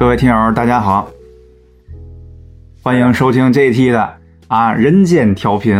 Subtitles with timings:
[0.00, 1.06] 各位听友，大家好，
[2.82, 4.08] 欢迎收听这一期的
[4.48, 5.76] 啊人间调频，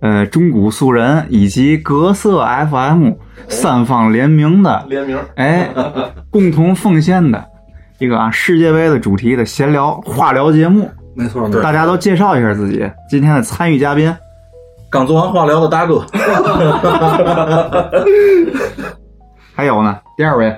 [0.00, 3.12] 呃，中古素人以及格色 FM
[3.48, 5.70] 三方联名的，联名，哎，
[6.30, 7.44] 共同奉献的
[8.00, 10.90] 一个啊世界杯的主题的闲聊话聊节目。
[11.14, 11.62] 没错，没错。
[11.62, 14.12] 大家都介绍一下自己，今天的参与嘉宾。
[14.90, 16.04] 刚做完化疗的大哥，
[19.54, 20.52] 还有呢，第二位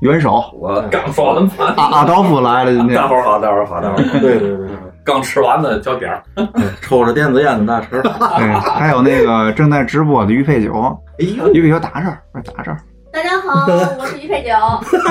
[0.00, 4.18] 元首，我刚说完饭，阿阿道夫来了，今天大伙儿好，大伙儿好，大伙儿好。
[4.18, 4.68] 对对对，
[5.04, 6.22] 刚吃完的叫点儿，
[6.80, 10.72] 抽着电子烟的大车，对，还有那个正在直播的于佩九，
[11.18, 12.18] 哎呦，于佩九打这儿，
[12.56, 12.78] 打这儿，
[13.12, 13.66] 大家好，
[13.98, 14.50] 我是于佩九。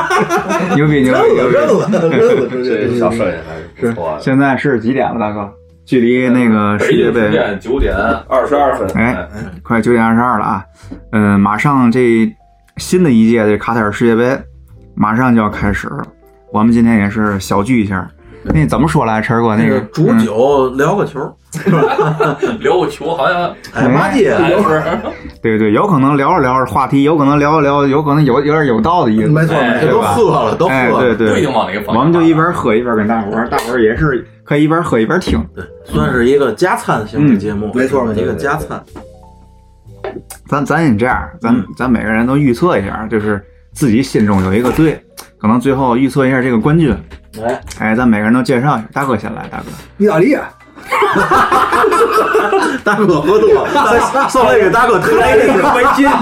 [0.75, 2.09] 牛逼牛逼牛了认了，
[2.63, 4.19] 这小声音还是不错的。
[4.19, 5.47] 现在是几点了，大哥？
[5.85, 7.95] 距离那个世界杯九点
[8.27, 9.15] 二十二分，哎，
[9.63, 10.63] 快九点二十二了啊！
[11.11, 12.27] 嗯、马上这
[12.77, 14.39] 新的一届的卡塔尔世界杯
[14.99, 16.03] 马上就要开始了，
[16.51, 18.05] 我们今天也是小聚一下。
[18.43, 19.55] 那怎么说来，晨哥？
[19.55, 21.19] 那个煮嗯酒聊个球，
[22.59, 24.83] 聊个球好像 哎骂街，还是
[25.41, 29.27] 对对，有可能聊着聊着话题，有可能聊着聊，有可能有有点有道的意思。
[29.29, 31.97] 没错，哎这都喝了，都喝哎，了，对对不一定往哪个方向。
[31.97, 35.41] 我们就一边喝一边跟大伙儿，大伙儿也是可以一边喝一边听。
[35.55, 38.81] 对，算是一个加餐型的节目，没错一个加餐，
[40.47, 43.41] 咱咱也这样，咱嗯咱每个人都预测一下，就是
[43.73, 45.01] 自己心中有一个队，
[45.37, 46.93] 可能最后预测一下这个冠军。
[47.41, 48.87] 哎，哎，咱每个人都介绍一下。
[48.91, 49.65] 大哥先来，大哥。
[49.97, 50.49] 意大利，啊
[52.83, 56.13] 大哥喝多，了上来给大哥推哎这个没进去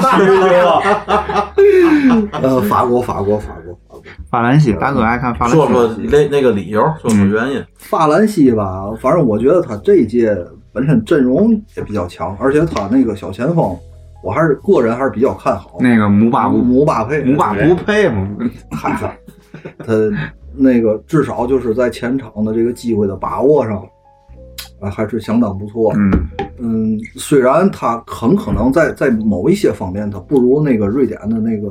[2.42, 5.56] 呃，法国，法国，法国，法国，法兰西，大哥爱看法兰西。
[5.56, 10.36] 说说那那个理由，说说原因，法兰西吧，反正我觉得他这一届
[10.74, 13.78] 本身阵容也比较强，而且他那个小前锋，
[14.28, 15.78] 我还是个人还是比较看好。
[15.80, 18.28] 那个姆巴布，姆巴佩，姆巴不配嘛？
[18.72, 19.18] 嗨，
[19.80, 19.94] 他
[20.54, 23.82] 那个至少就是在前场的这个机会的把握上，
[24.82, 25.94] 啊，还是相当不错。
[25.96, 26.12] 嗯，
[26.60, 31.70] 嗯，虽然他很可能在在某一些方面他不如那个瑞典的那个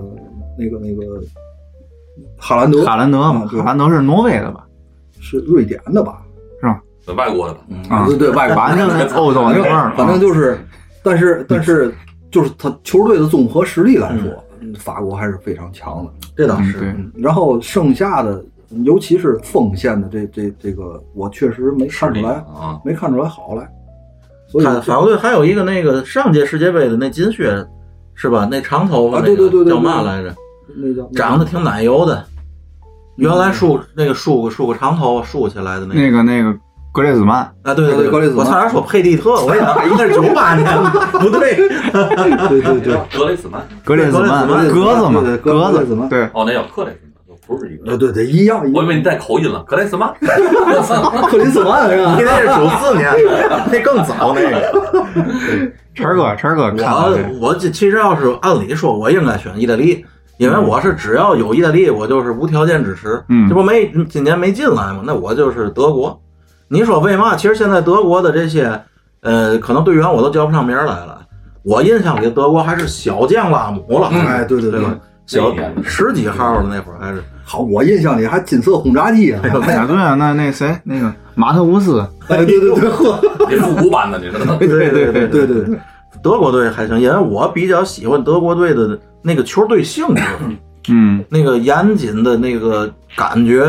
[0.58, 1.22] 那个那个
[2.38, 4.64] 哈兰德，哈兰德嘛，哈兰德是挪威的吧？
[5.20, 6.22] 是瑞典的吧？
[6.58, 7.60] 是吧外国的吧？
[7.90, 10.58] 啊，对对，外国反正欧洲反正那块儿，反正就是，
[11.02, 11.92] 但是但是
[12.30, 16.10] 就是他球队的综合实力来说，嗯法国还是非常强的。
[16.36, 18.44] 这倒是，然后剩下的，
[18.84, 23.70] 尤其是锋线的这这这个，我确实没看出来，啊，没看出来好来。
[24.48, 27.66] 所以看法国队还有一个那个上届世界杯的那金靴，
[28.14, 28.46] 是吧？
[28.50, 30.34] 那长头发啊那个对对对对叫嘛来着？
[30.76, 32.24] 那叫长得挺奶油的，
[33.16, 36.00] 原来梳那个梳个梳个长头发梳起来的那个。
[36.00, 36.56] 那个那个
[36.96, 40.66] 格列兹曼，啊，对对对格列兹曼我差点说佩蒂特，我一想应该是九八年，
[41.12, 47.90] 不对，对对对，格雷兹曼，格列兹曼，格列兹曼格子嘛，对对格格格列兹曼对，哦，那叫克雷兹曼，不是一个。
[47.92, 48.72] 呃对对一样一样。
[48.72, 50.10] 我以为你带口音了，格雷兹曼。
[50.20, 52.24] 克里斯曼是吧你？
[52.24, 53.12] 那是九四年，
[53.70, 55.72] 那更早那个。
[55.94, 60.04] 晨哥，晨哥我我这其实要是按理说，我应该选意大利，
[60.38, 63.22] 因为我是只要有意大利，我就是无条件支持。
[63.28, 66.18] 嗯这不没今年没进来嘛，那我就是德国。
[66.68, 67.36] 你说为嘛？
[67.36, 68.80] 其实现在德国的这些
[69.20, 71.20] 呃，可能队员我都叫不上名来了。
[71.62, 74.96] 我印象里德国还是小将拉姆了，哎，对对对吧？
[75.26, 77.22] 小十几号的那会儿还是。
[77.44, 79.40] 好，我印象里还金色轰炸机啊！
[79.42, 84.44] 哎呀，对啊，那那谁，那个马特乌斯，哎，对对对，呵，这复古版的，这是。
[84.58, 85.78] 对对对对对对对，
[86.22, 90.22] 德国队还行，因为我比较喜欢德国队的那个球队性质，
[90.88, 93.64] 嗯，那个严谨的那个感觉，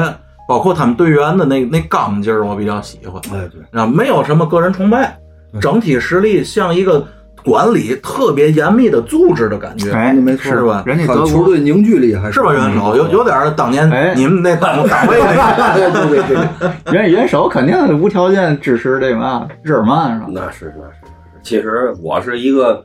[0.47, 3.21] 包括他们队员的那那刚劲儿，我比较喜欢。
[3.33, 5.17] 哎对，啊，没有什么个人崇拜，
[5.59, 7.05] 整体实力像一个
[7.43, 10.83] 管理特别严密的组织的感觉，哎那没错是吧？
[10.85, 12.53] 人家德球队凝聚力还是是吧？
[12.53, 16.47] 元首有有点儿当年哎你们那党 党卫那对对对
[16.85, 20.27] 对，元 元首肯定无条件支持这个嘛日耳曼是吧？
[20.31, 21.43] 那是那是那是。
[21.43, 22.83] 其实我是一个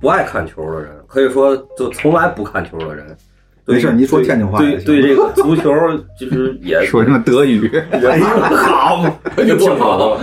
[0.00, 3.06] 不爱看球的人，可以说就从来不看球的人。
[3.68, 5.70] 对没事你说天津话对对，这个 足球
[6.18, 7.70] 就是也 说什么德语？
[7.92, 9.04] 哎好，
[9.36, 10.20] 就挺好了。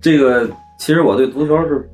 [0.00, 0.48] 这个
[0.78, 1.88] 其实我对足球是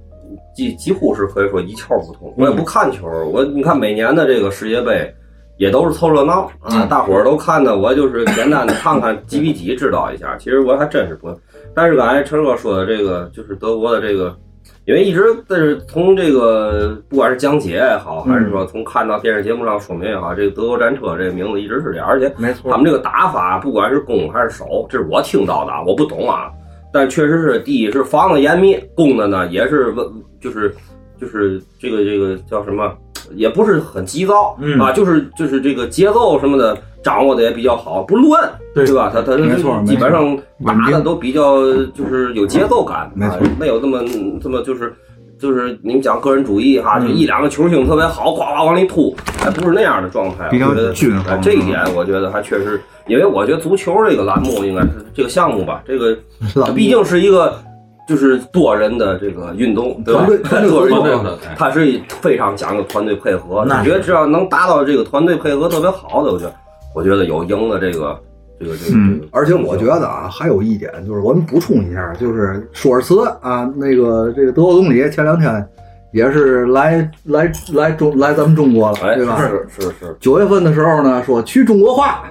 [0.55, 3.06] 几几乎是可以说一窍不通，我也不看球。
[3.32, 5.11] 我你看每年的这个世界杯。
[5.56, 10.37] 也都是凑热闹啊，大伙儿都看的，我就是简单的看看 几比几，知道一下。
[10.37, 11.32] 其实我还真是不，
[11.73, 14.37] 但是刚才陈哥说的这个，就是德国的这个，
[14.86, 22.70] 因为一直但是从这个不管是讲解也好，还是说从看到电视节目上说明也好，这个德国战车这个名字一直是这样，而且没错。
[22.70, 26.50] 他们这个打法，不管是攻还是守，这是我听到的，啊，我不懂啊。
[26.92, 30.06] 但确实是，第一是防的严密，攻的呢也是问，
[30.38, 30.72] 就是
[31.19, 32.94] 就是这个这个叫什么
[33.35, 39.11] 也不是很急躁、嗯啊，就是就是这个节奏什么的掌握的也比较好，不乱，对吧？
[39.12, 41.61] 他他没错基本上打的都比较
[41.94, 44.03] 就是有节奏感，啊没错没有这么
[44.43, 44.94] 这么就是。
[45.37, 50.49] 就是你们讲个人主义哈，嗯就一两个球星特别好，哗哗往里突，还不是那样的状态。
[50.49, 56.17] 比较我觉得均衡哎这一点我觉得还确实，因为我觉得足球这个栏目应该是这个项目吧，这个
[56.55, 57.61] 栏目毕竟是一个
[58.06, 60.89] 就是多人的这个运动，对吧团队？
[60.91, 63.65] 运动它是非常讲究团队配合。
[63.67, 66.55] 那是我觉得只要能达到这个团队配合特别好的，我觉得
[66.95, 68.19] 我觉得有赢的这个
[68.61, 69.29] 这个这个嗯这个。
[69.33, 75.67] 而且我觉得啊，还有一点就是我们补充一下，就是舒尔茨啊，那个这个德国总理前两天
[76.12, 79.41] 也是来来来中来咱们中国了，哎，对吧？
[79.41, 82.25] 是是是，九月份的时候呢，说去中国化，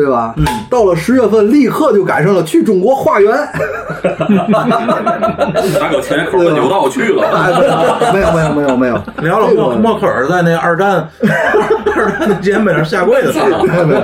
[0.00, 0.32] 对吧？
[0.38, 3.30] 嗯，到了十月份，立刻就赶上了去中国化缘。
[4.38, 7.22] 拿个前口的扭道去了。
[7.28, 7.52] 哎，
[8.14, 11.06] 没有没有没有没有，聊聊这个默默克尔在那二战
[11.94, 13.50] 二战的纪念碑上下跪的事儿。
[13.66, 14.00] 没有没有。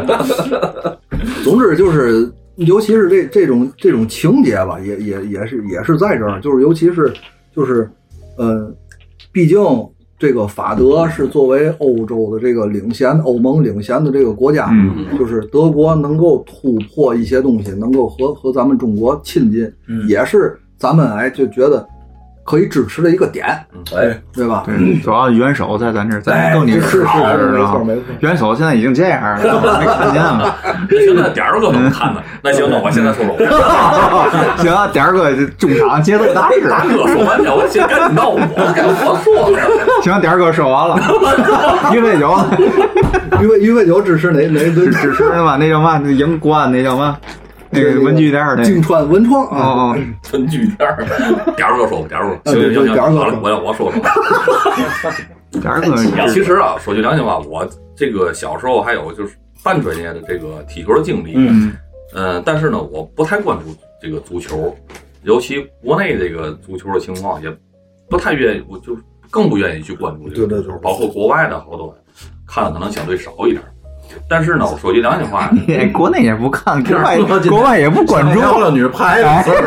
[1.42, 7.10] 总之就是，尤其是这这种这种情节吧，也也也是也是在这儿，就是尤其是
[7.54, 7.88] 就是，
[8.36, 8.70] 呃，
[9.32, 9.58] 毕竟
[10.18, 15.18] 这个法德是作为欧洲的这个领先欧盟领先的这个国家，嗯。
[15.18, 20.08] 就是德国能够突破一些东西，能够和和咱们中国亲近，嗯。
[20.08, 21.86] 也是咱们哎就觉得
[22.46, 23.44] 可以支持的一个点，
[23.94, 24.62] 哎，对吧？
[24.64, 28.02] 对，主要元首在咱这儿，咱哎，更你是是是，没啊错没错。
[28.20, 29.38] 元首现在已经这样了，
[29.80, 30.54] 没看见吗？
[30.88, 32.22] 现在点儿哥怎么看的？
[32.42, 33.36] 那行，那我现在说说。
[34.62, 36.68] 行，点儿哥中场节奏大师。
[36.70, 38.38] 大哥说完了，我先赶紧到我，
[38.74, 38.94] 该我
[39.24, 40.00] 说了。
[40.02, 40.96] 行，点儿哥说完了，
[41.92, 42.32] 一杯酒，
[43.42, 45.56] 于飞于飞酒支持哪哪支支持的嘛？
[45.58, 46.00] 那叫嘛？
[46.02, 47.16] 那赢国安那叫嘛？
[47.70, 49.98] 那个文具店京川文创哦啊，哦，
[50.32, 51.04] 文具店儿，
[51.56, 54.00] 点儿哥说吧，点儿哥，行行行，点儿哥说，好了我要我说说。
[55.60, 55.96] 点儿哥
[56.28, 57.66] 其实啊，说句良心话，我
[57.96, 61.72] 这个小时候还有就是半专业的这个踢球的经历，嗯。
[62.14, 64.74] 呃，但是呢，我不太关注这个足球，
[65.22, 67.50] 尤其国内这个足球的情况，也
[68.08, 68.96] 不太愿意，我就
[69.30, 71.94] 更不愿意去关注这个对对对足球，包括国外的好多
[72.46, 73.62] 看的可能相对少一点。
[74.28, 77.18] 但是呢，我说句良心话， 你国内也不看，国外
[77.48, 78.40] 国外也不关注。
[78.40, 79.62] 聊聊女排的哎事儿。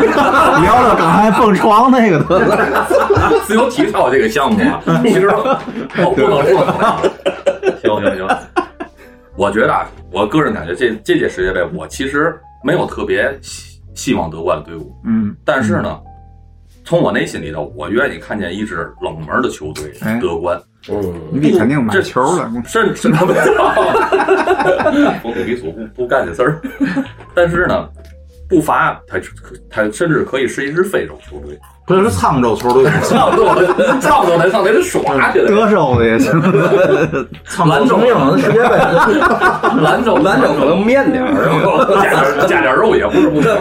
[0.62, 2.88] 聊聊刚才蹦床那个得了。
[3.46, 6.66] 自由体操这个项目啊，其实我不能说。
[7.82, 8.28] 行行行，
[9.36, 15.98] 我觉得啊，我个人感觉这这届世界杯，我其实没有特别希希望夺冠的队伍，嗯，但是呢，
[16.90, 20.60] 从我内心里头，我愿意看见一支冷门的球队哎得冠。
[20.90, 22.52] 嗯，你肯定买球了。
[22.66, 23.20] 甚甚至
[25.22, 26.60] 不比索不不干这事儿，
[27.36, 27.88] 但是呢，
[28.50, 29.20] 不乏他
[29.70, 31.56] 他甚至可以是一支非洲球队，
[31.86, 33.54] 不是沧州球队，差不多
[34.02, 35.00] 差不多得上那是耍
[35.32, 35.48] 去了。
[35.48, 36.32] 德州的也行，
[37.48, 38.70] 沧州成英的世界杯，
[39.84, 41.48] 兰州兰州可能面点儿？
[42.02, 43.52] 加点加点肉也不是不行。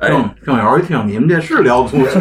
[0.00, 2.20] 听听友一听，你们这是聊足球，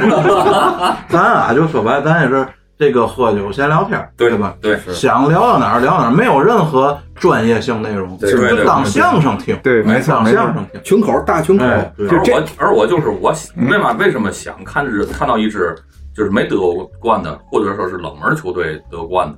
[1.09, 2.45] 咱啊就说白，咱也是
[2.77, 4.55] 这个喝酒闲聊天，对吧？
[4.61, 10.81] 对想聊到哪儿聊哪儿，没有任何专业性内容，对对对就当相声听，对没错当相声听。
[10.83, 13.33] 群口大群口，而我而我就是我
[13.69, 15.75] 为嘛为什么想看支看到一支
[16.15, 19.37] 就是没得过冠的，或者说是冷门球队得冠的，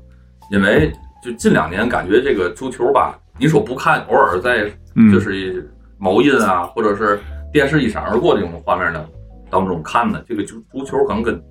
[0.51, 0.91] 因为
[1.23, 7.19] 就近两年感觉这个足球吧，你说不看，偶尔在嗯就是某音啊，或者是
[7.57, 9.03] 电视一闪而过这种画面呢
[9.49, 11.41] 当中看的，这个足足球可能跟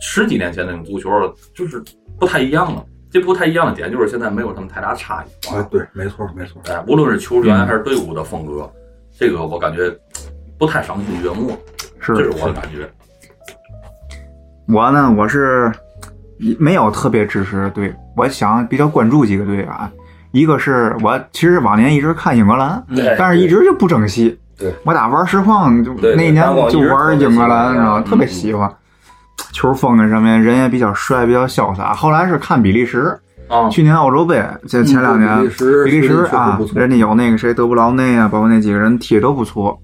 [0.00, 1.10] 十几年前那种足球
[1.52, 1.82] 就是
[2.20, 2.86] 不太一样了。
[3.10, 5.48] 这不太一样的点就是现在没有什么太大差异。
[5.48, 6.62] 啊，对，没错没错。
[6.66, 8.70] 哎，无论是球员还是队伍的风格，
[9.18, 9.92] 这个我感觉
[10.56, 11.58] 不太赏心悦目，
[11.98, 12.88] 是这是我的感觉。
[14.68, 15.72] 我呢，我是
[16.60, 19.90] 没有特别支持的队，我想比较关注几个队啊。
[20.30, 24.38] 一个是我其实往年一直看英格兰，对但是一直就不争气。
[24.62, 28.72] 对我打玩实况就那一年就玩英格兰，特别喜欢知道特别喜欢。
[29.52, 31.92] 球风啊上面人也比较帅，比较潇洒。
[31.92, 35.50] 后来是看比利时，啊，去年欧洲杯，这前两年嗯
[35.84, 39.78] 比利时啊人家有那个谁德布劳内啊，包括那几个人踢的都不错。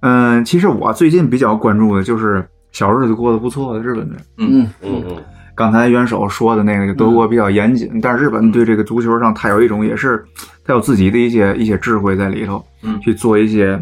[0.00, 4.18] 嗯，其实我最近比较关注的就是小日子过得不错的日本队。
[4.38, 5.16] 嗯，嗯嗯，
[5.54, 10.24] 刚才元首说的那个，就德国比较严谨，但是日本对这个足球上，它有一种也是，
[10.64, 13.00] 它有自己的一些一些智慧在里头，嗯。
[13.00, 13.80] 去做一些，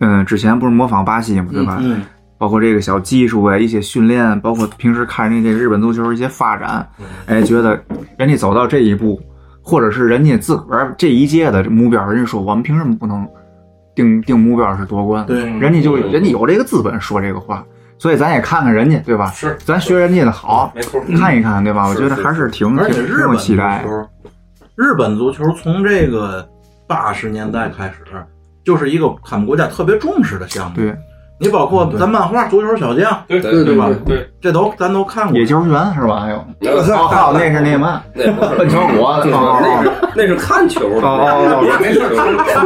[0.00, 1.78] 嗯，之前不是模仿巴西嘛，对吧？
[1.80, 2.02] 嗯，
[2.38, 6.88] 包括这个小技术啊，一些训练，包括平时看人家这日本足球一些发展，
[7.26, 7.80] 哎，觉得
[8.16, 9.20] 人家走到这一步，
[9.60, 13.28] 或者是人家自个儿这一届的目标，人家说我们凭什么不能
[13.94, 15.24] 定定目标是夺冠？
[15.26, 17.64] 对人家就嗯人家有这个资本说这个话，
[18.02, 19.30] 所以咱也看看人家，对吧？
[19.30, 21.86] 是咱学人家的好，没错，看一看，对吧？
[21.86, 23.84] 我觉得还是挺而且挺挺有日本足期待。
[23.84, 24.08] 球，
[24.74, 26.44] 日本足球从这个
[26.88, 27.98] 八十年代开始，
[28.64, 30.74] 就是一个他们国家特别重视的项目。
[30.76, 30.92] 对，
[31.38, 35.44] 你包括咱漫画《足球小将对对对吧对，这都咱都看过野。
[35.44, 36.20] 球员是吧？
[36.20, 42.00] 还有，哦还有那是那嘛，那不是笨成 我那哦是那是看球的，哦哦没事，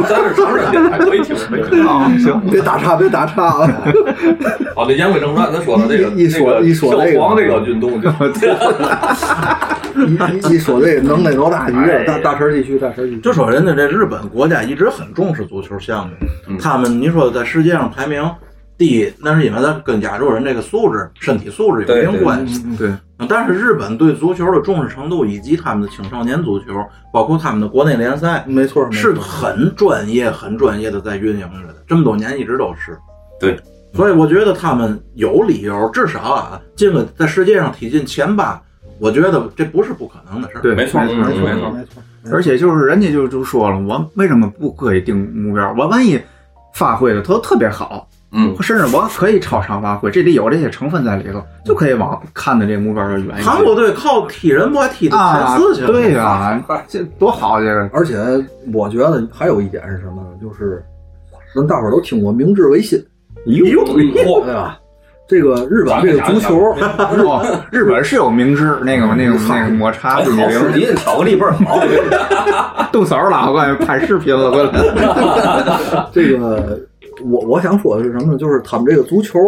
[0.07, 1.83] 咱是常人电台，可以听，可以听。
[1.87, 3.67] 哦，行，别打岔，别打岔啊！
[4.75, 8.09] 好，这言归正传，咱说的这个一一说那个一说这个跳黄这个运动就，
[10.05, 11.67] 一一一说这个能耐多大？
[11.67, 16.13] 你哎这大大神继续，大神继续，就说人家这日本国家一直很重视足球项目，
[16.47, 18.23] 嗯他们你说在世界上排名
[18.77, 22.63] 第一，那是因为他跟亚洲人这个素质、身体素质有一定关系。
[22.77, 22.91] 对，
[23.27, 26.65] 但是日本对足球的重视程度，以及他们的青少年足球，
[27.11, 32.95] 包括他们的国内联赛，没错，是很专业、很专业的在运营着的，这么多年一直都是。
[33.39, 33.59] 对，
[33.93, 38.61] 所以我觉得他们有理由，至少啊，进了在世界上踢进前八，
[38.99, 40.61] 我觉得这不是不可能的事儿。
[40.61, 42.03] 对，没错没错，嗯没错没错。
[42.31, 45.73] 而且就是人家就就说了，我为什么不可以定目标？
[45.77, 46.19] 我万一
[46.73, 53.43] 发挥的特特别好，嗯，甚至我可以超常发挥，这里有这些成分在里头，就可以往看的这个目标就远一点。
[53.43, 57.89] 韩国队靠踢人不还踢到前啊四去了？，对呀、这多好这个。
[57.93, 58.17] 而且
[58.73, 60.27] 我觉得还有一点是什么呢？
[60.41, 60.83] 就是
[61.55, 62.99] 咱大伙儿都听过明治维新，
[63.45, 64.77] 哟，嚯，对吧？
[65.29, 66.55] 这个日本这个足球，
[67.27, 74.71] 哦，日本是有明治那个那个那个抹茶哎，冰激好视凌，频巧克力倍儿好，动手了，我感觉拍视频了，过来。
[76.13, 76.79] 这个
[77.25, 78.37] 我我想说的是什么呢？
[78.37, 79.39] 就是他们这个足球，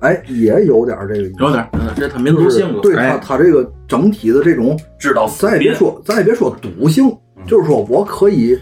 [0.00, 2.80] 哎，也有点这个有点儿，嗯这他民族性格。
[2.80, 8.56] 对他哎他这个整体的这种，知道咱也别说，咱也别说赌性，嗯就是说我可以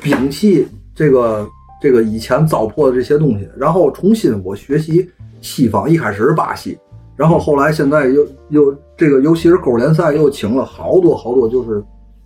[0.00, 1.46] 摒弃这个
[1.80, 5.08] 这个以前糟粕的这些东西，然后重新我学习
[5.40, 6.78] 西方，一开始是巴西，
[7.16, 11.82] 然后后来现在又又这个，尤其是勾联赛又请了好多好多，就是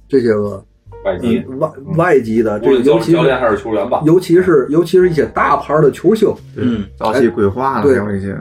[0.09, 0.65] 这些个
[1.05, 8.37] 外籍，嗯外外籍的，这个尤其是教练还是球员吧，尤其是尤其是一些大牌的球星，嗯，早期规划的，对还有一些，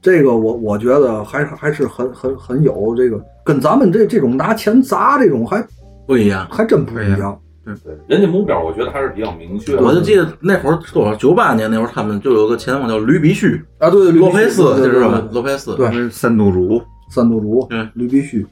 [0.00, 5.64] 这个我我觉得还还是很很很有这个，跟咱们这这种拿钱砸这种还
[6.06, 6.46] 不一样。
[6.50, 7.38] 还真不一样。
[7.64, 9.82] 对对，人家目标我觉得还是比较明确的。
[9.82, 15.34] 我就记得那会儿多少九八年那会儿，他们就有个前锋叫吕比须，啊，对对，洛佩斯，这是吧对？
[15.34, 18.48] 洛佩斯，对三督主，三督主，嗯吕必须，对。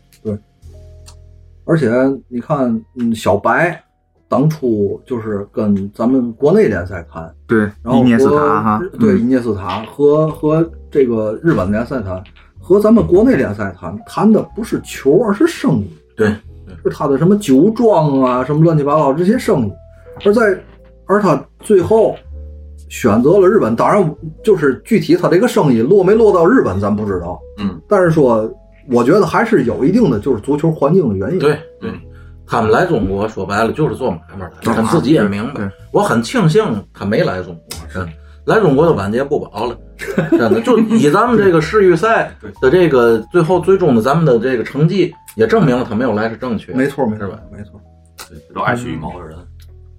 [1.64, 1.90] 而且
[2.28, 3.82] 你看，嗯，小白
[4.28, 9.20] 当初就是跟咱们国内联赛谈，对，然后伊涅斯和塔哈，对，嗯。
[9.20, 12.22] 伊涅斯塔和和这个日本联赛谈，
[12.58, 16.28] 和咱们国内联赛谈，谈的不是球，而是生意，对，
[16.82, 19.72] 是他的什么酒庄啊，什么乱七八糟这些生意，
[20.24, 20.58] 而在
[21.06, 22.16] 而他最后
[22.88, 28.50] 选择了日本，当然就是具体他这个生意落没落到日本咱不知道，嗯，但是说
[28.88, 31.90] 我觉得还是有一定的就是足球环境的原因，对对，
[32.46, 35.70] 他们来中国说白了就是做买卖的，他们自己也明白。
[35.92, 36.62] 我很庆幸
[36.92, 38.12] 他没来中国，真的
[38.44, 39.78] 来中国的晚节不保了，
[40.30, 40.60] 真的。
[40.60, 46.76] 就以咱们这个世预赛 的这个最后最终的咱们的这个成绩，也证明了他没有来是正确的。
[46.76, 47.38] 没错没错吧？
[47.50, 47.80] 没错，
[48.54, 49.38] 都爱惜羽毛的人，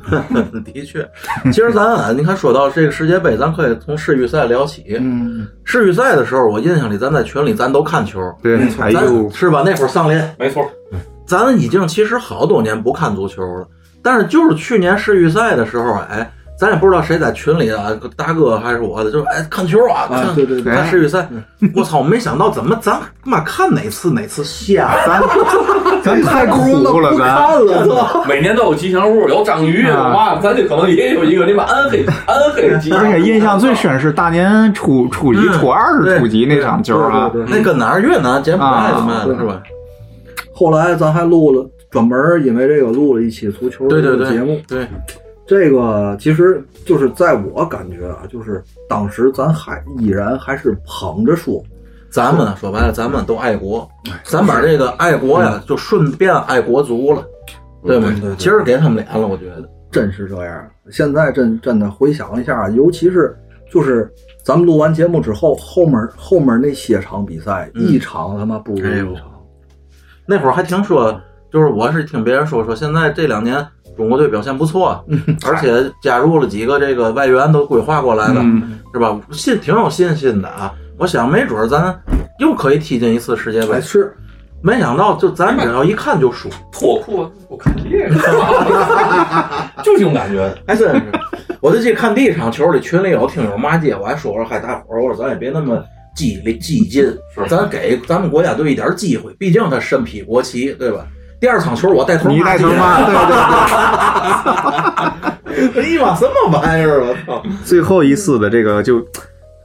[0.64, 1.08] 的确，
[1.46, 4.84] 其实咱啊，你看说到这个世界杯，咱可以从世预赛聊起。
[5.00, 9.64] 嗯，世预赛的时候，我印象里咱在群里咱都看球，对，哎呦咱，是吧？
[9.66, 10.64] 那会儿上联，没错，
[11.26, 13.68] 咱已经其实好多年不看足球了，
[14.04, 20.74] 但是就是去年世预赛的时候，哎，咱也不知道谁在群里啊，大哥还是我的，就是哎看球啊，啊看对对对。
[20.74, 21.28] 看世预赛，
[21.76, 25.22] 我操，没想到怎么咱妈看哪次哪次瞎，咱
[26.02, 27.36] 咱太苦了，咱。
[27.36, 33.02] 看了，每年都有吉祥物，有章鱼，有嘛，咱就可能也有一个那么暗黑暗黑吉祥物。
[33.02, 38.92] 而且印象最深是大年初初几、嗯初二是初几那场球啊，对对对那跟哪儿越南、柬埔寨
[39.26, 39.62] 的是吧？
[40.54, 44.30] 后来咱还录了专门因为这个录了一期足球的对对对。
[44.32, 44.88] 节目，对，
[45.48, 51.64] 这个其实就是在我感觉啊，就是当时咱还依然还是捧着说，
[52.10, 53.88] 咱们说白了，咱们都爱国，
[54.24, 57.24] 咱把这个爱国呀，就顺便爱国足了，
[57.84, 58.36] 对吗对对对？
[58.38, 59.70] 今儿给他们脸了，我觉得。
[59.92, 60.68] 真是这样。
[60.92, 63.34] 现在真真的回想一下，尤其是
[63.72, 64.12] 就是
[64.44, 69.32] 咱们录完节目之后，后面后面那些场比赛，嗯一场他妈不如一场。
[70.26, 71.18] 那会儿还听说，
[71.50, 75.04] 就是我是听别人说说，现在这两年中国队表现不错，
[75.46, 79.20] 而且加入了几个这个外援都规划过来的，嗯是吧？
[79.32, 80.74] 信挺有信心的啊！
[80.98, 81.94] 我想没准儿咱
[82.40, 84.16] 又可以踢进一次世界杯哎，，是
[84.62, 88.16] 没想到就咱只要一看就输，脱裤子，我看这个，
[89.84, 90.54] 就这种感觉。
[90.66, 91.04] 还真是。
[91.62, 95.84] 我就记得看第一场球里群里有听友骂街，我还说我说嗨大伙儿，我说咱也别那么
[96.16, 101.06] 激励激进，是咱给咱们国家队一点机会，毕竟他身披国旗，对吧？
[101.46, 103.28] 第二场球我带头你带头骂对，对
[105.54, 107.06] 对街， 哎呀妈，什么玩意儿？
[107.06, 107.44] 我操！
[107.64, 109.00] 最后一次的这个就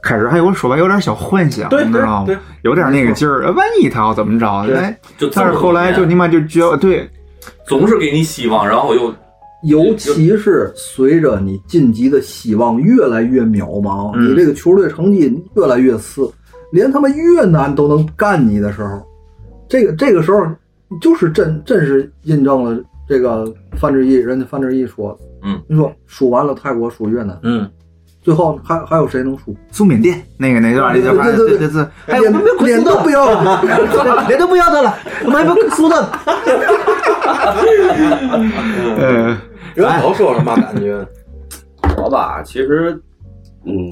[0.03, 2.39] 开始还有说白有点小幻想，你知道吗？
[2.61, 4.63] 有点那个劲儿，万一他要怎么着？
[4.67, 7.09] 对哎，就但是后来就你妈就觉得对，
[7.65, 9.11] 总是给你希望，然后又
[9.63, 16.31] 尤其是随着你晋级的希望越来越渺茫，嗯你这个球队成绩越来越次，
[16.73, 19.01] 连他妈越南都能干你的时候，
[19.67, 20.45] 这个这个时候
[20.99, 27.69] 就是真真是印证了这个范志毅，人家范志毅说，嗯，你说输完了泰国输越南，嗯，
[28.21, 29.55] 最后还还有谁能输？
[29.71, 33.61] 苏缅甸那个那段里就反正对对对对，哎，脸我们别脸都不要了，
[34.27, 34.95] 脸都不要他了，
[35.25, 36.01] 我们还不输他。
[38.97, 39.37] 呃，
[39.75, 41.05] 袁头说什么感觉？
[41.97, 42.99] 我吧，其实，
[43.65, 43.89] 嗯，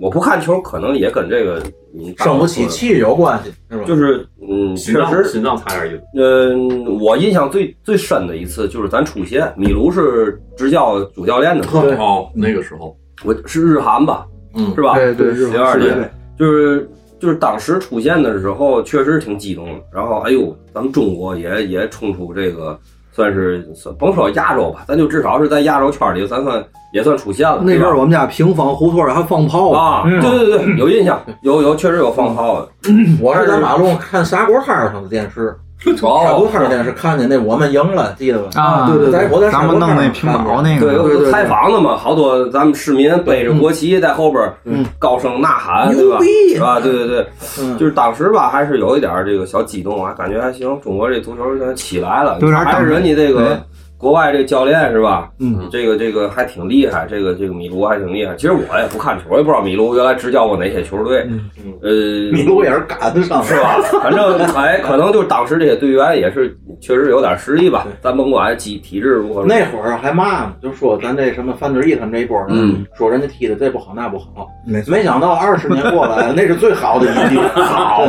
[0.00, 3.84] 我不看球，可能也跟这个你生不起，气有关系，是吧？
[3.84, 6.02] 就是嗯，确实，心脏差点意思。
[6.16, 14.94] 嗯，我印象最最深的一次就是咱出现，米卢是执教主教练的时候，对哦，那个时候，我是日韩吧，嗯是吧？
[14.94, 16.88] 对对日零二对年，就是
[17.20, 19.80] 就是当时出现的时候，确实挺激动的。
[19.92, 22.78] 然后，哎呦，咱们中国也也冲出这个，
[23.20, 27.60] 算是算甭说亚洲吧，咱就至少是在亚洲圈里，咱算也算出现了。
[27.62, 32.68] 那阵儿我们家平房胡同儿还放炮啊，嗯对对对，有印象，有有确实有放炮的。
[33.20, 38.50] 我是在马路上看砂锅摊儿上的电视，砂锅摊儿的电视看见那我们赢了，记得吧？
[38.60, 46.18] 啊，对对在我在咱们弄那屏保那对，个，对有采访的嘛，好多咱们市民背着国旗在后边嗯高声呐喊，对吧？
[46.18, 46.54] 牛逼！
[46.54, 46.78] 是吧？
[46.80, 47.26] 对对对，
[47.60, 53.60] 嗯，就是当时吧，还是有一点这个小激动啊，感觉还行，中国这足球现在起来了，有点还是人家这个
[54.00, 55.30] 国外这个教练是吧？
[55.38, 58.34] 嗯，这个这个还挺厉害，这个这个米卢还挺厉害。
[58.36, 61.50] 其实我也不看球，我也不知道米卢原来执教过哪些球队，嗯。
[61.82, 61.90] 呃，
[62.32, 63.44] 米卢也是赶上。
[63.44, 63.76] 是吧？
[64.02, 69.44] 反正哎， 可能就当时这些队员也是确实有点实力吧，咱甭管体体质如何。
[69.44, 72.86] 那会儿还骂呢，就说咱这什么范志毅他们这一波人，嗯。
[72.96, 78.06] 说人家踢的这不好那不好，没，没想到二十年过来， 那是最好的一季，好，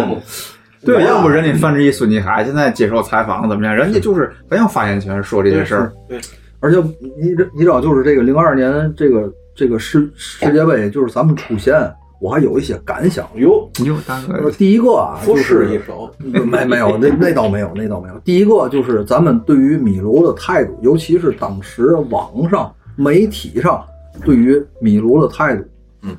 [0.83, 3.75] 对，要不人家范志毅、孙继海现在接受采访怎么样？
[3.75, 5.93] 人家就是很有发言权，说这些事儿。
[6.07, 6.19] 对，
[6.59, 6.81] 而且
[7.21, 11.75] 你这你知道，就是这个零二年这个这个世世界杯，就是咱们出现，
[12.19, 13.27] 我还有一些感想。
[13.35, 18.17] 哟，哟，大哥，呃第一个啊，复就是一首，没没有，那那倒没有，那倒没有。
[18.25, 23.83] 第一个就是咱们对于米卢的态度，尤其是当时网上媒体上
[24.25, 25.63] 对于米卢的态度，
[26.01, 26.17] 嗯，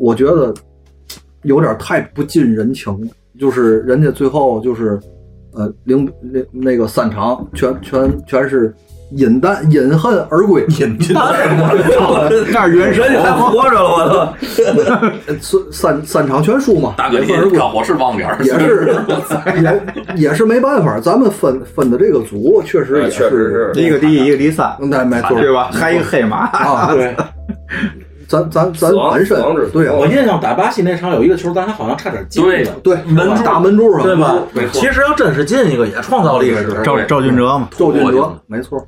[0.00, 0.52] 我觉得
[1.42, 3.06] 有点太不近人情了。
[3.38, 4.98] 就是人家最后就是，
[5.54, 8.74] 呃，零零那个三场全全全是
[9.12, 10.96] 饮弹饮恨而归， 饮
[12.52, 14.34] 那是原神人家还活着了，我操！
[15.40, 17.74] 三三三场全输嘛，大哥，你饮恨而归看。
[17.74, 18.96] 我是忘点儿，也是
[19.62, 19.82] 也
[20.28, 25.70] 也是没办法，咱们分分的这个组确实也呃确实是一个第一，一个第三，那没错对吧？
[25.72, 27.14] 还一个黑马，啊，对，
[28.28, 29.36] 咱咱咱本身
[29.72, 34.42] 对啊我印象打巴西那场有一个球，咱还好像差点进对了，对门柱大门柱上对吧？
[34.52, 36.80] 没错其实要真是进一个，也创造历史。
[36.84, 38.84] 赵赵俊哲嘛，赵俊哲没错。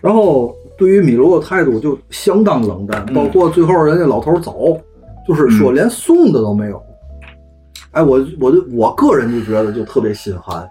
[0.00, 4.76] 然后对于米卢的态度就相当冷淡，包括最后人家老头走，
[5.26, 6.82] 就是说连送的都没有。
[7.92, 10.68] 哎，我我就我个人就觉得就特别心寒。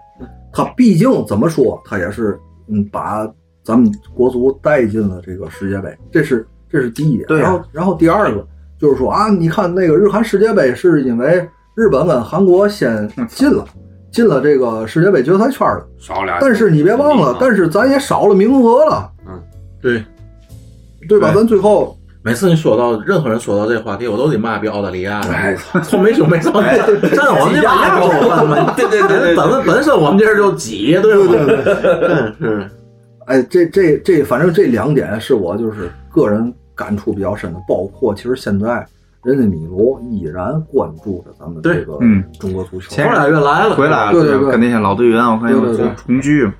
[0.52, 3.26] 他毕竟怎么说，他也是嗯把
[3.64, 7.26] 咱们国足带进了这个世界杯，这是这是第一点。
[7.28, 8.44] 对啊然后然后第二个
[8.80, 13.64] 就是说啊，你看那个日韩世界杯是因为日本跟韩国先进了，
[14.10, 15.86] 进了这个世界杯决赛圈了。
[15.98, 16.38] 少俩。
[16.40, 19.40] 但是你别忘了，但是咱也少了名额了，嗯
[19.80, 20.04] 对，
[21.08, 21.32] 对吧？
[21.34, 25.20] 咱最后每次你说到任何人说到这话题，我都得骂逼澳大利亚。
[25.32, 26.62] 哎，从没兄没少，站
[27.36, 28.08] 我们这把亚洲
[28.76, 31.46] 对对对对，本本身我们这儿就挤，对不对？
[31.46, 32.70] 对是，
[33.26, 36.52] 哎，这这这，反正这两点是我就是个人
[36.82, 38.84] 感触比较深的，包括其实现在
[39.22, 46.50] 人家米卢依然关注着咱们这个嗯中国足球，前俩月来了，回来了，对对对跟那些老队员，我看有对对对重聚，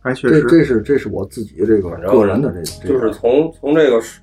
[0.00, 4.20] 还确实，这这是这是我自己这个个人的这这就是从从这个世，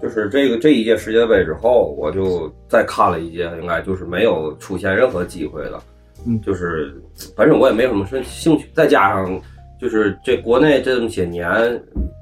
[0.00, 5.80] 就是这个这一届世界杯之后，我就再看了一届，应该就是没有出现任何机会了。
[6.24, 6.94] 嗯就是
[7.36, 9.40] 反正我也没什么兴兴趣，再加上
[9.82, 11.50] 就是这国内这么些年，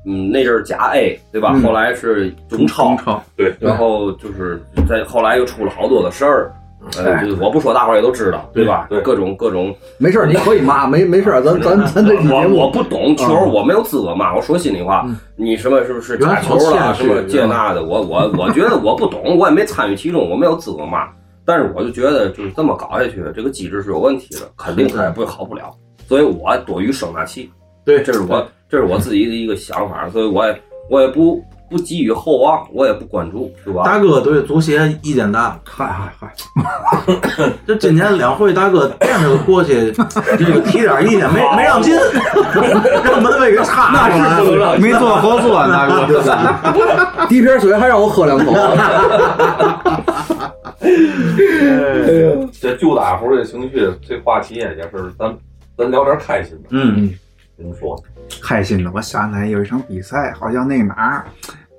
[0.06, 1.52] 嗯，那阵儿甲 A 对吧？
[1.54, 6.50] 嗯后来是中超中，超，对，然后就是在后来又出了好多的事儿。
[6.96, 8.86] 呃，哎就是我不说，大伙儿也都知道，对吧？
[8.88, 14.34] 对各种各种没事儿，你可以骂，没没事儿，咱咱咱这期节我我目不懂球，嗯我没有资格骂。
[14.34, 21.06] 我说心里话嗯，你什么是不是假球了，什么这那的，我我我觉得我不懂，我也没参与其中，我没有资格骂。
[21.44, 25.70] 但是我就觉得就是这么搞下去，这个机制是有问题的，肯定它也不会好不了。
[26.10, 27.48] 所以我多于生那气，
[27.84, 33.84] 对，这是我这是我自己的一个想法，所以我也我也不不寄予厚望，我也不关注，是吧？
[33.84, 36.34] 大哥对足协意见大，嗨嗨嗨，
[37.64, 39.92] 这今年两会，大哥惦着过去，
[40.36, 41.94] 这个提点意见，没没让进，
[43.04, 46.08] 让门卫给插那是没做合作，大哥。
[47.30, 48.52] 第一瓶水还让我喝两口，
[52.60, 55.32] 这旧打胡的情绪，这话题也是咱
[55.80, 56.68] 咱聊点开心的。
[56.70, 57.10] 嗯，
[57.56, 57.98] 怎么说？
[58.42, 61.24] 开心的，我想起来有一场比赛，好像那个哪儿，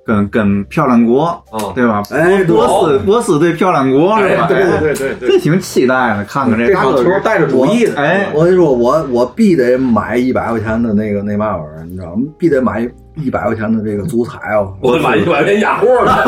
[0.04, 2.02] 跟跟漂亮国，嗯，对吧？
[2.10, 4.46] 哎对波斯波斯对漂亮国是吧？
[4.48, 12.22] 对哎对对对这挺期待的，看看这这场球带着主意的，哎，我跟你说，我我必得买一百块钱的那个那嘛玩意儿，你知道吗？
[12.36, 14.66] 必得买一百块钱的这个足彩啊。
[14.80, 16.12] 我买一百块钱压货呢，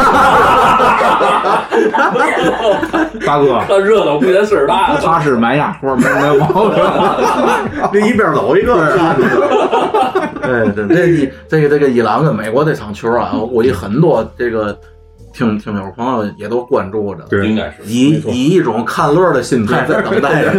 [3.27, 4.97] 大哥， 看热闹不嫌事儿大。
[4.99, 6.85] 他是买哑货，没没毛病。
[7.93, 8.75] 这一边走一个。
[10.43, 14.79] 对对，这一这个这个伊朗跟美国这场球啊，我估计很多这个
[15.33, 20.53] 听听友朋友也都关注着，应该是以以一种看乐的心态在等待着，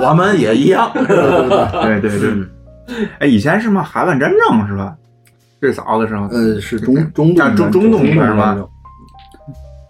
[0.00, 0.90] 我们也一样。
[0.94, 2.48] 对对对，嗯
[3.18, 3.82] 哎，以前是吗？
[3.82, 4.94] 海湾战争是吧？
[5.60, 8.56] 最早的时候，呃，是中中东啊中中东是是吧？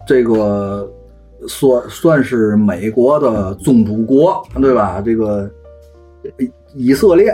[0.07, 0.91] 这个
[1.47, 5.01] 算算是美国的宗主国，对吧？
[5.01, 5.49] 这个
[6.75, 7.31] 以色列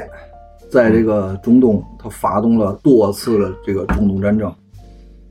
[0.70, 4.54] 在这个中东，他发动了多次的这个中东战争，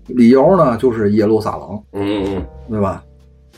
[0.07, 3.05] 理由呢就是耶路撒冷，嗯嗯对吧？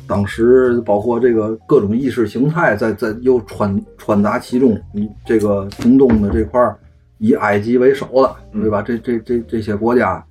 [0.09, 6.79] 当时包括这个各种意识形态在在又穿穿杂其中，你这个中东的这块儿
[7.19, 8.83] 以埃及为首的，对吧？
[8.83, 10.23] 这这这这些国家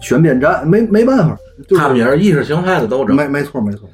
[0.00, 1.36] 选边站，没没办法，
[1.68, 3.16] 就是他们也是意识形态的斗争。
[3.16, 3.88] 没没错没错，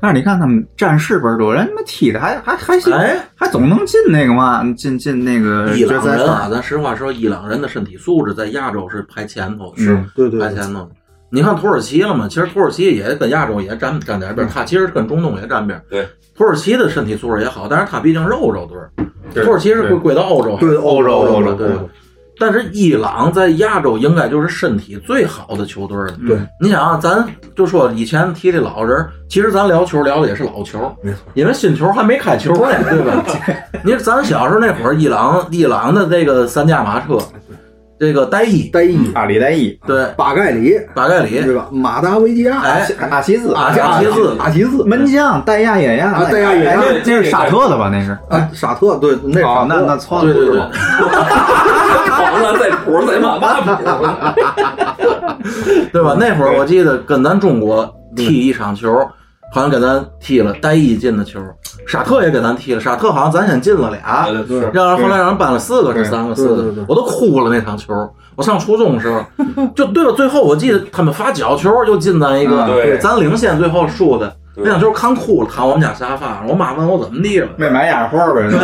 [0.00, 6.50] 但是你看他们战士倍儿多，人他妈踢的还还还行，哎，还总能进那个嘛，进进那个伊决赛朗人啊，圈。
[6.50, 10.90] 咱实话说，伊朗人的身体素质在亚洲是排前头的，是对对对排前头的。
[11.30, 12.28] 你看土耳其了嘛？
[12.28, 15.80] 其实土耳其也跟亚洲也沾沾点边，他其实跟中东也沾边。
[15.88, 16.06] 对，
[16.36, 21.68] 土耳其的身体素质也好，但是他毕竟肉肉队儿，对土耳其是归归到欧洲，对欧洲欧洲对。
[22.38, 26.14] 但是伊朗在亚洲应该就是身体最好的球队了。
[26.26, 33.24] 对，你想啊，咱就说以前提的老人，其实咱聊球聊的也是老球，没错，因为新球还没开球呢，对吧？
[33.84, 37.16] 你咱小时候那会儿，伊朗伊朗的这个三驾马车，
[38.02, 41.68] 这个代伊，戴伊、阿里代伊、对，巴盖里，巴盖里，对吧？
[41.70, 47.88] 马达维吉亚，哎，阿齐兹、阿阿齐兹阿齐兹，门将戴亚野亚、啊戴亚野亚哎那那是沙特的吧？
[47.92, 50.58] 那是啊，沙特，对，那那那错了，对对对，
[52.10, 53.70] 忘了在谱在嘛嘛谱，
[55.92, 56.16] 对吧？
[56.18, 59.08] 那会儿我记得跟咱中国踢一场球，
[59.54, 61.38] 好像给咱踢了带一进的球，
[61.86, 64.26] 沙特也给咱踢了，沙特好像咱先进了俩，
[64.72, 67.92] 让人后来让人扳了四个是三个四对对对，个我都哭了那场球。
[68.34, 69.22] 我上初中的时候，
[69.76, 70.10] 就对了？
[70.14, 74.34] 最后我记得他们罚角球又进咱一个，嗯对咱领先，最后输的。
[74.54, 77.48] 那场球看哭了，躺我们家沙发上，我妈问我怎么地了。
[77.58, 78.48] 没买哑货呗？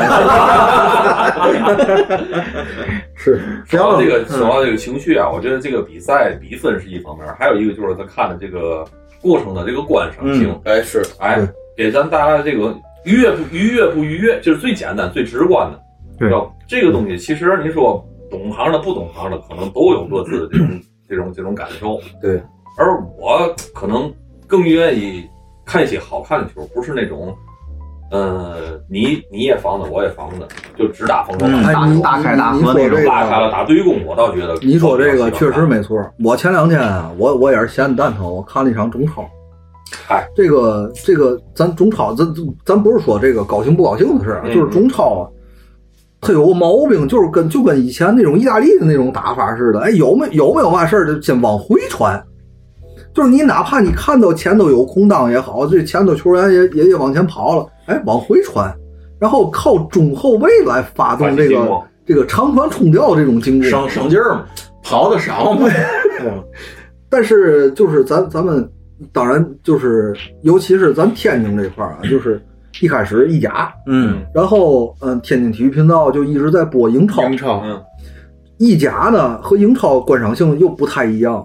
[3.14, 8.86] 是说到这个说到这个情绪啊，我觉得这个比赛比分是一方面，还有一个就是他看的这个
[9.20, 15.80] 过程的这个观赏性，哎是，哎，给咱带来的这个愉悦不愉悦不愉悦，就是最简单最直观的。
[16.18, 22.00] 对要这个东西，其实你说懂行的不懂行的，可能都有各自的这种这种这种感受。
[22.20, 22.42] 对，
[22.76, 24.12] 而我可能
[24.46, 25.28] 更愿意
[25.64, 27.36] 看一些好看的球，不是那种。
[28.10, 35.98] 呃，你你也防的，我也防的，就只打防守哎你大开大你你说这合那种拉开了个，打对攻，我倒觉得你说这个确实没错。
[36.24, 39.22] 我前两天啊，我我也是闲的蛋疼，我看了一场中超。
[40.08, 42.26] 哎，这个这个，咱中超，咱
[42.64, 45.28] 咱不是说这个高兴不高兴的事儿啊，嗯就是中超啊，
[46.20, 49.80] 它有个毛病，就是跟就跟以前那种意大利的那种打法似的。
[49.80, 52.22] 哎，有没有没有嘛事儿就先往回传，
[53.18, 58.72] 就是你哪怕你看到前头有空档也好，这前头球员也也也往前跑了，哎，往回传，
[59.18, 64.44] 然后靠中后卫来发动这个这个长传冲吊这种进攻，省省劲儿嘛，
[64.84, 65.68] 跑的少嘛。
[67.10, 68.70] 但是就是咱咱们
[69.12, 72.40] 当然就是，尤其是咱天津这块儿啊，就是
[72.80, 77.24] 一开始意甲，嗯，然后嗯，天津体育频道就一直在播英超。
[77.24, 77.82] 英超嗯，
[78.58, 81.44] 意甲呢和英超观赏性又不太一样，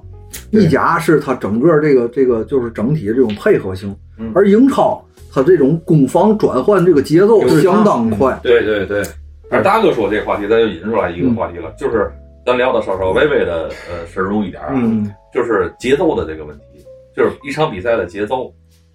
[0.52, 8.40] 意甲是它整个这个这个就是整体的这种配合性，嗯而英超它这种攻防转换这个节奏有相当快。
[8.44, 9.04] 对对对。
[9.50, 12.12] 而大哥说这个话题，咱就引出来一个话题了，就是
[12.46, 16.64] 咱聊的稍稍微微的呃深入一点啊，嗯，就是节奏的这个问题，
[17.16, 18.52] 就是一场比赛的节奏。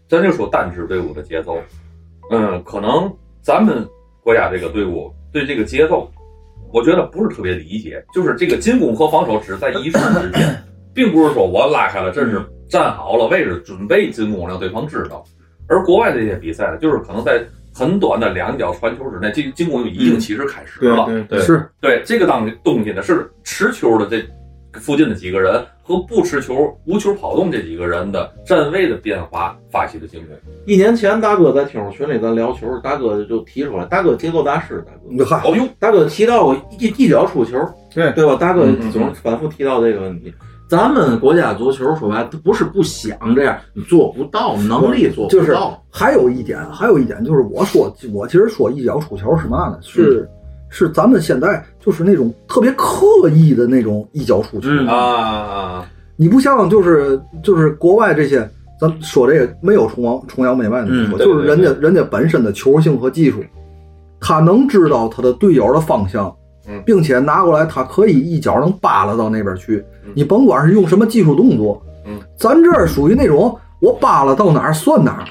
[0.09, 1.59] 咱就说单支队伍的节奏，
[2.31, 3.87] 嗯，可能咱们
[4.22, 6.11] 国家这个队伍对这个节奏，
[6.72, 15.24] 我觉得不是特别理解，就是这个进攻和防守只在一瞬之间，并不是说我拉开了阵势站好了位置准备进攻让对方知道，
[15.68, 17.42] 而国外这些比赛呢，就是可能在
[17.74, 21.07] 很短的两脚传球之内，进进攻就已经其实开始了。
[21.07, 24.22] 对对，是对这个当东西呢，是持球的这
[24.81, 30.37] 附近的几个人和不持球、无球跑动这几个人的站位的变化发起的进攻。
[30.66, 35.01] 一年前大哥在听友群里咱聊球，大哥就提出来，大哥节奏大师，大哥。
[35.09, 37.59] 你看哦呦，大哥提到过一一脚出球，
[37.94, 38.37] 对对吧？
[38.37, 40.33] 大哥总反复提到这个问题。
[40.68, 45.83] 咱们国家足球说白了，不是不想这样，你做不到，能力做就是不到。
[45.90, 49.78] 还有一点，还有一点就是，我说我其实说一脚出球是嘛呢？
[49.81, 50.28] 是、
[50.68, 52.96] 是咱们现在就是那种特别刻
[53.33, 54.68] 意的那种一脚出球。
[54.68, 58.46] 嗯啊，你不像就是就是国外这些，
[58.78, 63.42] 咱说这个没有崇洋崇洋媚外的说，嗯就是人家对人家本身的球性和技术，
[64.20, 66.35] 他能知道他的队友的方向，嗯
[66.85, 69.85] 并且拿过来，他可以一脚能扒拉到那边去。
[70.04, 70.12] 嗯。
[70.14, 75.24] 你甭管是用什么技术动作，嗯，咱这儿属于那种我扒拉到哪儿算哪儿，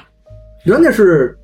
[0.64, 1.37] 人家是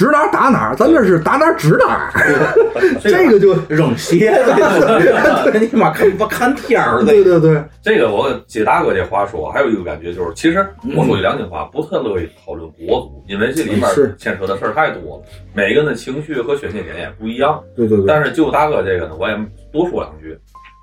[0.00, 2.10] 指哪儿打哪儿，咱这是打哪儿指哪儿，
[3.04, 7.04] 这个就 扔鞋 的，对，你妈看不看天儿的？
[7.04, 13.82] 对对对，这个我接大哥这话说，还有一个感觉就是，其实我说句良心话，不特乐意讨论国足，因为这里面
[14.16, 17.62] 牵扯的事儿太多了，每个人的情绪和宣泄点也不一样。
[17.76, 19.36] 对对对，但是就大哥这个呢，我也
[19.70, 20.34] 多说两句，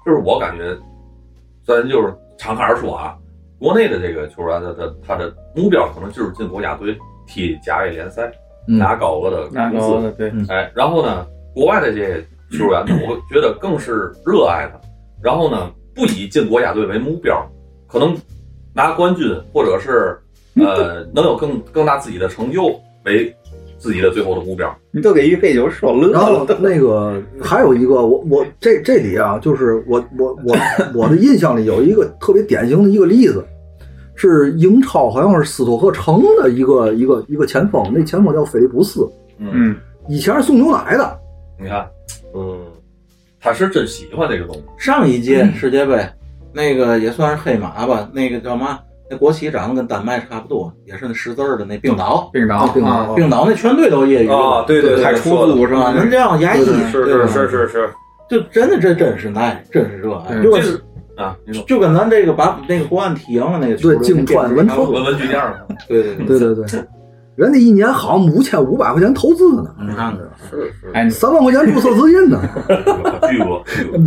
[0.06, 0.78] 就是我感觉，
[1.66, 3.16] 咱就是敞开而说啊，
[3.58, 8.34] 国内的这个球员的他他的目标可能就是进国家队踢甲 A 联赛，嗯
[8.68, 10.12] 拿高额的那工资。
[10.18, 14.80] 对，哎，然后呢，国外的这些球员呢， 我觉得更是热爱他，
[15.22, 17.46] 然后呢，不以进国家队为目标，
[17.88, 18.16] 可能
[18.74, 20.18] 拿冠军或者是
[20.60, 22.68] 呃能有更更大自己的成就
[23.06, 23.34] 为
[23.78, 24.76] 自己的最后的目标。
[24.92, 30.56] 你都给于佩九说乐然后了，那个还有一个，我我这这里啊，就是我我我
[30.96, 33.46] 我的印象里有一个特别典型的一个例子，
[34.18, 39.76] 是英超好像是斯托克城的一个一个一个前锋，那前锋叫菲利普斯，嗯，嗯，
[40.10, 41.20] 以前是送牛奶的，
[41.58, 41.88] 你看。
[42.36, 42.60] 嗯，
[43.40, 44.64] 他是真喜欢这个东西。
[44.78, 46.06] 上一届世界杯，
[46.52, 48.80] 那个也算是黑马吧，那个叫嘛？
[49.10, 54.28] 那国旗长得跟丹麦差不多，也是那识字儿的那冰岛，冰岛冰岛啊，冰岛那全队都业余。
[54.28, 55.94] 啊，对对，还对出租是啊，吧？
[55.94, 57.90] 人这样压抑，是是是是是，
[58.30, 60.84] 就真的这真是耐，真是热爱，就是
[61.18, 65.56] 啊，你说就跟咱这个把那个国安踢赢了那个球对京川文创文文具店嘛，
[65.88, 66.84] 对对对，对 对对，
[67.36, 70.18] 人家一年好像五千五百块钱投资呢，你看看，
[70.50, 72.40] 是是，哎，三万块钱注册资金呢，
[73.30, 73.64] 巨多。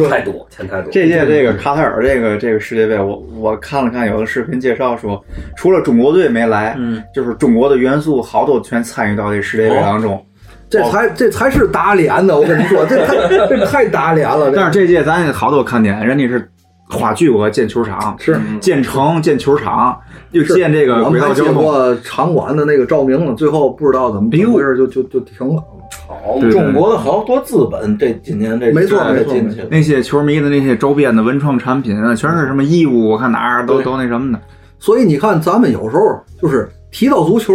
[0.08, 0.90] 太多，钱太多。
[0.90, 5.22] 这届这个卡塔尔这个这个世界杯，我我看了看有的视频介绍说，
[5.56, 10.24] 除了中国队没来，嗯，就是中国的元素好多全参与到这世界杯当中。
[10.68, 16.48] 这才这才是打脸呢，我跟你说，这太这太打脸了，但是这届咱也好多看点，人家是
[16.90, 18.38] 花巨额建球场，是。
[18.60, 19.98] 建城、建球场，
[20.32, 21.64] 又建这个我们还接轨道交通。
[21.64, 25.62] 过场馆的那个照明了，最后不知道怎么哎呦怎么回事就就就停了。
[26.06, 34.40] 好，中国的好多资本这今年这没错没错进去，那些球迷的那些周边的文创产品啊，全是什么义乌，我看哪儿都都那什么的。
[34.78, 36.02] 所以你看，咱们有时候
[36.40, 37.54] 就是提到足球，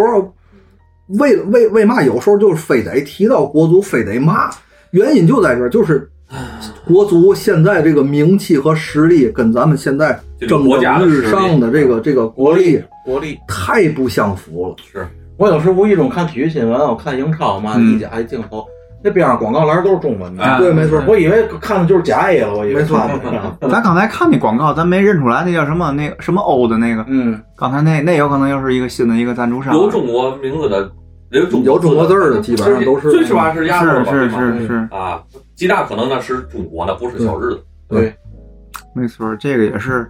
[1.19, 4.49] 为为为嘛有时候就是非得提到国足，非得骂，
[4.91, 6.09] 原因就在这儿，就是
[6.85, 13.37] 国足现在这个名气和实力跟咱们现在这个蒸蒸日上的这个这个国力国力。
[13.47, 14.75] 太不相符了。
[14.91, 15.07] 是
[15.37, 18.65] 我有时无意中看体育新闻，我看英超嘛，嗯一家一镜头，
[19.03, 20.43] 那边上广告栏都是中文的。
[20.43, 22.97] 啊对，没错，我以为看的就是甲 A 了，我以为没错。
[23.61, 29.73] 咱刚才看那广告，咱没认出来那叫什么那个什么欧的那个，嗯，刚才那那有可能又是一个新的一个赞助商。
[29.73, 30.89] 有中国名字的，
[31.31, 35.21] 有中有中国字儿的基本上都是最起码是亚洲吧，是是是是，啊，
[35.55, 37.63] 极大可能呢是中国的，不是小日子。
[37.87, 38.13] 对，
[38.93, 40.09] 没错，这个也是，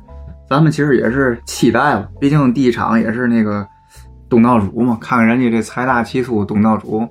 [0.50, 3.66] 咱们其实也是期待吧，毕竟第一场也是那个
[4.28, 7.08] 东道主嘛，看看人家这财大气粗东道主，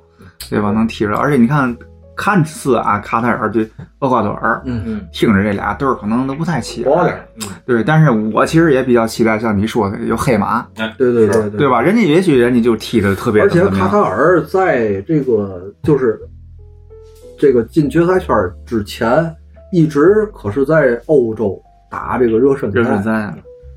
[0.51, 0.71] 对吧？
[0.73, 1.77] 能踢着，而且你看，
[2.17, 3.69] 看似啊，卡塔尔对
[4.01, 7.29] 厄瓜多尔，嗯嗯，听着这俩队儿可能都不太起眼，薄点儿。
[7.41, 10.67] 嗯对，但是我其实也比较期待像你说的有黑马，
[10.97, 11.81] 对对对对吧？
[11.81, 16.21] 人家也许人家就踢的特别而且卡塔尔在这个就是
[17.39, 19.35] 这个进决赛圈之前，
[19.73, 23.03] 一直可是在欧洲打这个热身热身赛。
[23.03, 23.35] 赛，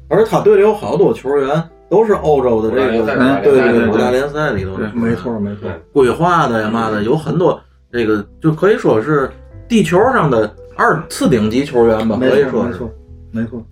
[0.10, 7.60] 而他队里有好多球员都是欧洲的这个，嗯对对对对五大联赛里头的，没错没错，规划的呀嘛的，有很多
[7.92, 9.30] 这个就可以说是
[9.68, 12.90] 地球上的二次顶级球员吧，没可以说没错
[13.32, 13.64] 没错。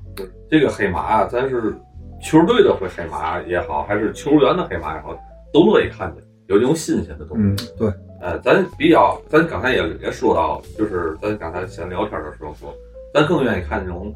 [0.50, 1.76] 这个黑马啊，咱是
[2.24, 5.15] 球队的黑马也好，还是球员的黑马也好，
[5.54, 7.43] 都乐意看见，有这种新鲜的东西。
[7.43, 7.91] 嗯，对。
[8.25, 12.73] 呃，咱比较，咱刚才也也说到，就是咱刚才闲聊天的时候说，
[13.13, 14.11] 咱更愿意看这种，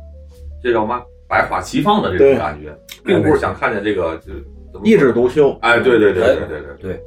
[0.63, 4.33] 这叫嘛，百花齐放的这种感觉，并不是想看见这个就
[4.83, 5.55] 一枝独秀。
[5.61, 7.03] 哎，对对对对对对对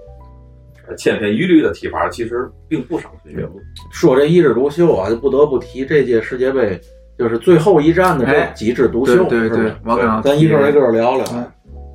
[0.86, 3.60] 呃千篇一律的踢法其实并不赏心悦目。
[3.90, 6.80] 说这一枝独秀啊，就不得不提这届世界杯，
[7.18, 11.24] 就是最后一战的这哎几枝独秀，对对对是吧，我刚刚咱一个一个聊聊。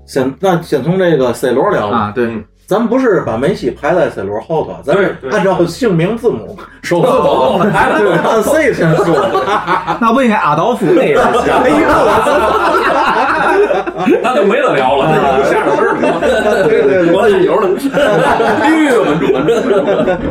[0.06, 1.98] 先那先从这个 C 罗聊吧。
[1.98, 2.26] 啊，对，
[2.68, 6.54] 咱们不是把梅西排在 C 罗后头，咱是按照姓名字母
[6.84, 9.06] 首字哦母，排对，按 C 先说。
[10.02, 11.78] 那不应该阿道夫那个是哎呦，
[14.22, 16.68] 那就没得聊了，那就下儿了。
[16.68, 20.28] 对对对，我按钮了，必须稳住，稳住，稳住。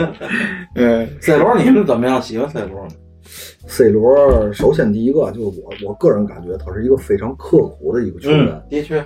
[0.74, 2.20] 嗯 C 罗你们怎么样？
[2.20, 2.88] 喜欢 C 罗吗
[3.66, 8.46] ？C 罗，首先第一个就是我我个人感觉他是一个非常刻苦的一个球员。
[8.48, 9.02] 嗯，的确，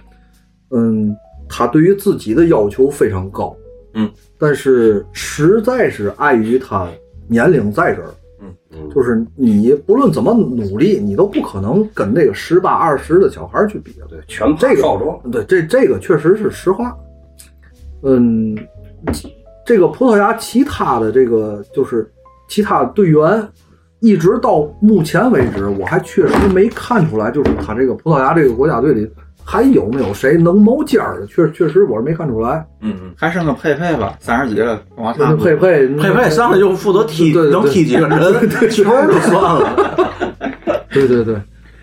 [0.73, 1.17] 嗯，
[1.53, 3.55] 他对于自己的要求非常高，
[3.95, 4.09] 嗯，
[4.39, 6.89] 但是实在是碍于他
[7.27, 8.55] 年龄在这儿，嗯。
[8.95, 13.93] 就是你不论怎么努力，你都不可能跟那个十八二十的小孩去比。
[14.09, 16.97] 对，全这个少壮，对，这这个确实是实话。
[18.03, 18.57] 嗯，
[19.67, 22.11] 这个葡萄牙其他的这个就是
[22.49, 23.47] 其他队员，
[24.01, 29.11] 一直到目前为止，我还确实没看出来，就是他这个葡萄牙这个国家队里
[29.45, 32.65] 还有没有谁能冒尖儿的，确确实我是没看出来。
[32.81, 35.45] 嗯嗯，还剩个佩佩吧，三十几了，跟我差那不多。
[35.45, 40.07] 佩佩佩佩上来就负责踢，能踢几个人，球就算了。
[40.93, 41.37] 对对对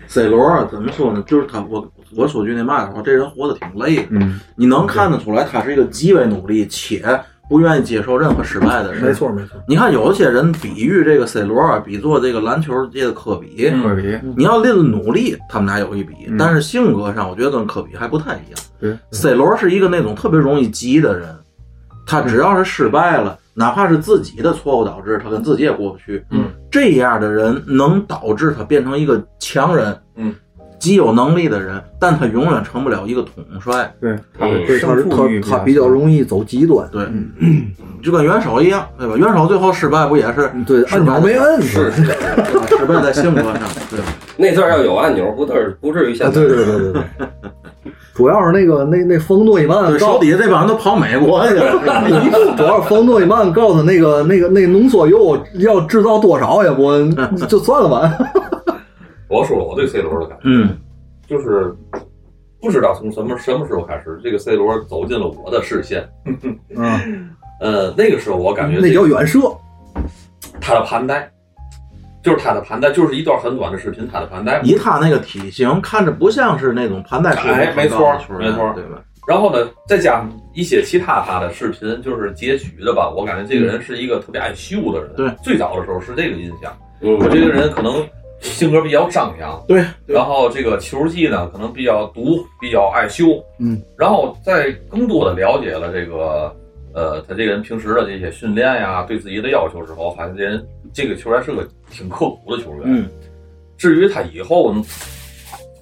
[0.06, 1.22] ，C 罗啊，怎么说呢？
[1.26, 4.06] 就是他，我我说句那嘛的话，这人活得挺累的。
[4.10, 7.02] 嗯，你能看得出来，他是一个极为努力且
[7.48, 9.02] 不愿意接受任何失败的人。
[9.02, 9.12] 没。
[9.12, 9.60] 错没错。
[9.66, 13.70] 你看，有些人比喻这个 C 罗啊，比作这个篮球界的科比。
[13.82, 18.60] 科比，你要论努力，他们俩有一比，嗯但是性格上，我觉得跟科比还不太一样。
[18.80, 21.28] 对 C 罗是一个那种特别容易急的人，
[22.06, 26.24] 他只要是失败了，哪怕是自己的错误导致，他跟自己也过不去。
[26.30, 30.34] 嗯，这样的人能导致他变成一个强人，嗯，
[30.78, 33.92] 极有能力的人，但他永远成不了一个统帅。
[34.00, 36.88] 对，他他胜负欲他他比较容易走极端。
[36.92, 37.06] 对，
[38.02, 39.16] 就跟元首一样，对吧？
[39.16, 41.60] 元首最后失败不也是对，按钮没摁。
[41.60, 44.06] 是失败在性格上，对吧？
[44.38, 46.40] 那阵儿要有按钮，不至不至于现啊，在。
[46.40, 47.02] 对对对对对。
[48.14, 51.72] 主要是那个那那冯诺依曼手底下这帮人都跑美国去了，
[52.56, 56.90] 主要是冯诺依曼告诉他那个那个那浓缩铀要制造多少也不
[57.46, 58.12] 就算了吧。
[59.28, 60.78] 我说我对 C 罗的感觉，嗯，
[61.26, 61.74] 就是
[62.60, 66.08] 不知道从什么什么时候开始，这个 C 罗走进了我的视线。
[66.74, 69.40] 嗯，呃，那个时候我感觉那叫远射。
[70.60, 71.30] 他的盘带，
[72.22, 74.60] 就是他的盘带，就是一段很短的视频，他的盘带。
[74.62, 79.02] 以他那个体型，看着不像是那种盘带哎没错没错对吧？
[79.26, 83.10] 然后呢，再加上一些其他他的视频，就是截取的吧。
[83.10, 85.14] 我感觉这个人是一个特别爱秀的人。
[85.16, 86.72] 对，最早的时候是这个印象。
[87.00, 88.04] 嗯我这个人可能
[88.40, 96.54] 性格比较张扬，对，对然后这个球技呢，可能比较毒，比较爱秀，嗯，然后在更多的了解了这个，
[96.94, 102.82] 呃，他这个人平时的这些训练呀，对自己的要求之后，发现这人这个球员是个挺刻苦的球员。
[102.84, 103.08] 嗯，
[103.76, 104.72] 至于他以后，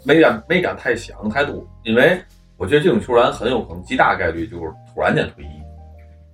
[0.05, 2.19] 没敢没敢太想太多，因为
[2.57, 4.65] 我觉得这种球员很有可能极大概率就是
[4.95, 5.49] 突然间退役。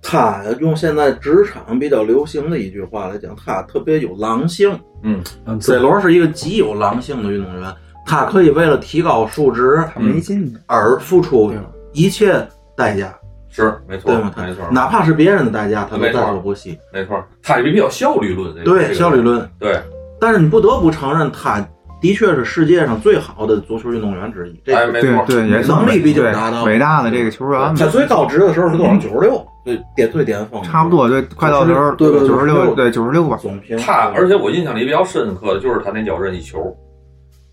[0.03, 4.77] 他用现在职场比较流行的一句话来讲，他特别有狼性。
[5.01, 5.23] 嗯
[5.61, 7.73] ，C 罗是一个极有狼性的运动员，
[8.05, 10.53] 他可以为了提高数值他没劲。
[10.67, 11.53] 而付出
[11.93, 13.15] 一切代价，
[13.49, 16.77] 是没错对吗？，他没错，哪怕是别人的代价，他都在所不惜。
[16.91, 18.53] 没错，他也比较效率论。
[18.55, 19.49] 这个对，效率论。
[19.57, 19.81] 对，
[20.19, 21.65] 但是你不得不承认，他
[22.03, 24.61] 的确是世界上最好的足球运动员之一。
[24.65, 28.93] 这哎，没错，对对，也是能力毕竟对达到伟大的这个球员他最高值的时候是多少？
[28.97, 33.39] 九十六，对，巅最巅峰，差不多，对，快到时候对对对九十六，对九十六吧。
[33.41, 33.77] 总评。
[33.77, 36.59] 他，而且我印象里比较深刻的就是他那脚任意球。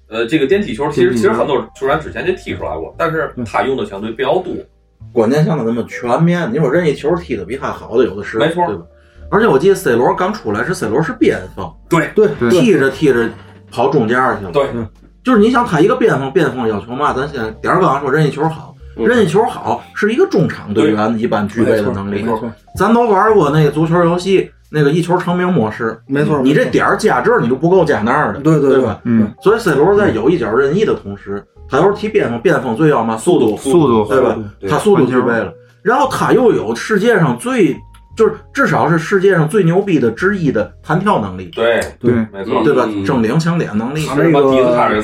[0.09, 4.53] 呃，这个电踢球其实其实很多球员之前就踢出来过，但是他用的相对比较多。
[5.13, 8.83] 关键像他那么全面，你说任意球踢的比他好的有的是，没错对吧？
[9.31, 13.29] 而且我记得 C 罗刚出来时 C 罗是边锋，对对对踢着踢着
[13.71, 14.51] 跑中间去了。
[14.53, 14.69] 对，
[15.23, 17.13] 就是你想他一个边锋，边锋要求嘛？
[17.13, 19.07] 咱现在点儿刚刚说任意球好，嗯。
[19.07, 22.23] 任意球好是一个中场队员一般具备的能力。
[22.23, 22.29] 没。
[22.39, 28.83] 错，咱都玩过那个足球游戏，那个一球成名模式，没错你这点儿加这儿你就不够加那儿的，对对对。
[28.83, 29.01] 吧？
[29.05, 34.37] 嗯，所以 C 罗在有一脚任意的同时，他要是踢边锋，边锋最要嘛速度，速度对吧？
[34.69, 35.53] 他速度具备了，
[35.83, 37.77] 然后他又有世界上最
[38.21, 43.03] 就是至少是世界上最牛逼的之一的弹跳能力，对对没错，对吧嗯？
[43.03, 44.31] 争顶抢点能力他，那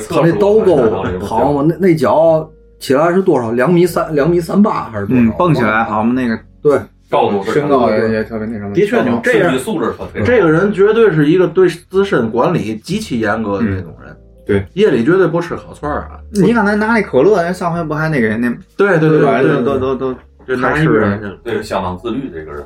[0.07, 2.47] 他那速刀钩他这个好嘛，那那脚
[2.77, 3.51] 起来是多少？
[3.53, 5.21] 两米三，两米三八还是多少？
[5.23, 8.73] 嗯，蹦起来，好，嘛那个对，高度身高也也特别那什么。
[8.75, 14.15] 的确牛，这样素质特别这个人绝对是一个对自身管理极其严格的那种人。
[14.45, 16.19] 对，夜里绝对不吃烤串儿啊。
[16.31, 18.47] 你刚才拿那可乐，上回不还那个那
[18.77, 19.41] 对对对吧？
[19.41, 20.13] 对，都都都
[20.47, 21.35] 就拿还是一边去了。
[21.43, 22.63] 对相当自律这个人，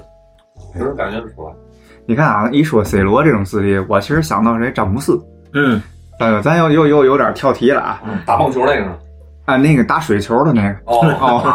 [0.73, 1.53] 其实感觉不出来。
[2.05, 4.71] 你看啊，一说 C 罗这种自律，我其实想到谁？
[4.71, 5.19] 詹姆斯。
[5.53, 5.81] 嗯，
[6.19, 8.01] 大哥，咱又又又有点跳题了啊！
[8.25, 8.95] 打棒球那个呢？
[9.45, 10.69] 啊，那个打水球的那个。
[10.85, 11.53] 哦，哦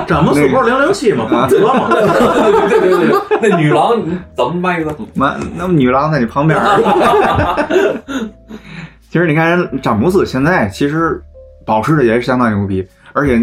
[0.06, 1.24] 詹姆斯不是零零七吗？
[1.32, 1.88] 啊得吗？
[1.90, 4.00] 对对对对，那女郎
[4.36, 4.94] 怎么卖的？
[5.14, 7.66] 那那么女郎在你旁边儿。
[9.10, 11.20] 其实你看人詹姆斯现在其实
[11.66, 13.38] 保持的也是相当牛逼，而且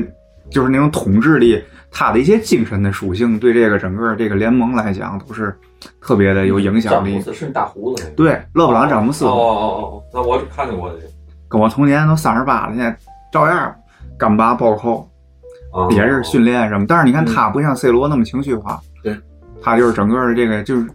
[0.49, 1.61] 就是那种统治力，
[1.91, 5.55] 他的一些精神的属性，对这个整个这个联盟来讲都是
[6.01, 7.21] 特别的有影响力詹姆。
[7.21, 8.15] 斯是你大胡子那个。
[8.15, 11.03] 对，勒布朗詹姆斯哦哦哦哦，那我只看见过这个。
[11.49, 12.95] 跟我同年都三十八了，现在
[13.31, 13.73] 照样
[14.17, 15.09] 干拔暴扣，
[15.73, 16.85] 啊也是训练什么。
[16.87, 19.17] 但是你看他不像 C 罗那么情绪化，对，
[19.61, 20.85] 他就是整个的这个就是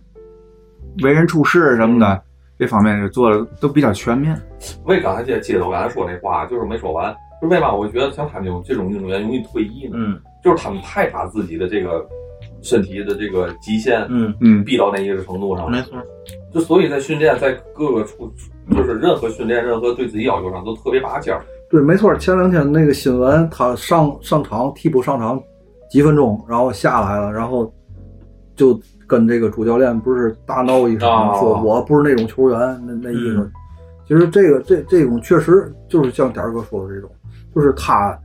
[1.03, 2.22] 为人处事什么的、
[2.59, 4.38] 这方面就做的都比较全面。
[4.84, 9.95] 我也刚才接接着我刚才说那话，就是没说完，就是为嘛我觉得像他们这种这种运动员容易退役呢？
[9.97, 12.07] 嗯就是他们太把自己的这个
[12.61, 15.99] 身体的这个极限嗯，嗯，逼到那一个程度上，没错。
[16.53, 18.30] 就所以在训练，在各个处，
[18.70, 21.45] 就是任何训练，任何对自己要求上，都特别拔尖儿。
[21.70, 22.14] 对，没错。
[22.16, 25.43] 前两天那个新闻，他上上场替补上场
[25.90, 27.72] 几分钟，然后下来了，然后
[28.55, 33.36] 就跟这个主教练不是大闹一场，哦说我不是那种球员，那那意思。
[33.38, 33.53] 嗯
[34.05, 37.09] 其实这个这这种确实就是像点儿哥说的这种，
[37.55, 38.18] 就是他，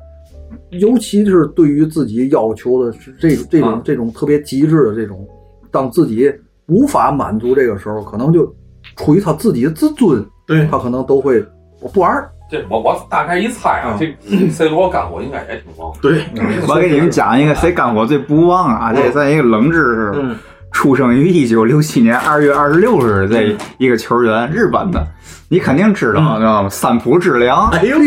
[0.71, 5.27] 尤其是对于自己要求的是这这种、啊这种特别极致的这种，
[5.71, 6.31] 当自己
[6.67, 8.53] 无法满足这个时候，可能就
[8.95, 11.43] 出于他自己的自尊，对他可能都会
[11.81, 12.29] 我不玩儿。
[12.49, 14.15] 这我我大概一猜啊，这
[14.49, 15.93] C 罗干活应该也挺旺。
[16.01, 16.23] 对，
[16.67, 20.11] 我给你们讲一个谁干我最不忘啊，这算一个冷知识。
[20.15, 20.35] 嗯
[20.73, 25.07] 出生于一九六七年二月二十六日的这一个球员，日本的，
[25.49, 26.69] 你肯定知道，知道吗？
[26.69, 27.97] 三浦知良，哎呦，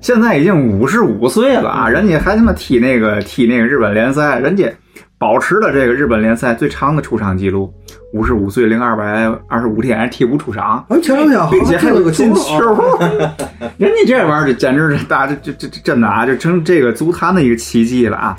[0.00, 4.72] 现在已经五十五岁了啊，人家还他妈踢那个踢那个日本联赛，人家
[5.18, 7.72] 保持了这个日本联赛最长的出场记录，
[8.14, 12.98] 五十五岁零二百二十五天替补出场，哎，前两天好并且还有个进球球，
[13.76, 18.38] 人家这玩意儿就简直是大这这这这真的啊，就成这个足坛的一个奇迹了啊！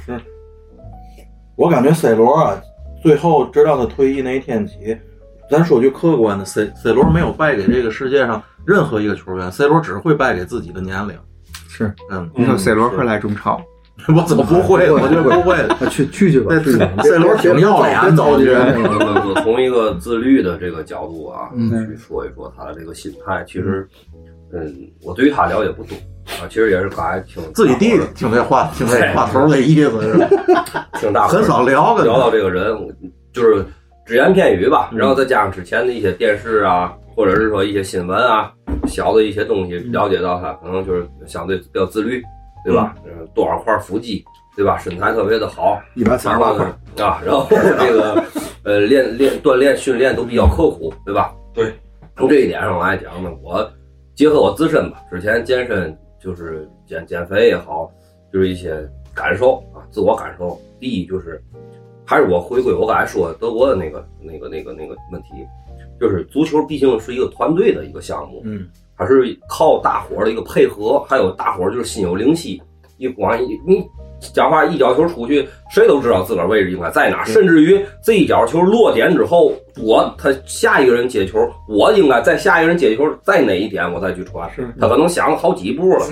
[1.56, 2.56] 我感觉 C 罗啊，
[3.04, 4.98] 最后直到他退役那一天起，
[5.50, 11.16] 咱说句客观的，C C 罗没有败给这个世界上任何一个球员，C 罗只会败给自己的年龄。
[11.74, 13.62] 是，嗯，你说 C 罗会来中超？
[14.14, 14.92] 我怎么不会？
[14.92, 15.74] 我觉得不会的。
[15.74, 16.90] 啊去去去吧，去去吧。
[17.04, 19.30] C 罗挺要脸的，我觉得。
[19.30, 23.46] 我从一个自律的这个角度啊，嗯去说一说他的这个心态。
[23.48, 23.88] 其实，
[24.54, 25.96] 嗯，我对于他了解不多
[26.42, 30.28] 啊，其实也是刚才挺自己弟弟听这话，听这话头的意思是
[31.00, 31.14] 挺？
[31.14, 32.76] 大很少聊的聊到这个人，
[33.32, 33.64] 就是
[34.06, 38.52] 只言片语吧，然后再加上之前的一些电视啊，或者是说一些新闻啊，
[38.88, 42.22] 小的一些东西了解到他，可能就是相对比较自律，
[42.66, 42.96] 对吧？
[43.06, 44.24] 嗯，多少块腹肌，
[44.56, 44.78] 对吧？
[44.78, 46.66] 身材特别的好，一百三十八块，
[47.04, 48.24] 啊，然后这个
[48.64, 51.34] 呃练练锻炼训练都比较刻苦，对吧？
[51.54, 51.74] 对，
[52.16, 53.70] 从这一点上来讲呢，我
[54.16, 57.92] 结合我自身吧，之前健身就是减减肥也好，
[58.32, 60.60] 就是一些感受啊，自我感受。
[60.80, 61.40] 第一就是
[62.06, 65.30] 还是我回归我刚才说德国的那个那个那个那个问题，
[66.02, 68.66] 就是足球毕竟是一个团队的一个项目，嗯，
[68.98, 72.60] 它是靠大伙儿的一个配合，还有大伙儿就是心有灵犀，
[72.98, 73.86] 一往一你
[74.34, 84.50] 讲话一脚球出去，谁都知道自个儿位置应该在哪，甚至于这一脚球落点之后，我他下一个人接球，我应该在下一个人接球在哪一点我再去传，
[84.80, 86.06] 他可能想了好几步了。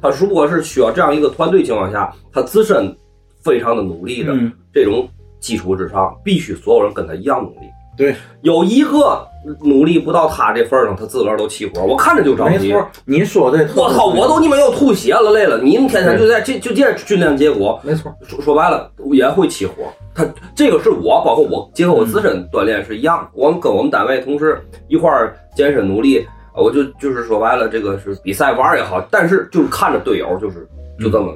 [0.00, 2.94] 他如果是需要这样一个团队情况下，他自身
[3.42, 5.06] 非常的努力的、嗯这种
[5.38, 7.66] 基础之上，必须所有人跟他一样努力。
[8.02, 9.24] 对，有一个
[9.60, 12.68] 努力不到他这份儿上，他自个儿都起火，我看着就着急。
[12.68, 14.06] 没错，你说的我操！
[14.06, 15.56] 我都你妈要吐血了，累了！
[15.58, 19.74] 你们天天就在这就这训练结果，没错，说说白了也会起火。
[20.14, 23.28] 他这个是我，包括我结合我自身锻炼是一样。
[23.34, 30.66] 我们跟我们单位同事一块儿健身努力，我就就是说白了，这个是比赛玩也好，但是就是看着队友就是
[31.00, 31.32] 就这么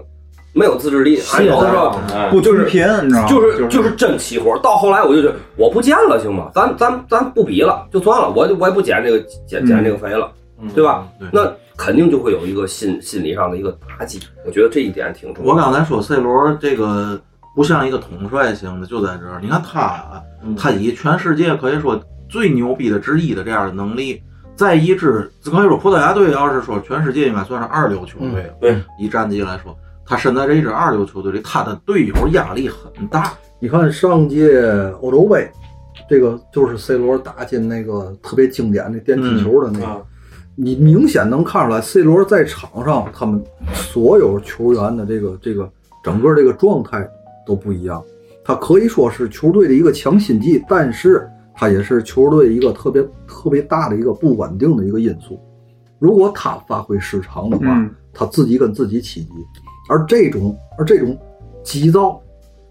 [0.57, 3.29] 没有自制力，还有的时候哎不均贫，你知道吗？
[3.29, 4.59] 就是就是真起火。
[4.63, 6.51] 到后来我就觉得我不见了，行吗？
[6.55, 11.07] 咱咱咱不比了，就算了，我就我也不减这个减减这个肥了，嗯对吧？
[11.31, 14.19] 那肯定就会有一个心心理上的一个打击。
[14.47, 15.53] 我觉得这一点挺重要。
[15.53, 17.21] 我刚才说 C 罗这个
[17.55, 19.39] 不像一个统帅型的，就在这儿。
[19.43, 20.23] 你看他啊，
[20.59, 22.01] 他以全世界可以说
[22.31, 24.23] 最牛逼的之一的这样的能力，
[24.55, 28.55] 再一支，可以说葡萄牙队要是说全世界应该算是二流球队了。
[28.59, 29.77] 对，以战绩来说，
[30.07, 33.33] 他身在这一支二流球队里，他的队友压力很大。
[33.59, 34.61] 你看上届
[35.01, 35.51] 欧洲杯，
[36.09, 40.03] 这个就是 C 罗打进那个特别经典的电梯球的那个，啊
[40.59, 43.43] 你明显能看出来，C 罗在场上他们
[43.75, 45.71] 所有球员的这个这个
[46.03, 47.07] 整个这个状态
[47.47, 48.03] 都不一样。
[48.45, 55.39] 他可以说是球队的一个强心剂，但是他也是球队一个特别特别大的一个不稳定的一个因素。
[55.99, 59.31] 如果他发挥失常的话，嗯他自己跟自己起急，
[59.89, 61.17] 而这种而这种
[61.63, 62.21] 急躁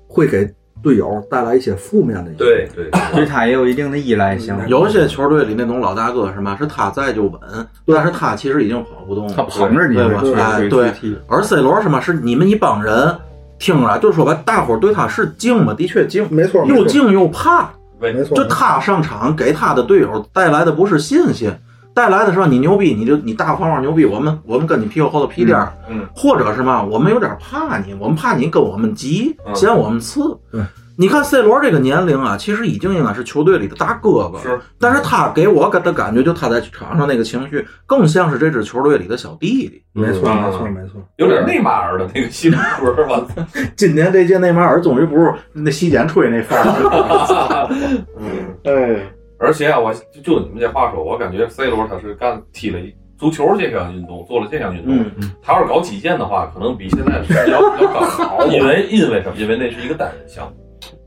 [0.07, 0.49] 会给
[0.82, 2.38] 队友带来一些负面的影响。
[2.38, 4.55] 对对，对他也有一定的依赖性。
[4.68, 7.39] 有些球队里那种老大哥是嘛，是他在就稳，
[7.88, 9.34] 但是他其实已经跑不动了。
[9.36, 10.93] 他捧着你对吧去哎对，
[11.28, 13.16] 而 C 罗是嘛，是你们一帮人
[13.57, 15.74] 听着，就是说白，大伙儿对他是敬嘛？
[15.74, 17.70] 的确敬，没错，没错又敬又怕。
[17.97, 21.49] 没错，就他上场给他的队友带来的不是信心，
[21.96, 30.38] 带来的是你牛逼，你就你大方方牛逼，我们我们跟你屁股后头屁颠儿，嗯嗯或者是嘛，我们有点怕你，我们怕你跟我们急，嗯嫌我们次。
[30.52, 30.62] 对，
[30.98, 39.82] 你看 C 罗这个年龄啊，其实已经应该是球队里的大哥哥，是，但是他给我给的感觉，就他在场上那个情绪，更像是这支球队里的小弟弟。
[39.93, 41.02] 没错，嗯没错，没错。
[41.16, 43.26] 有点内马尔的那个性格吧。
[43.78, 47.70] 今年这届内马尔终于不是那洗剪吹那范儿了。
[48.20, 48.28] 嗯，
[48.64, 49.02] 哎，
[49.40, 54.98] 而且啊，我就就你们这话说，我感觉 C 罗他是干踢了一足球这项运动，做了这项运动。
[55.18, 58.46] 嗯，他要是搞击剑的话，可能比现在的要要更好。
[58.52, 59.36] 因为因为什么？
[59.38, 60.54] 因为那是一个单人项目，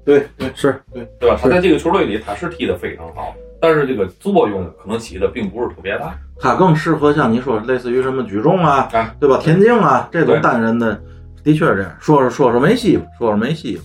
[0.04, 1.38] 对对是对对吧？
[1.40, 6.18] 他在这个球队里他是踢得非常好，但是这个作用可能起的并不是特别大。
[6.40, 9.38] 他更适合像你说，类似于什么举重啊，哎对吧？
[9.42, 11.00] 田径啊，这种单人的，
[11.42, 11.96] 的确是这样。
[11.98, 13.80] 说说说说梅西吧，说说梅西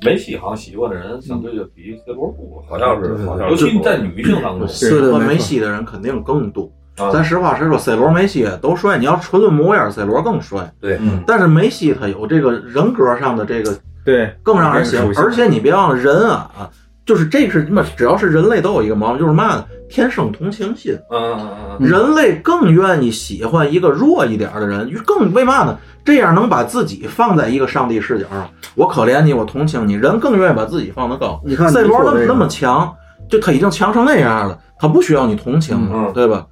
[0.00, 4.66] 吧，梅西好像喜欢的人相对就比 C 罗多，好像是好像是其在女性当中。
[4.68, 6.70] 喜欢对没错梅西的人肯定更多。
[6.98, 8.98] 啊咱实话实说，C 罗、梅西都帅。
[8.98, 10.70] 你要纯论模样，C 罗更帅。
[10.78, 13.74] 对嗯但是梅西他有这个人格上的这个
[14.04, 16.70] 对，更让人喜欢而且你别忘了人啊啊，
[17.04, 17.84] 就是这是什么？
[17.96, 19.64] 只要是人类都有一个毛病，就是嘛呢？
[19.88, 20.96] 天生同情心。
[21.10, 25.76] 嗯嗯嗯嗯，人类更愿意喜欢一个弱一点的人，更为嘛呢？
[26.04, 31.40] 这样能把自己放在一个上帝视角上，我可怜你，我同情你，人更愿意把自己放得高。
[31.44, 32.92] 你看 C 罗那么那么强，
[33.28, 36.46] 就他已经强成那样了，他不需要你同情了，嗯对吧？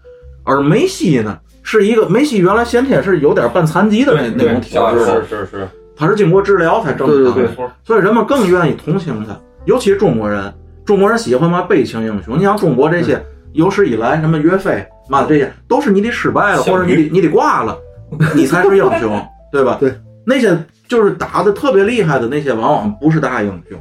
[0.44, 7.70] 而梅西呢，是一个梅西原来先天是有点半残疾的那那种体质的，是是是，他是经过治疗才正常的，对对没错。
[7.84, 10.52] 所以人们更愿意同情他，尤其是中国人，
[10.84, 12.38] 中国人喜欢嘛悲情英雄。
[12.38, 13.20] 你像中国这些
[13.52, 17.78] 有史以来什么岳飞嘛这些，都是你得失败了，或者你得你得挂了，
[18.34, 19.20] 你才是英雄，
[19.52, 19.76] 对吧？
[19.80, 19.94] 对，
[20.24, 20.56] 那些
[20.88, 23.78] 就是打的特别厉害的那些，往往不是大英雄。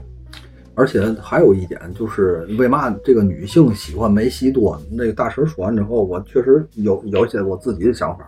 [0.76, 4.82] 而且还有一点就是，为嘛这个女性喜欢梅西多？
[4.90, 8.24] 那个大神说完之后，我确实有有一些我自己的想法，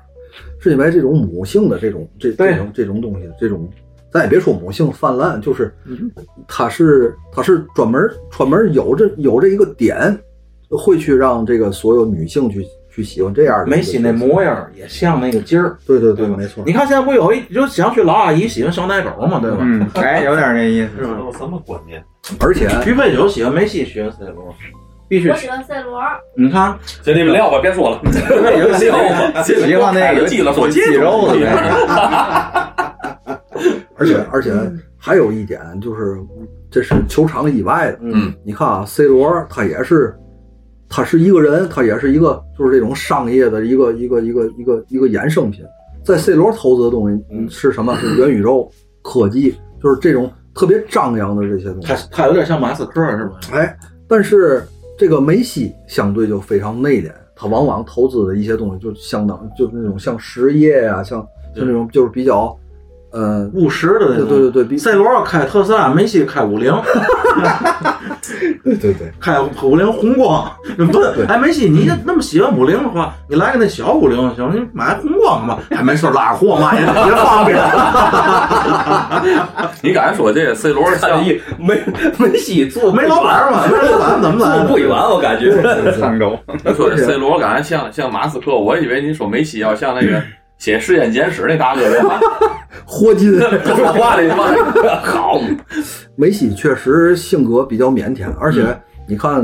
[0.60, 3.70] 是因为这种母性的这种这这种这种东西，这种
[4.12, 5.74] 咱也别说母性泛滥，就是
[6.47, 10.18] 它是它是专门专门有这有这一个点，
[10.70, 16.74] 会去让这个所有女性去去喜欢这样的梅西那模样也像那个劲儿，对对对，没错你。
[16.74, 19.57] 看现在不有一就想去老阿姨喜欢小奶狗嘛，对吧？
[19.62, 20.89] 嗯， 哎，有点那意思。
[20.99, 21.18] 是吧？
[21.20, 22.03] 有什么观念？
[22.39, 24.53] 而且徐飞九喜欢梅西，喜欢 C 罗，
[25.07, 25.36] 必须我。
[25.38, 26.01] 喜欢 C 罗，
[26.38, 28.01] 你看，行，你们聊吧，别说了。
[28.59, 32.91] 有喜欢喜欢那个记了，说肌肉的那个。
[33.97, 34.51] 而且而且
[34.97, 36.18] 还有一点就是，
[36.70, 37.99] 这是球场以外的。
[38.01, 40.16] 嗯，你看啊，C 罗他也是，
[40.89, 45.64] 他是一个人，他也是一个就是这种商业的一个一个一个一个一个衍生品。
[46.03, 47.95] 在 C 罗投资的东西嗯是什么？
[48.01, 48.70] 是元宇宙
[49.03, 52.07] 科技，就是这种特别张扬的这些东他西。
[52.12, 53.39] 他有点像马斯克是吧？
[53.51, 54.64] 哎，但是
[54.97, 62.57] 这个梅西相对就非常内敛，他往往投资的一些东西就相当就是那种像实业呀、像像那种就是比较，
[63.12, 64.28] 呃，务实的那种。
[64.28, 66.74] 对对对对，比 C 罗要开特斯拉，梅西开五菱，
[68.64, 69.12] 对对对。
[69.20, 70.49] 开五菱宏光。
[70.78, 75.59] 不，哎，梅西，你那么喜欢五菱的话，你来个那小五菱行，你买宏光吧。
[75.70, 77.57] 哎，没事，拉货嘛也也方便。
[79.84, 81.82] 你刚才说这个 C 罗像一梅
[82.18, 84.59] 梅西做没老板嘛，没老板怎么来？
[84.59, 85.51] 坐不远，我感觉。
[85.99, 90.22] 上周，你说这 C 罗刚才像像马斯克，我以为你说梅西要像那个
[90.62, 92.20] 写实验简史那大哥的 话，
[92.86, 94.45] 霍金，这说话的嘛，
[95.03, 95.41] 好，
[96.16, 98.64] 梅西确实性格比较腼腆，而且
[99.07, 99.38] 你看，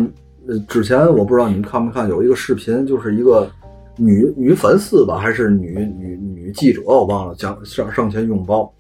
[0.48, 3.50] 呃，之前我不知道你们看没看，有一个视频，就是一个
[3.96, 8.72] 女女粉丝吧，还是女女女记者，我忘了，讲上上前拥抱，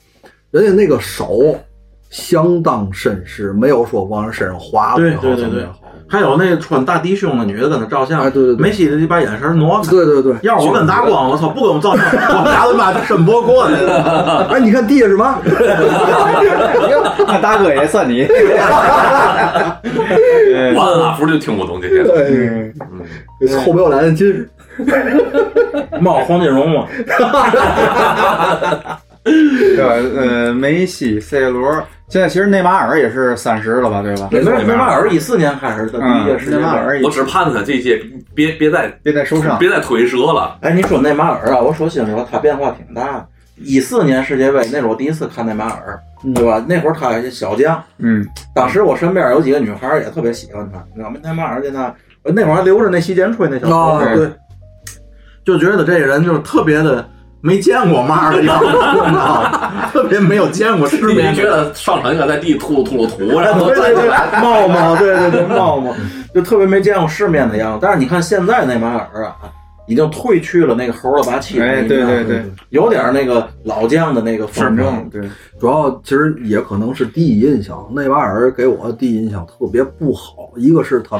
[0.51, 1.55] 人家那个手
[2.11, 5.79] 相当绅士，没有说往人身上划对不好对对对怎么也好。
[6.09, 9.89] 还有那穿大低胸的女的跟他照相，哎对对对梅西的把眼神挪开。
[9.91, 12.05] 对对对，要是我跟大光，我操，不跟我照相，
[12.37, 14.47] 我们俩都妈申博过去了。
[14.53, 15.37] 哎，你看地下什么？
[17.27, 18.25] 那大哥也算你。
[20.75, 22.03] 我按拉夫就听不懂这些。
[22.03, 22.71] 对，
[23.41, 24.49] 嗯，臭不要脸的近视。
[25.99, 27.25] 冒黄金荣嘛，对
[29.77, 29.91] 吧？
[30.15, 34.01] 呃，梅西、C 罗，现在其实内马尔也是三十了吧？
[34.01, 34.29] 对吧？
[34.31, 36.57] 内内马尔一四年开始的第一届嗯，世界杯。
[36.57, 38.01] 内马尔我只盼他这届
[38.33, 39.59] 别别再别再受伤。
[39.59, 40.57] 别再腿折了。
[40.61, 43.25] 哎，你说内马尔啊，我说心里话，他变化挺大。
[43.57, 45.99] 一四年世界杯那是我第一次看内马尔，
[46.35, 46.63] 对吧？
[46.67, 51.17] 那会儿他还是小将，嗯，当时我身边有几个女孩也特别喜欢他，你知道吗？
[51.23, 51.93] 内马尔在那，
[52.23, 54.31] 我那会儿还留着那洗剪吹那小头啊，发，对，
[55.43, 57.05] 就觉得这个人就是特别的
[57.47, 59.87] 没见过嘛的样子，你知道吗？
[59.93, 61.33] 特别没有见过世你面。
[61.33, 64.41] 觉得上场应该在地吐噜吐噜土，然后对对对。
[64.41, 65.95] 冒冒，对对对，冒冒，
[66.35, 67.79] 就特别没见过世面的样子。
[67.81, 69.35] 但是你看现在内马尔啊，
[69.87, 74.83] 已经褪去了那个猴了吧气，哎，对对对，有点那个老将的那个风格。
[74.83, 75.21] 正对，
[75.57, 80.51] 主要其实也可能是第一印象，内马尔给我的第一印象特别不好。
[80.57, 81.17] 一个是他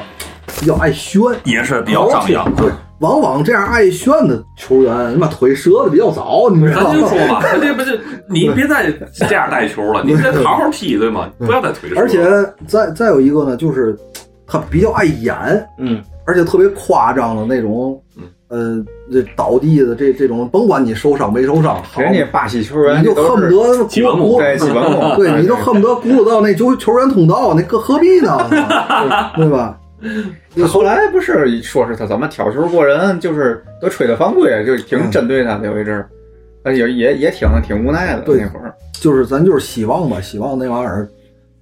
[0.60, 2.54] 比较爱炫，也是比较张扬。
[2.56, 6.90] 对，往往这样爱炫的球员，你把腿折的比较早，你知道吗？
[6.92, 8.00] 咱就说嘛，这不是
[8.30, 8.92] 你别再
[9.28, 11.30] 这样带球了，你得好好踢，对吗？
[11.40, 11.96] 不要再腿折。
[11.98, 12.26] 而且
[12.68, 13.98] 再再有一个呢，就是
[14.48, 15.36] 他比较爱演，
[15.80, 18.02] 嗯，而且特别夸张的那种，
[18.50, 28.38] 呃，这倒地的这这种，甭管你受伤没受伤，好，人家巴西球员你就恨不得基本功鼓对基本功，对，你就恨不得轱辘到那球球员通道，那个何必呢？
[29.36, 29.78] 对吧？
[30.68, 36.10] 后来不是说是他怎么挑球过人，就是都吹的犯规，就挺针对他的有一阵儿，
[36.64, 38.74] 呃也也也挺挺无奈的对那会儿。
[38.94, 41.08] 就是咱就是希望吧，希望内马尔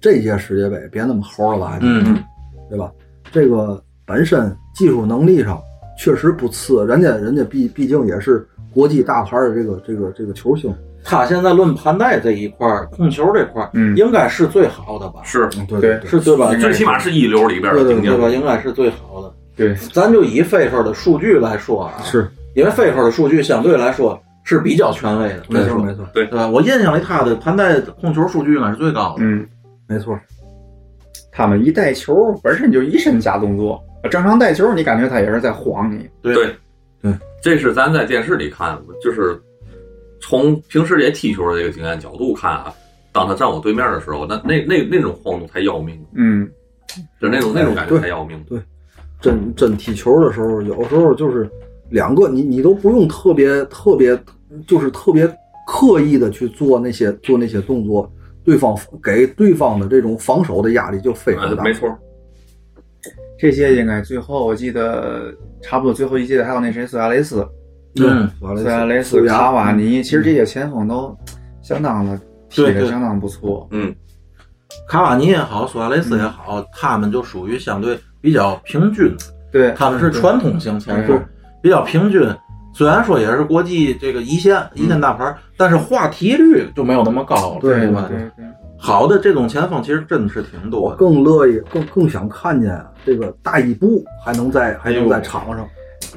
[0.00, 2.22] 这届世界杯别那么猴了吧唧，嗯，
[2.68, 2.90] 对吧？
[3.32, 5.60] 这个本身技术能力上
[5.98, 10.72] 确实不次，人家人家毕毕竟也是国际大牌的这个这个这个球星，
[11.08, 15.20] 他现在论盘带这一块儿，控球这块儿，嗯应该是最好的吧？
[15.22, 16.52] 是对对对是对吧？
[16.56, 18.28] 最起码是一流里边的顶尖对吧？
[18.28, 19.32] 应该是最好的。
[19.56, 26.48] 对，咱就以 FIFA 的数据来说啊，是因为 FIFA 的数据相对来说是比较权威的，没错没错对吧？
[26.48, 29.16] 我印象里他的盘带控球数据应该是最高的。
[29.20, 29.46] 嗯，
[29.88, 30.18] 没错，
[31.32, 33.80] 他们一带球本身就一身假动作，
[34.10, 36.06] 正常带球你感觉他也是在晃你。
[36.20, 36.54] 对对
[37.00, 39.40] 对，这是咱在电视里看，就是
[40.28, 42.74] 从平时也踢球的这个经验角度看啊，
[43.12, 46.50] 当他站我对面的时候，那那那那种晃动才要命，嗯，
[47.20, 48.42] 就那种那种感觉对才要命。
[48.48, 48.60] 对
[49.20, 51.48] 真真踢球的时候，有时候就是
[51.90, 54.18] 两个你你都不用特别特别，
[54.66, 55.26] 就是特别
[55.64, 58.12] 刻意的去做那些做那些动作，
[58.44, 61.62] 对方给对方的这种防守的压力就非常大。
[61.62, 61.88] 呃没错，
[63.38, 67.46] 这届应该最后我记得差不多最后一届还有那谁苏亚雷斯，
[67.98, 71.16] 嗯，苏亚雷斯、卡瓦尼，其实这些前锋都
[71.62, 72.18] 相当的
[72.48, 73.66] 踢的相当不错。
[73.70, 73.94] 嗯，
[74.88, 79.14] 卡瓦尼也好，苏亚雷斯也好，他们就属于相对比较平均，
[79.50, 81.20] 对，他们是传统型前锋，
[81.62, 82.28] 比较平均。
[82.74, 88.04] 虽然说也是国际这个一线一线大牌，但是话题率就没有那么高了，对吧？
[88.06, 88.44] 对对，
[88.76, 90.94] 好的这种前锋其实真的是挺多我。
[90.94, 95.66] 更乐意，更更想看见啊，这个大伊布还能在还能在场上，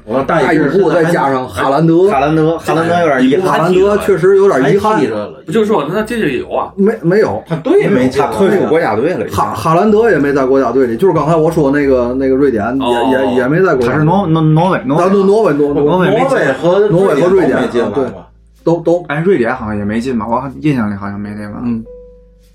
[0.06, 5.00] 我让大大伊布再加上哈兰德，哈兰德，哈兰德有点遗憾哈，兰德确实有点遗憾
[5.46, 6.72] 不就是说那这届有啊？
[6.76, 7.44] 没没有。
[7.48, 9.26] 他队没进他退出国家队了。
[9.32, 13.90] 哈哈兰德也没在国家队里，就是刚才我说那个那个瑞典也、哦也也没在国家队。
[13.94, 18.28] 他是挪挪挪威，挪咱挪挪威挪挪挪威挪威和挪威和瑞典对吧？
[18.64, 20.28] 都都哎，瑞典好像也没进吧？
[20.30, 21.54] 我印象里好像没那个。
[21.64, 21.84] 嗯，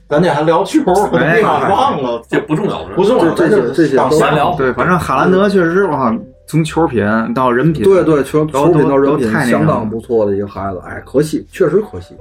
[0.09, 0.93] 咱这还聊球，我
[1.71, 2.85] 忘了，这不重要？
[2.95, 4.55] 不重要，这这些这些都当闲聊。
[4.57, 6.13] 对，反正哈兰德确实，我靠，
[6.47, 12.15] 从球品到人品，对对，球球品到人品太相当不错的一个孩子，哎，可惜，确实可惜。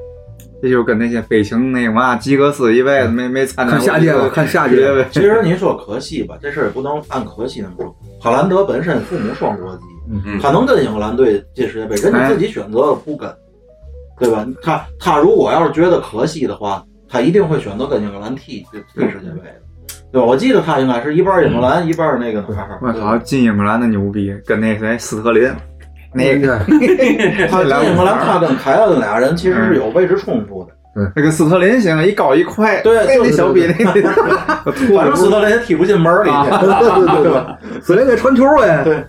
[0.61, 5.09] 这就是跟那些悲情那嘛，吉格斯一辈子没没参加过看下届吧，看下届吧。
[5.11, 7.95] 其实你说可惜吧，这事儿也不能按可惜那么说。
[8.21, 13.29] 哈兰德本身父母双国籍，嗯他能跟英格兰队进世界杯，人家自己选择了不跟，
[14.17, 14.47] 对吧？
[14.61, 19.61] 他他如果要是觉得可惜的话，他一定会选择跟英格兰踢踢世界杯的，
[20.13, 20.25] 对吧？
[20.27, 22.77] 我记得他应该是一半英格兰，一半那个哪儿？
[22.81, 25.49] 我操，进英格兰的牛逼，跟那谁斯特林，
[26.13, 26.57] 那个
[27.49, 30.71] 他进英格兰，他跟凯恩俩人其实是有位置冲突的。
[31.15, 34.11] 那个斯特林行，一高一快，对哎那对小比那个，
[34.95, 36.49] 反正斯特林也踢不进门里去。
[36.51, 39.03] 对对对对，斯林给传球哎，对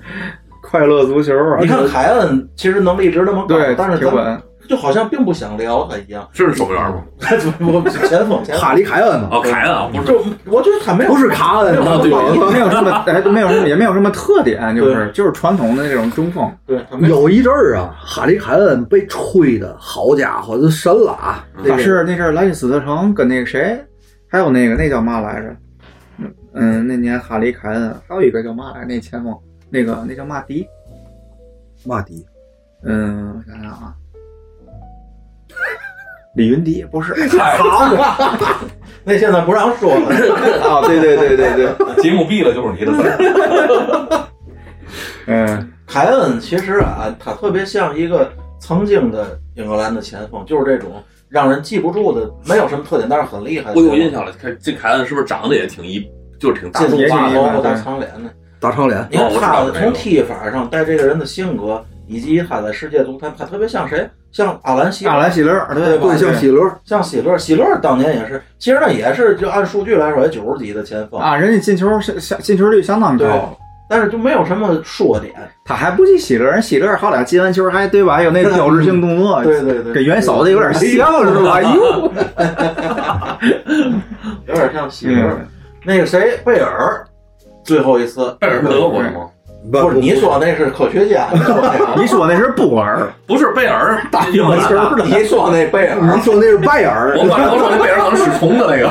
[0.62, 1.58] 快乐足球啊！
[1.60, 6.28] 你看凯恩其实能力值那么高对，但是咱挺稳，就好像并不想聊他一样。
[6.32, 7.02] 这是守门员吗？
[7.60, 12.10] 我前锋前锋，哈里凯恩嘛，哦，凯恩啊，不是就我觉得他没有不是卡恩啊，对
[12.52, 16.50] 没有什么， 哎，没有什么，也没有什么特点，就是就是传统的那种中锋。
[16.66, 21.44] 对，有有一阵儿啊，哈里凯恩被吹的好家伙，就神了啊！
[21.62, 23.78] 这他是那阵儿莱切斯特城跟那个谁，
[24.28, 25.56] 还有那个那叫嘛来着？
[26.54, 28.86] 嗯，那年哈里凯恩还有一个叫嘛来着？
[28.86, 29.36] 那前锋，
[29.70, 30.66] 那个那叫嘛迪？
[31.86, 32.24] 马迪，
[32.84, 33.92] 嗯，我想想啊，
[36.34, 37.88] 李云迪不是 好？
[39.04, 40.06] 那现在不让说了。
[40.66, 44.28] 啊，对对对对对，节目毙了就是你的事儿。
[45.26, 53.80] 嗯，凯恩其实啊，他特别像一个曾经的英格兰的前锋，就是这种让人记不住的，没有什么特点，但是很厉害的。
[53.80, 56.02] 我有印象了，看这凯恩是不是长得也挺一，
[56.38, 58.30] 就是挺大金众化发头也挺一般发大长脸的。
[58.60, 64.08] 大长脸，你看他从踢法上带这个人的性格，以及他在世界足坛，他特别像谁？
[64.32, 73.56] 像阿兰希勒阿兰希勒，对吧对，像希勒，像希勒，希勒当年也是，其实那也是就按数据来说也九十几的前锋，啊，人家进球相相进球率相当对高。
[73.86, 75.32] 但是就没有什么说点。
[75.64, 78.16] 他还不及希勒，人希勒好歹进完球还对吧？
[78.16, 80.82] 还有那标志性动作， 对对对，跟元嫂子有点像
[81.28, 81.52] 是吧？
[81.52, 82.12] 哎呦，
[84.48, 85.22] 有点像希勒。
[85.22, 85.46] 嗯
[85.86, 87.04] 那个谁，贝尔，
[87.62, 89.28] 最后一次贝尔是德国的吗？
[89.72, 91.26] 不是你说那是科学家，
[91.96, 95.04] 你说那是 布尔， 不是贝尔， 大英文球的。
[95.04, 98.90] 你说那贝尔，你说那是拜尔，我反正我说那贝尔可能是虫的那个。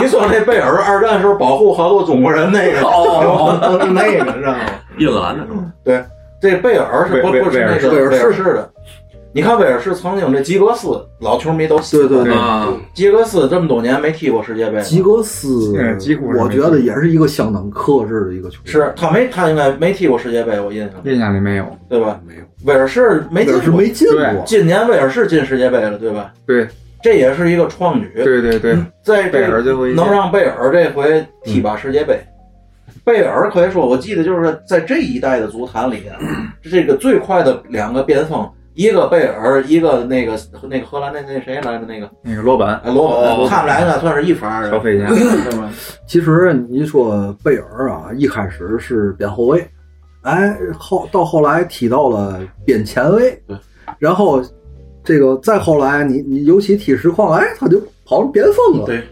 [0.00, 4.58] 你说那贝尔二战时候保护好多中国人那个，哦，那个知道吗？
[4.98, 5.64] 英格兰的是吗？
[5.84, 6.02] 对，
[6.40, 8.70] 这贝尔是不贝不是那个贝尔士贝尔士的。
[9.36, 18.72] 你看威尔士曾经这吉格斯，老球迷都喜欢对对对啊，吉格斯这么多年没踢过世界杯，吉格斯嗯几乎是我觉得也是一个相当克制的一个球员。
[18.72, 21.66] 是他没他应该没踢过世界杯，我印象印象里没有。
[21.86, 22.18] 对吧？
[22.26, 24.42] 没有，威尔士没进过，没进过。
[24.46, 26.32] 今年威尔士进世界杯了，对吧？
[26.46, 26.66] 对
[27.02, 28.10] 这也是一个创举。
[28.14, 28.74] 对对对，
[29.04, 32.18] 在贝尔这最后一届能让贝尔这回踢把世界杯。
[33.04, 36.16] 贝尔可以说，我记得就是在这一代的足坛里啊，
[36.70, 45.70] 这个最快的两个边锋，一个贝尔，一个那个那个荷兰那那谁来的那个那个罗本哎罗本，哦他们俩应该算是一伐的，小飞侠，对吧？
[46.06, 49.66] 其实你说贝尔啊，一开始是边后卫，
[50.22, 53.56] 哎，后到后来踢到了边前卫对，
[53.98, 54.42] 然后
[55.02, 58.84] 这个再后来你你尤其踢实况，哎，他就跑成边锋了。
[58.84, 59.02] 对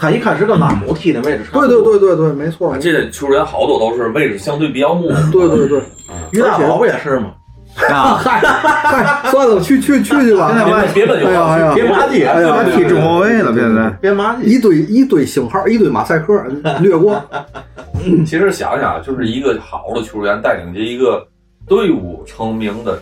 [0.00, 2.78] 他一开始跟拉姆踢的位置差不对多，对对对对，没错。
[2.78, 5.32] 这球员好多都是位置相对比较模糊。
[5.32, 5.82] 对对对，
[6.30, 7.34] 于大宝不也是吗？
[7.92, 10.52] 啊，嗨嗨，算了，去去去去吧。
[10.92, 13.88] 别问就哎呀哎呀，别麻痹，哎呀他踢中后卫了，现在。
[14.00, 14.42] 别麻痹。
[14.42, 16.42] 一堆一堆星号，一堆马赛克，
[16.80, 17.22] 略过。
[18.26, 21.26] 其实想想，就是一个好的球员带领着一个
[21.68, 22.98] 队伍成名的，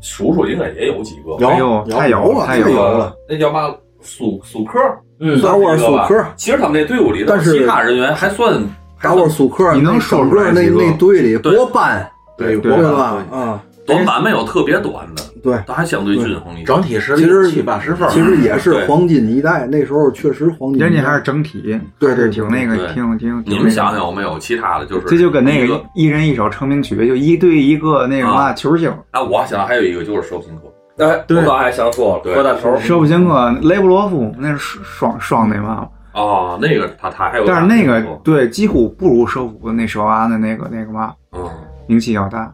[0.00, 1.32] 数数应该也有几个。
[1.56, 3.14] 有太有了，太那有了。
[3.28, 4.78] 那叫嘛苏苏克，
[5.20, 8.62] 嗯，达沃尔苏克，其实他们那队伍里头但是其他人员还算
[9.00, 13.22] 达沃尔苏克，你能说出来整个那那队里对博班，对对对吧？
[13.30, 15.62] 啊，短板没有特别短的，对。
[15.66, 16.64] 它还相对均衡一点。
[16.64, 20.80] 整体实力其实七八十分，其实也是黄金一代，那时候确实黄金。
[20.80, 23.44] 人家还是整体，对对挺那个，对挺挺。
[23.46, 24.86] 你们想想有没有其他的？
[24.86, 41.50] 就是这就跟那个一人一首成名曲，就一对一个那个嘛球星，啊，我想还有一个就是舍甫琴科，哎，对我刚还想说了，对核弹头，舍甫琴科、雷布罗夫那是双双那嘛，哦，那个他他还有，但是那个对几乎不如舍甫那舍娃的那个那个嘛嗯，
[41.86, 42.50] 名气要大。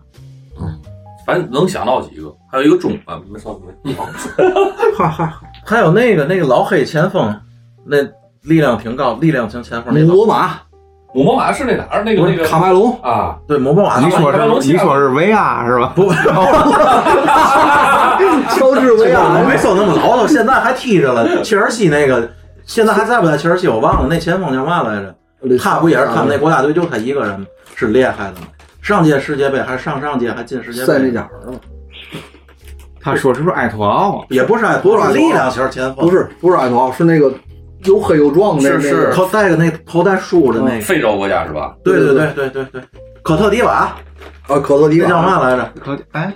[1.30, 4.14] 反正能想到几个，还有一个中啊，没说没忘了
[4.98, 7.32] 哈哈，还有那个那个老黑前锋，
[7.86, 7.98] 那
[8.42, 10.58] 力量挺高，力量型前锋那老姆博马、
[11.14, 13.36] 姆博马是那哪儿那个那个卡麦隆，啊？
[13.46, 14.38] 对姆博马，你说是
[14.72, 15.92] 你说是维亚是吧？
[15.94, 16.10] 不，
[18.50, 21.44] 乔治维我亚，没说那么老，现在还踢着了。
[21.44, 22.28] 切尔西那个
[22.66, 23.68] 现在还在不在切尔西？
[23.68, 25.14] 我忘了，那前锋叫嘛来着？
[25.60, 28.48] 他不也是他们那国家队就他一个人是厉害的吗？
[28.80, 30.86] 上届世界杯还是上上届还进世界杯？
[30.86, 31.60] 塞内加尔了？
[33.02, 34.26] 他说是不是埃托奥啊？
[34.28, 37.32] 也不是，埃托奥力量型前锋，不是不是埃托奥，是那个
[37.84, 40.80] 又黑又壮的那是那个头戴个那头戴梳的那个。
[40.80, 41.74] 非洲国家是吧？
[41.82, 42.82] 对对对对对对，
[43.22, 43.96] 科特迪瓦，
[44.46, 45.22] 啊，科特迪瓦叫。
[45.22, 45.72] 嘛来着？
[45.82, 46.34] 科哎，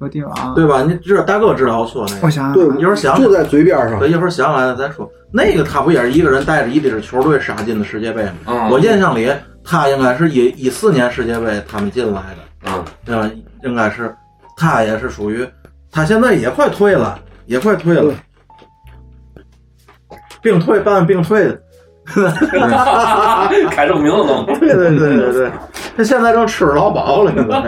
[0.00, 0.82] 科迪瓦，对吧？
[0.82, 2.20] 你知道大哥知道我说那个。
[2.26, 4.08] 我想对，想，一会儿想就在嘴边上对，。
[4.08, 5.06] 一会儿想来了再说。
[5.30, 8.32] 那个他不也是一个人带着一支球队杀进的世界杯吗？
[8.46, 9.30] 嗯我印象里
[9.66, 13.28] 他应该是一一四年世界杯他们进来的，嗯，对吧？
[13.64, 14.14] 应该是
[14.56, 15.46] 他也是属于，
[15.90, 18.14] 他现在也快退了，也快退了，
[20.40, 21.60] 病退办病退的，
[23.70, 24.44] 开证明了都。
[24.60, 25.50] 对对对对对，
[25.96, 27.58] 他现在正吃老饱了，现在。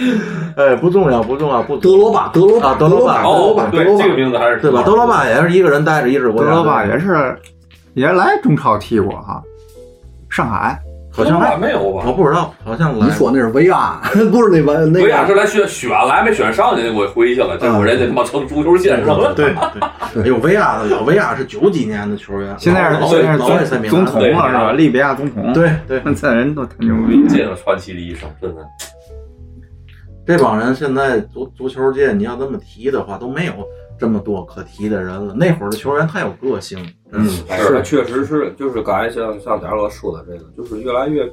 [0.56, 1.76] 哎，不重要，不重要，不。
[1.76, 3.22] 德罗巴，德罗巴，啊德罗巴。
[3.22, 4.82] 德罗巴，德罗，巴这个名字还是对吧？
[4.84, 7.38] 德罗巴也是一个人带着一支国家队，德罗巴也是
[7.94, 9.42] 也来中超踢过哈，
[10.30, 10.80] 上海
[11.12, 12.12] 好像来，没有吧我？
[12.12, 13.06] 不知道，好像来。
[13.06, 14.00] 你说那是维亚，
[14.30, 19.34] 不是那维那维亚是个来选选来没选上去，我回去了，结果人家他妈成足球先生了。
[19.34, 19.52] 对
[20.14, 24.72] 对，哎呦，维亚的老维亚是九几年的球员，现在是老现在是老外才明白总总统了是吧？
[24.72, 27.28] 利比亚总统，对 对，这人都太牛逼了。
[27.28, 28.62] 这个传奇的一生，真的。
[30.24, 33.52] 这帮人现在足足球界，你要这么提的话，都没有
[34.00, 35.34] 这么多可提的人了。
[35.34, 36.78] 那会儿的球员太有个性，
[37.12, 41.28] 嗯，是，确实是，就是刚才像像贾哥说的这个，就是越来越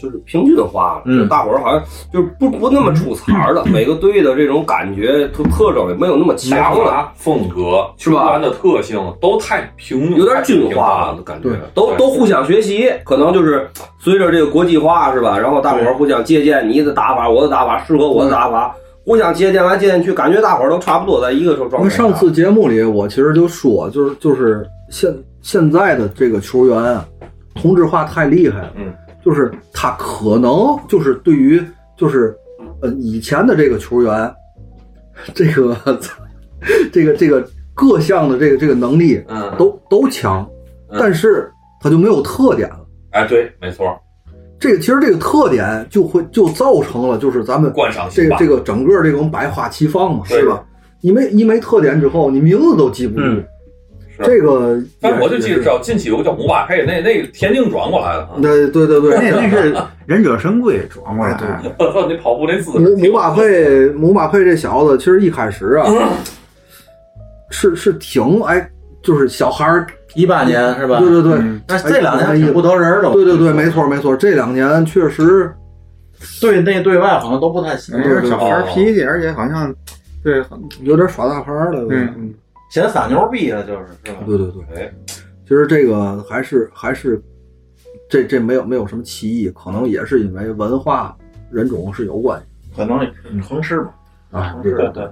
[0.00, 1.28] 就是平均化了，嗯。
[1.28, 1.82] 大伙儿好像
[2.12, 8.26] 就是不不那么出彩儿了，每个队的这种感觉特特征也没有那么强了，风格、是吧？
[8.26, 15.38] 球员的特性都太平，有点均化了了的感觉，都都互相学习，可能就是随着这个国际化是吧？
[15.38, 18.74] 然后大伙儿互相借鉴你的打法，我的打法适合我的打法，
[19.10, 27.04] 互相借鉴来借鉴去，感觉大伙儿都差不多在一个状态上次节目里，我其实就说，就是就是现现在的这个球员啊，
[27.56, 28.72] 同质化太厉害了。
[28.76, 28.94] 嗯，
[29.24, 31.60] 就是他可能就是对于
[31.96, 32.32] 就是
[32.82, 34.32] 呃以前的这个球员，
[35.34, 35.76] 这个
[36.92, 37.44] 这个这个
[37.74, 40.48] 各项的这个这个能力嗯，都都强，
[40.88, 41.50] 嗯但是
[41.82, 42.86] 他就没有特点了。
[43.10, 43.86] 哎，对，没错，
[44.60, 50.62] 这个其实这个特点就会就造成了就是咱们观赏性这个这个整个这种百花齐放嘛，是吧？
[51.00, 53.26] 你没你没特点之后，你名字都记不住。
[54.22, 61.58] 这个反正我就记得叫近期有个叫姆巴佩，那那个田径转过来的啊，对对对对，那那是 忍者神龟转过来的，
[62.06, 65.90] 你 跑步那姿姆势，姆巴佩姆巴佩这小子，其实一开始啊，
[67.48, 68.70] 是是挺哎，
[69.02, 70.98] 就是小孩儿，一八年是吧？
[70.98, 73.12] 对对对，嗯但是这两年挺不得人了。
[73.12, 75.52] 对对对，没错没错，这两年确实
[76.40, 77.96] 对内对外好像都不太行。
[78.02, 79.74] 就是小孩脾气，而且好像
[80.22, 80.44] 对，
[80.82, 81.86] 有点耍大牌了。
[81.88, 82.34] 嗯嗯，
[82.70, 84.18] 显撒牛逼了，就是是吧？
[84.26, 84.92] 对对对，哎，
[85.44, 87.20] 其实这个还是还是
[88.08, 91.16] 这这没有没有什么歧义，可能也是因为文化
[91.50, 92.98] 人种是有关系可能
[93.42, 93.94] 横吃吧。
[94.30, 94.56] 啊。
[94.62, 95.08] 对对对。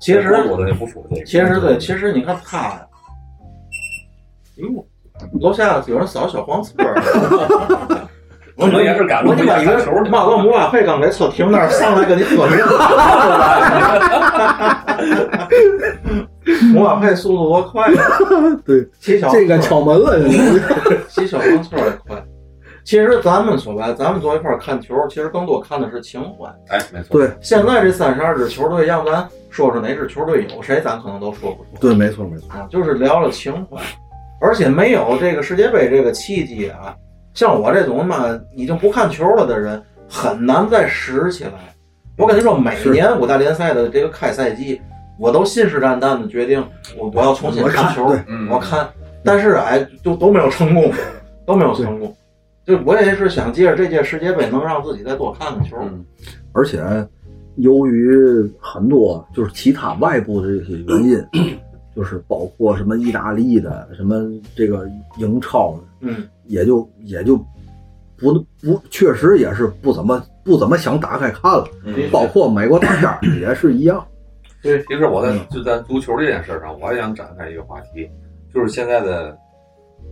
[0.00, 2.80] 其实我的也不说这个，其实对，其实你看他
[4.60, 4.86] 呦，
[5.40, 8.06] 楼下有人扫小黄车儿。
[8.58, 9.74] 可能也是赶我路你妈以为
[10.10, 12.58] 马哥姆巴佩刚给车停那儿，上来跟你喝名。
[16.74, 18.02] 姆巴佩速度多快呀！
[18.66, 20.18] 对，骑小这个敲门了，
[21.08, 22.22] 骑小黄车也快。
[22.84, 26.46] 其实咱们说白了，咱们坐一块儿看球，其实更多看的是情怀。
[26.68, 31.70] 哎，没错，对现在这三十二支球队，要不咱说说哪支球队有谁，咱可能都说不出。
[31.80, 33.80] 对，没错没错，啊，就是聊了情怀，
[34.40, 36.96] 而且没有这个世界杯这个契机啊，
[37.34, 41.52] 像我这种嘛已经不看球了的人，很难再拾起来。
[42.16, 44.80] 我跟你说，每年五大联赛的这个开赛季，
[45.18, 46.62] 我都信誓旦旦的决定，
[46.98, 48.04] 我我要重新看球，
[48.50, 48.88] 我看，
[49.24, 50.92] 但是哎，就都没有成功，
[51.46, 52.14] 都没有成功。
[52.66, 55.76] 就我也是想借着这届世界杯，能让自己再多看看球。
[55.80, 56.04] 嗯
[56.52, 56.82] 而且
[57.56, 58.10] 由于
[58.58, 61.24] 很多就是其他外部的这些原因，
[61.94, 64.88] 就是包括什么意大利的、什么这个
[65.18, 67.36] 英超的，嗯，也就也就
[68.16, 71.66] 不不，确实也是不怎么不怎么想打开看了。
[71.84, 74.04] 嗯包括美国大片儿也是一样。
[74.62, 78.08] 对其实我在就在足球这件事上，我还想展开一个话题，
[78.52, 79.36] 就是现在的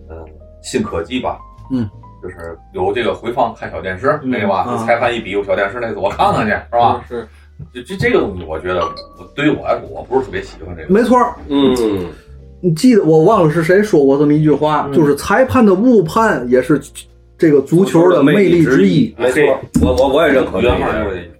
[0.08, 0.24] 呃
[0.62, 1.38] 新科技吧，
[1.70, 1.88] 嗯，
[2.22, 7.04] 就是有这个回放看小电视，嗯那个吧，啊裁判一比有小电视那个，我看看去，是吧？
[7.06, 7.28] 是，
[7.74, 8.80] 就这这个东西，我觉得
[9.18, 10.92] 我对于我来说，我不是特别喜欢这个。
[10.92, 11.74] 没错儿，嗯，
[12.60, 16.80] 你记得我忘了是谁说过这么一句话，嗯就是裁判的误判也是
[17.36, 19.42] 这个足球的魅力之一，没错，
[19.82, 20.60] 我我我也认可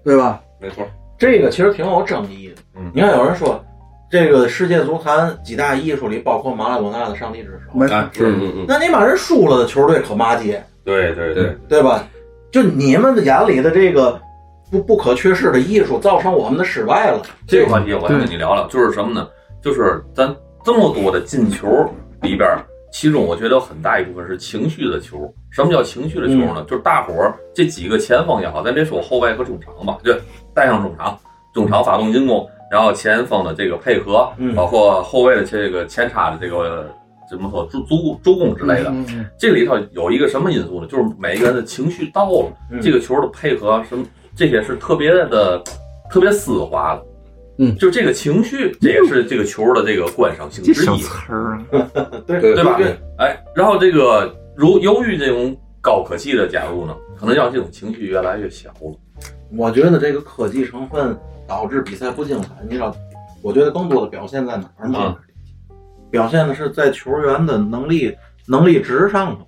[0.05, 0.41] 对吧？
[0.61, 0.85] 没错，
[1.19, 2.55] 这个其实挺有争议的。
[2.77, 3.65] 嗯你看，有人说，
[4.11, 7.79] 这个世界足坛几大艺术里，包括马拉多纳的上帝之手。
[7.79, 12.05] 没哎嗯嗯嗯，那你把人输了的球队可骂街，对对对，对吧？
[12.51, 14.21] 就你们眼里的这个
[14.71, 17.23] 不不可缺失的艺术，造成我们的失败了。
[17.47, 19.29] 这个话题我想跟你聊聊，就是什么呢？
[19.63, 21.69] 就是咱这么多的进球
[22.23, 22.49] 里边，
[22.93, 25.33] 其中我觉得有很大一部分是情绪的球。
[25.51, 26.65] 什么叫情绪的球呢？
[26.69, 30.21] 就是大伙儿这几个前锋也好，咱别说后卫和中场吧，对
[30.55, 31.19] 带上中场，
[31.55, 36.89] 中场发动进攻，然后前锋的这个配合，嗯包括后卫的这个前插的这个
[37.29, 38.93] 怎么说助助助攻之类的。
[39.39, 40.87] 这里头有一个什么因素呢？
[40.87, 44.05] 就是每个人的情绪到了，嗯这个球的配合什么，
[44.39, 45.61] 这些是特别的、
[46.09, 47.05] 特别丝滑的。
[47.61, 51.65] 嗯就这个情绪，这也是这个球的这个观赏性之一，词儿啊，
[52.25, 52.97] 对对吧对，？
[53.19, 58.97] 哎，然后这个如由于这种高科技的加入呢，可能让这种情绪越来越小了。
[59.57, 61.19] 我觉得这个科技成分
[61.49, 62.95] 导致比赛不精彩，你知道，
[63.43, 64.99] 我觉得更多的表现在哪儿呢？
[65.03, 65.17] 嗯
[66.11, 68.17] 表现的是在球员的能力
[68.47, 69.47] 能力值上头。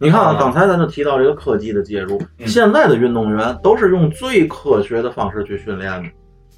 [0.00, 6.08] 你看啊嗯，刚才咱就提到这个科技的介入，嗯现在的运动员都是用最科学的方式去训练的，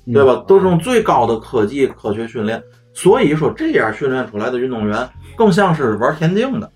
[0.07, 0.45] 嗯对吧？
[0.47, 2.63] 都是用最高的科技科学训练，
[2.95, 6.71] 所以说这样训练出来的运动员更像是玩田径的，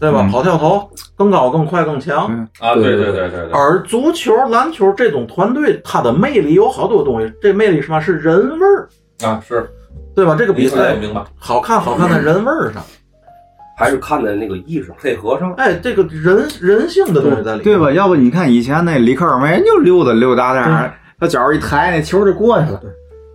[0.00, 0.22] 对吧？
[0.26, 2.26] 嗯跑跳投更高、更快、更强。
[2.28, 7.32] 嗯啊，对对对对而足球、篮球这种团队，它的魅力有好多东西。
[7.40, 8.00] 这魅力是什么？
[8.00, 8.88] 是人味儿，
[9.24, 9.64] 啊是
[10.16, 10.34] 对吧？
[10.36, 12.82] 这个比赛明白，好看，好看在人味儿上。
[13.80, 15.54] 还是看在那个意识配合上。
[15.54, 17.90] 哎，这个人人性的东西在里面，对吧？
[17.90, 22.78] 要不你看以前那里克尔梅就溜达溜达那儿，他脚一抬，那球就过去了。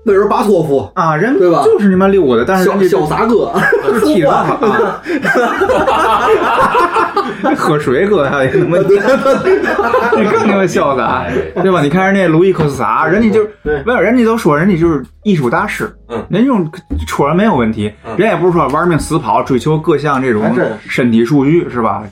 [0.08, 1.64] 那是巴托夫，啊，人对吧？
[1.66, 3.52] 就是你妈溜达，但是潇人家潇洒哥，
[3.84, 4.38] 就是踢上了
[4.70, 5.02] 啊，
[7.56, 11.82] 喝水喝下去，他妈你更他妈潇洒，哎对吧？
[11.82, 16.70] 你看人家路易科斯塔，人家就对没有，人家都说人家就是艺术大师，嗯人家用
[17.08, 20.56] 戳人没有问题，嗯人也不是说玩命死跑，追求各项这种
[20.88, 22.04] 身体数据，是吧？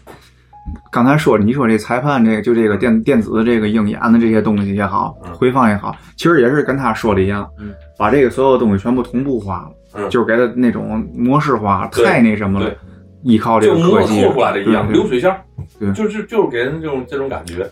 [0.94, 12.78] 刚才说，你说这裁判这个就这个电电子的这个鹰眼的这些东西也好，嗯回放也好，其实也是跟他说的一样，嗯，把这个所有东西全部同步化了，嗯就是给他那种模式化，太那什么了对，
[13.24, 15.42] 依靠这就模个科技凑出来的一样，流水线儿，
[15.80, 17.70] 对就是就是给人这种这种感觉。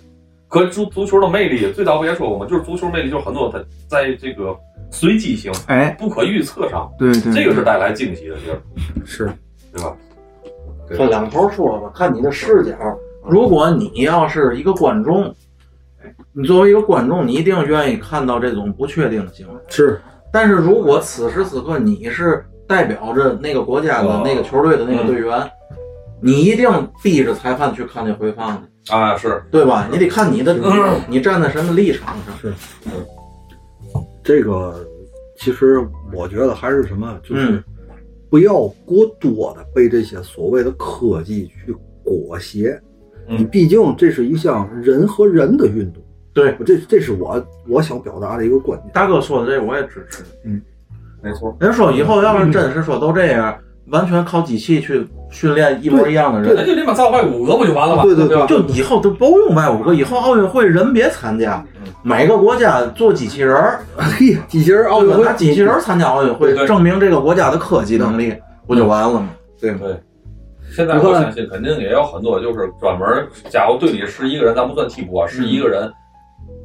[0.48, 2.46] 可足足球的魅力，最早不也说过吗？
[2.46, 4.54] 就是足球魅力就是很多它在这个
[4.90, 8.60] 随机性、哎，不可预测上，对对，这个是带来惊喜的地儿，
[9.06, 9.32] 是
[9.74, 9.96] 对吧？
[10.90, 12.76] 对分两头说吧，看你的视角。
[13.24, 15.34] 如果你要是一个观众，
[16.34, 19.48] 你作为一个观众，你一定愿意看到这种不确定性。
[19.70, 20.02] 是，
[20.34, 24.22] 但是如果此时此刻你是代表着那个国家的哦。
[24.24, 25.52] 那个球队的那个队员，
[26.22, 26.70] 你一定
[27.04, 29.44] 逼着裁判去看那回放的，啊，是。
[29.52, 29.90] 对吧？
[29.92, 31.00] 你得看你的，嗯。
[31.10, 32.38] 你站在什么立场上。
[32.42, 32.54] 是。
[34.24, 34.88] 这个，
[35.38, 37.64] 其实我觉得还是什么，就是嗯。
[38.30, 42.70] 不要过多的被这些所谓的科技去裹挟。
[43.28, 43.38] 嗯。
[43.38, 46.02] 你毕竟这是一项人和人的运动，
[46.34, 48.90] 对，这这是我我想表达的一个观点。
[48.94, 50.24] 大哥说的这个我也支持。
[51.22, 51.56] 没错。
[51.60, 53.56] 人说以后要是真是说都这样，
[53.88, 58.04] 完全靠机器去训练一模一样的人，那就立马造外五个不就完了吗？
[58.04, 58.48] 对对对？
[58.48, 61.64] 就以后都不用外五个，以后奥运会人别参加，
[62.04, 68.34] 每个国家做机器人儿，嘿，机器人奥运会拿机器人儿参加奥运会证明这个国家的科技能力，
[68.68, 69.30] 不就完了吗？
[69.60, 69.80] 对吗？
[69.84, 69.96] 对，
[70.74, 73.08] 现在我相信肯定也有很多，就是专门，
[73.50, 75.92] 假如队里十一个人，咱不算替补啊，十一个人，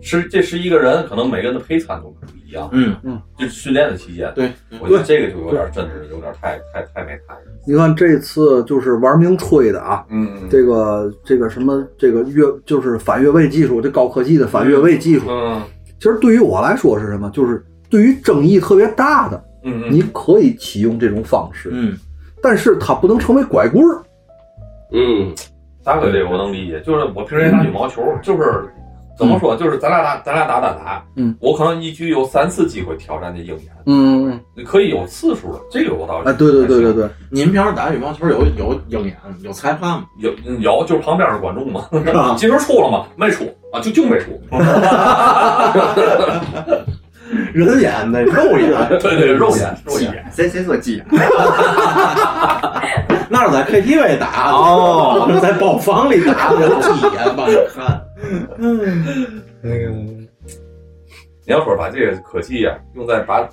[0.06, 7.34] 十这十一个人，可能每个人的配餐都不一样，嗯嗯，就训练的期间，对，我觉得这个就有点真是有点太太太没太，
[7.66, 15.60] 你看这次就是玩命吹的啊，嗯，这个这个什么这个越就是反越位技术，这高科技的反越位技术，嗯
[15.98, 17.28] 其实对于我来说是什么？
[17.30, 21.96] 就是对于争议特别大的，嗯嗯，你可以启用这种方式，嗯，
[22.40, 24.02] 但是它不能成为拐棍儿。
[24.92, 25.34] 嗯，
[25.82, 28.68] 大哥这个我能理解，就是我平时也打羽毛球，就是
[29.16, 40.04] 怎么说，就是咱俩打咱俩打单打，嗯，我可能一局有三次机会挑战这鹰眼，嗯，你可以有次数的，这个我倒是哎，对对对对对，你们平时打羽毛球有有鹰眼有裁判吗？
[40.18, 43.06] 有有，就是旁边是观众嘛，啊金球出了吗？
[43.16, 44.38] 没出啊，就就没出。
[47.52, 50.24] 人眼的肉眼，对对，肉眼肉眼。
[50.32, 51.06] 谁谁说鸡眼？
[53.28, 57.36] 那是在 KTV 打的哦， 在包房里打的，鸡眼
[58.58, 60.26] 帮你看。
[61.48, 63.48] 你要说把这个科技啊用在把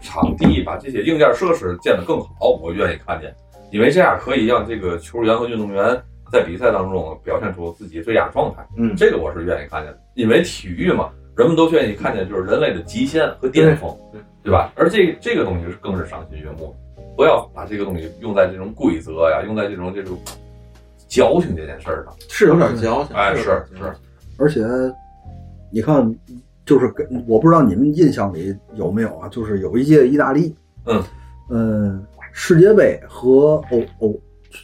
[0.00, 3.34] 场地、把这些硬件设施建得更好，我愿意看见，
[3.72, 6.00] 因为这样可以让这个球员和运动员
[6.30, 8.64] 在比赛当中表现出自己最佳状态。
[8.76, 14.70] 嗯这个我是愿意看见的，因为体育嘛，人们都愿意看见就是人类的极限和巅峰，对对吧？
[14.76, 16.76] 而这这个东西是更是赏心悦目，
[17.16, 20.16] 不要把这个东西用在这种规则呀，用在这种这种
[21.08, 22.14] 矫情这件事儿上。
[22.28, 23.92] 是有点矫情，哎，是是，
[24.38, 24.64] 而且
[25.70, 26.14] 你看，
[26.64, 29.28] 就是跟我不知道你们印象里有没有啊？
[29.28, 30.54] 就是有一届意大利，
[30.86, 31.02] 嗯
[31.50, 34.20] 嗯，世界杯和欧欧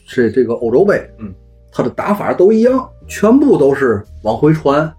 [0.08, 1.34] 这这个欧洲杯，嗯，
[1.72, 4.90] 它的打法都一样，全部都是往回传，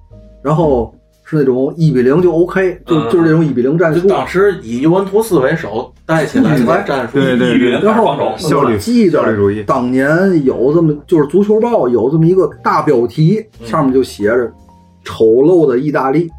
[0.43, 0.93] 然后
[1.31, 4.05] 是那种一比零就 OK，就嗯就是这种一比零战术。
[4.05, 10.05] 当时以尤文图斯为首带起来的战术，对对一比零然后效率我记得效率主义当年
[10.43, 14.51] 有这么就是足球报有这么一个大标题，嗯上面就写着
[15.05, 16.29] “丑陋的意大利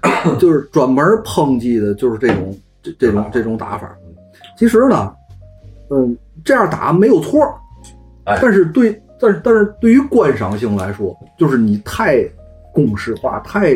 [0.40, 3.94] 就是专门抨击的，就是这种这这种这种打法。
[4.56, 5.12] 其实呢，
[5.90, 7.40] 嗯，这样打没有错，
[8.24, 12.24] 哎但是对，但是但是对于观赏性来说，就是你太
[12.72, 13.74] 公式化，太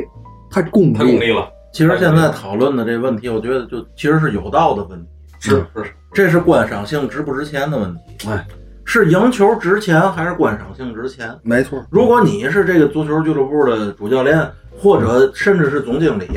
[0.52, 0.92] 太功利。
[0.92, 5.08] 太功利了，其实现在讨论的这问题，我觉得就其实是有道的问题，
[5.40, 8.28] 是是是，这是观赏性值不值钱的问题。
[8.28, 8.46] 哎，
[8.84, 11.34] 是赢球值钱还是观赏性值钱？
[11.42, 14.46] 没错，如果你是这个足球俱乐部的主教练，
[14.78, 16.28] 或者甚至是总经理，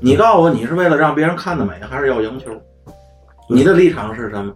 [0.00, 2.50] 你告诉我你是为了让别人看得美，还是要赢球？
[3.48, 4.52] 你的立场是什么？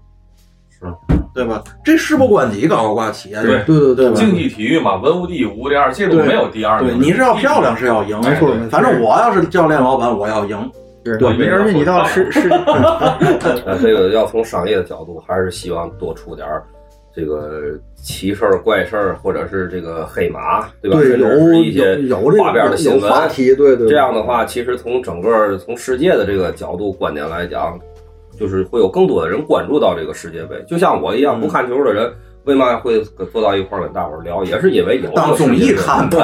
[0.70, 0.86] 是，
[1.34, 1.62] 对吧？
[1.84, 3.42] 这事不关己，高高挂起啊！
[3.42, 6.86] 对对对对竞技体育嘛，文无第一，武无第二，这都没有第二的。
[6.86, 10.70] 对，你是要漂亮是要赢，没错没错反正我要是教练老板，我要赢。
[11.02, 12.48] 对对而且你到是是
[13.66, 16.62] 那这个要从商业的角度，还是希望多出点儿
[17.14, 20.96] 这个奇事儿、怪事儿，或者是这个黑马，对吧？
[20.98, 23.10] 对，甚有至是一些有花边的新闻。
[23.10, 23.86] 话题，对对。
[23.88, 27.78] 这样的话，其实从整个从世界的这个角度观点来讲，
[28.38, 30.56] 就是会有更多的人关注到这个世界杯。
[30.68, 32.12] 就像我一样，嗯不看球的人，
[32.44, 33.00] 为嘛会
[33.32, 34.44] 坐到一块儿跟大伙儿聊？
[34.44, 36.20] 也是因为有当综艺看 对，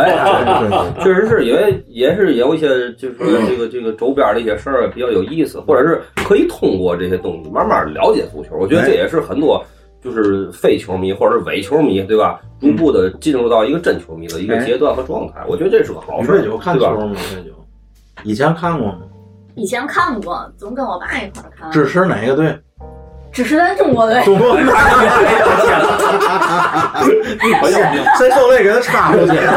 [1.02, 8.56] 确实是因为也是有一些就是说这个这个周边的一些事儿比较有意思，或者是可以通过这些东西慢慢了解足球。
[8.58, 9.64] 我觉得这也是很多
[10.02, 12.40] 就是非球迷或者是伪球迷，对吧？
[12.60, 15.42] 逐步的进入到一个真球迷的一个阶段和状态。
[15.48, 16.98] 我觉得这是个好事儿，你看对吧？
[18.24, 18.98] 以前看过吗？
[19.60, 21.70] 以前看过，总跟我爸一块看。
[21.70, 22.58] 支持哪个队？
[23.30, 24.24] 支持咱中国队。
[24.24, 24.64] 中国队！
[27.40, 27.92] 哎呀，
[28.34, 29.52] 受累给他插出去了。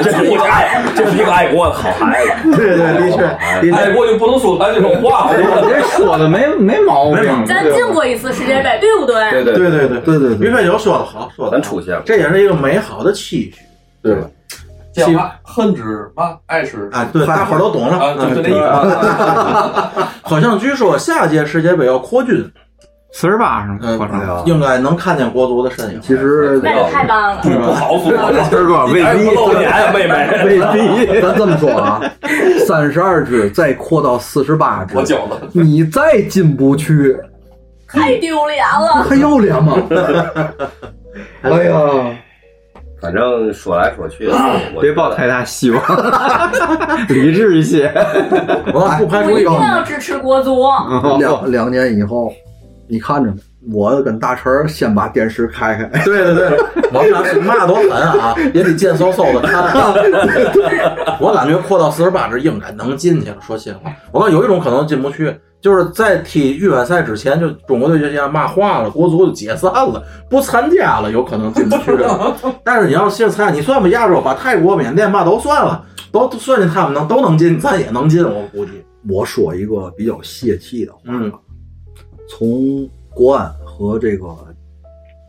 [0.00, 2.56] 这是一个爱，这是一个爱国的好孩子。
[2.56, 3.24] 对对，的确，
[3.72, 5.28] 爱国就不能说咱这种话。
[5.32, 7.44] 这说的没没毛病。
[7.44, 9.28] 咱进过一次世界杯，对不对？
[9.32, 10.46] 对对对对对对。
[10.46, 13.54] 于飞九说的好，说咱出现了，这也是一个美好的期许，
[14.02, 14.22] 对吧？
[14.92, 17.96] 这样吧，恨之嘛，爱之哎，对，大伙儿都懂了。
[17.98, 20.10] 啊，就意思。
[20.22, 22.44] 好像据说下届世界杯要扩军，
[23.12, 24.42] 四十八是嗯吗？
[24.46, 26.00] 应该能看见国足的身影。
[26.00, 27.42] 其实那就太棒了。
[27.42, 30.28] 不好说，二哥未必，不露脸呀，妹妹。
[30.44, 30.58] 未
[31.06, 31.20] 必。
[31.20, 32.00] 咱这么说啊，
[32.66, 35.40] 三十二支再扩到四十八支我。
[35.52, 37.16] 你再进不去，
[37.88, 39.04] 太丢脸了。
[39.08, 39.76] 还要脸吗？
[41.42, 41.74] 哎呀，
[43.00, 44.28] 反正说来说去，
[44.74, 45.82] 我别抱太大希望，
[47.08, 47.90] 理智一些。
[48.74, 50.64] 我不排除一个我一定要支持国足。
[51.18, 52.32] 两两年以后，
[52.88, 53.36] 你看着呢。
[53.70, 56.58] 我跟大陈儿先把电视开开，对 对对，
[56.94, 59.62] 我们俩是骂多狠啊，也得贱嗖嗖的看。
[61.20, 63.36] 我感觉扩到四十八支应该能进去了。
[63.46, 65.26] 说心里话，我看有一种可能进不去，
[65.60, 72.34] 就是在踢预选赛之前，就中国队就这样骂话了，国足就解散了，不参加了，有可能进不去了。
[72.64, 78.72] 但是你要现在你算吧，亚洲把泰国、缅甸嘛都算了，都都算进他们能都能进，咱也能进，我估计。
[79.08, 81.32] 我说一个比较泄气的话，嗯，
[82.28, 84.26] 从国安和这个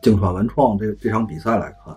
[0.01, 1.95] 京川文创这这场比赛来看，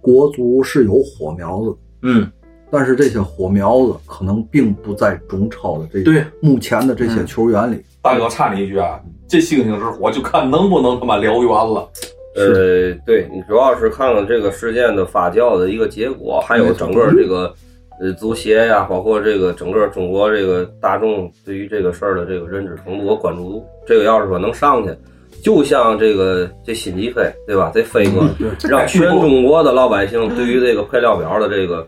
[0.00, 2.30] 国足是有火苗子，嗯，
[2.72, 7.76] 但是这些火苗子可能并不在中超的这对目前的这些球员里。
[8.00, 8.98] 大哥插你一句啊，
[9.28, 11.86] 这星星之火就看能不能他妈燎原了。
[12.34, 17.54] 呃，对你主要是看看这个事件的发酵的一个结果，还有整个这个
[18.00, 24.90] 呃足协呀，包括这个整个中国这个大众对于这个事儿的这个认知程度和关注度，这个要是说能上去，
[25.42, 27.70] 就像这个这辛吉飞对吧？
[27.74, 28.26] 这飞哥
[28.66, 31.86] 让全中国的老百姓对于这个配料表的这个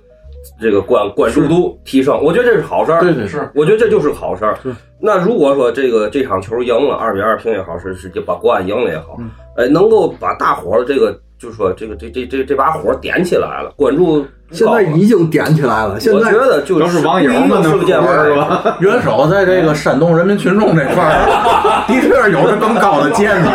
[0.60, 3.00] 这个关关注度提升，我觉得这是好事儿。
[3.00, 4.58] 对对是我觉得这就是好事儿。
[5.00, 9.18] 那如果说这个这场球赢了，二比二平也好，是是就把国安赢了也好，
[9.56, 18.76] 哎，能够把大伙儿这个就是说这个这这这这把火点起来了，关注现在已经点起来了，现我觉在得就都是网友们的是个见闻是吧？
[18.80, 23.50] 元首在这个煽动人民群众这块儿， 的确有着更高的见解。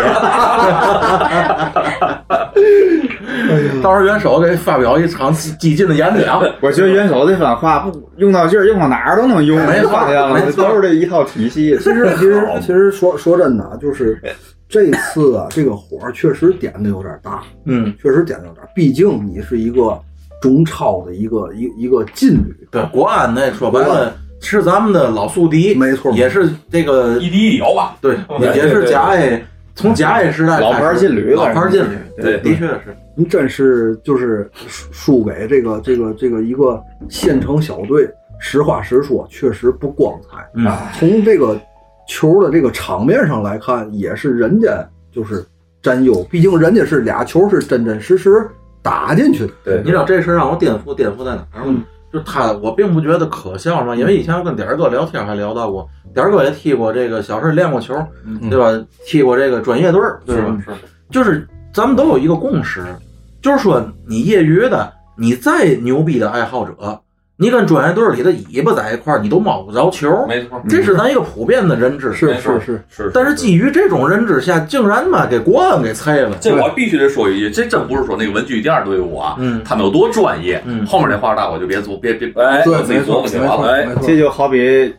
[3.82, 11.78] 到时候元首给发表一场激进的演讲，我觉得元首这番话不用到劲儿，用到哪儿都能用，没错没错都是这一套体系。
[11.78, 14.22] 其实其实其实说说真的啊，就是
[14.68, 18.72] 这次啊，这个火儿确实点的有点大， 嗯，确实点的有点大。
[18.76, 20.00] 毕竟你是一个
[20.42, 27.98] 中超的一个一一个劲旅，对，国安那说白了是咱们的老宿敌，没错也是这个一敌一有吧？
[28.02, 28.18] 对，
[28.56, 29.44] 也是甲 A，
[29.76, 38.10] 从甲 A 时代老牌儿劲旅老牌儿劲旅，对的确是，你真是就是输输给这个这个这个一个县城小队。
[38.40, 40.50] 实话实说，确实不光彩。
[40.54, 41.60] 嗯，从这个
[42.08, 45.46] 球的这个场面上来看，也是人家就是
[45.82, 48.48] 占优，毕竟人家是俩球是真真实实
[48.82, 49.54] 打进去的。
[49.66, 51.66] 对你知道这事让我颠覆颠覆在哪儿吗？
[51.66, 57.94] 嗯就他，我并不觉得可笑嘛，因为以前我跟点儿哥聊天还聊到过，点儿哥也踢过这个小时候练过球，
[58.50, 58.88] 对吧？
[59.06, 60.58] 踢过这个专业队儿，对吧？
[60.66, 60.78] 是是，
[61.12, 62.84] 就是咱们都有一个共识，
[63.42, 67.02] 就是说你业余的，你再牛逼的爱好者，
[67.38, 70.26] 你跟专业队里的尾巴在一块儿，你都摸不着球。
[70.28, 72.12] 没错，这是咱一个普遍的认知。
[72.12, 76.36] 是是是，是，但是基于这种认知下，竟然嘛给国安给拆了。
[76.42, 80.62] 这我必须得说一句，这真不是说那个文具店队伍啊，嗯他们有多专业。
[80.66, 83.72] 嗯后面那话大伙就别做，别别哎对，自己没错琢磨去完没错了。
[83.72, 84.94] 哎，这就好比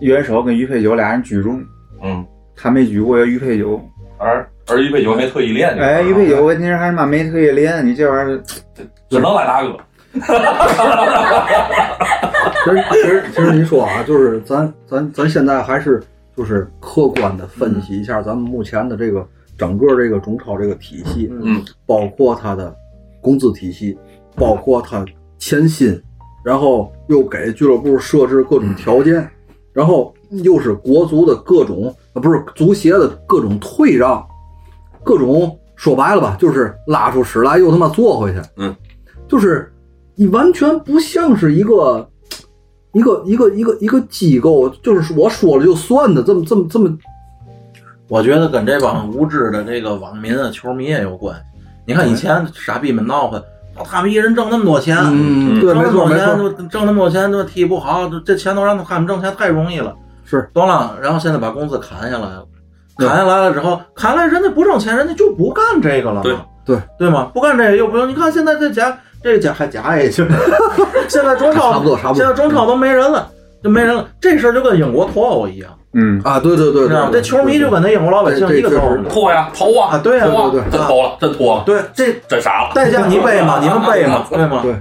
[0.00, 1.64] 元首跟于佩九俩人举重，
[2.04, 2.22] 嗯，
[2.54, 3.80] 他没举过于佩九，
[4.18, 8.42] 而而于佩九没特意练这个，哎，于佩九问题是还是妈没特意练，你这玩意儿
[9.08, 9.76] 只能赖大哥。
[12.64, 16.02] 其实其实其实你说啊，就是咱咱咱现在还是
[16.36, 19.26] 就是客观的分析一下咱们目前的这个
[19.56, 22.74] 整个这个中超这个体系，嗯，包括它的
[23.20, 23.96] 工资体系，
[24.34, 25.04] 包括它
[25.38, 26.00] 欠薪，
[26.44, 29.26] 然后又给俱乐部设置各种条件，
[29.72, 30.12] 然后
[30.44, 34.26] 又是国足的各种啊不是足协的各种退让，
[35.08, 38.76] 各种说白了吧，就是拉出屎来又他妈坐回去，嗯，
[39.26, 39.72] 就是
[40.14, 42.06] 你完全不像是一个。
[42.94, 46.90] 一个一个一个一个机构，就是我说了就算的，这么这么这么
[48.08, 51.42] 我觉得跟这帮无知的这个网民啊、球迷也有关系。
[51.86, 53.38] 你看以前傻逼们闹腾，
[53.76, 59.94] 哦他们一人挣那么多钱，嗯，对，挣那么没错没多钱，错，挣那么多钱，就踢不好，这钱都让他们挣钱太容易了，
[60.24, 60.98] 是懂了？
[61.00, 62.57] 然后现在把工资砍下来了，对
[62.98, 66.76] 砍下来了之后，砍下来人家不挣钱，人家就不干这个了对嘛，对。
[66.98, 67.08] 对。
[67.08, 67.30] 吗？
[67.32, 70.26] 不干这个又不用，你看现在这假这个假还假 A 去，
[71.08, 72.16] 现在中超差不多差不多。
[72.16, 73.30] 现在中超都没人了，
[73.62, 77.10] 就没人了，这事儿就跟英国脱欧一样，嗯，啊，对对对知道吗？
[77.10, 79.08] 对，这球迷就跟那英国老百姓一个这这道理。
[79.08, 82.72] 脱呀，投啊，啊对呀对对真投了，真脱了，对，这真傻了。
[82.74, 83.58] 代价你背吗？
[83.62, 84.26] 你们背吗？
[84.30, 84.46] 对。
[84.46, 84.62] 吗？
[84.62, 84.74] 对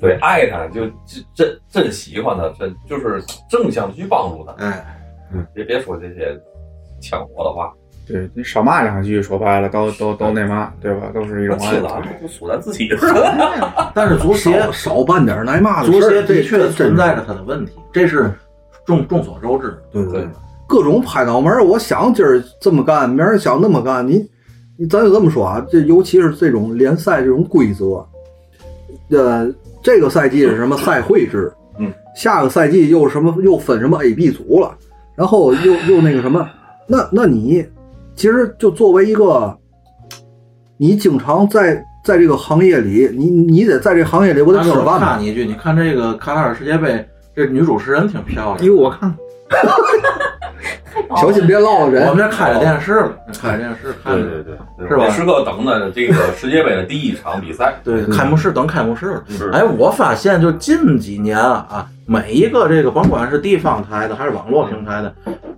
[0.00, 4.84] 对，爱他就真真真喜欢他，真就是正向去帮助他，哎，
[5.54, 6.38] 别别说这些
[7.04, 7.72] 抢火的话，
[8.06, 11.08] 对你少骂两句，说白了都都都那嘛，对吧？
[11.12, 12.88] 都是一种爱气咱就说咱自己。
[13.94, 18.32] 但是足协少少办点挨骂的足事儿，这协的确这存在着他的问题，这是
[18.86, 19.76] 众众所周知。
[19.92, 20.28] 对对对，
[20.66, 24.28] 各种拍脑门儿，我想今儿这么干，明儿想那么干，你
[24.76, 28.04] 你咱就这么说啊，这尤其是这种联赛这种规则，
[29.10, 29.50] 呃，
[29.82, 34.76] 这个赛季是什么赛会制，嗯，下个赛季又什么又分什么 A、B 组了，
[35.14, 36.48] 然后又又那个什么，
[36.86, 37.66] 那那你
[38.14, 39.56] 其实就作为一个，
[40.76, 45.00] 你经常在在这个行业里，你你得在这行业里，我得那我吃饭。
[45.00, 48.66] 插你一句，你看这个卡塔尔世界杯，这女主持人挺漂亮。
[48.66, 49.14] 哟，我看
[51.16, 52.14] 小心别落了人我。
[52.14, 54.22] 们这开着电视了，开着电视看着。
[54.22, 57.74] 对对对，是吧时刻等着这个世界杯的第一场比赛。
[57.82, 59.24] 对，开幕式等开幕式了。
[59.28, 65.14] 是哎，我发现就近几年啊，每一个这个甭管是地方台的还是网络平台的，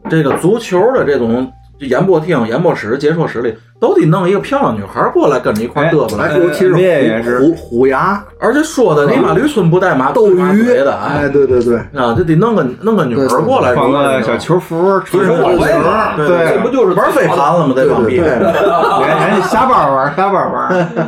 [0.09, 17.75] 这个足球的这种演播厅、演播室、解说室里，都得弄一个漂亮女孩过来跟着一块儿嘚啵哎，来，虎虎牙、而且说的你妈驴村不带马斗鱼的，哎，哎，对对对，啊，这得弄个弄个女孩过来，穿个小球服，吹对个小对这不就是玩飞盘了吗？
[17.77, 18.39] 这帮逼，对对
[19.07, 20.99] 人人家瞎玩玩，瞎玩玩。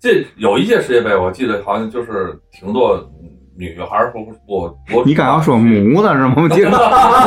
[0.00, 2.98] 这有一届世界杯，我记得好像就是挺多
[3.60, 6.34] 女孩儿说我我你刚要说母的是吗？
[6.38, 6.70] 我记得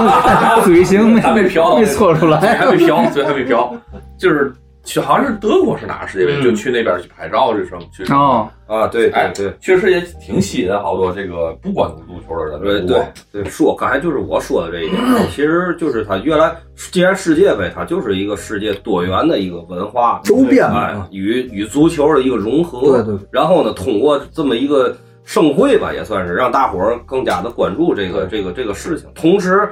[0.66, 2.40] 嘴型没还没飘到没错出来。
[2.40, 3.72] 还没飘，对，还没飘，
[4.18, 4.52] 就是
[4.84, 8.04] 去好像是德国是哪个世界杯，嗯就去那边去拍照去什么去。
[8.12, 8.88] 哦，啊？
[8.88, 9.54] 对哎对对。
[9.62, 12.86] 确实也挺吸引好多这个不关注足球的人。
[12.88, 12.98] 对
[13.32, 15.00] 对对，说刚才就是我说的这一点，
[15.30, 16.52] 其实就是它原来
[16.92, 22.80] 既然世界杯，它就是一个世界多元的一个文化周边嘛哎，与与足球的一个融合。
[22.82, 24.96] 对对对然后呢，通过这么一个
[25.26, 29.68] 盛会吧，也算是让大伙儿更加的关注这个这个这个事情，同时，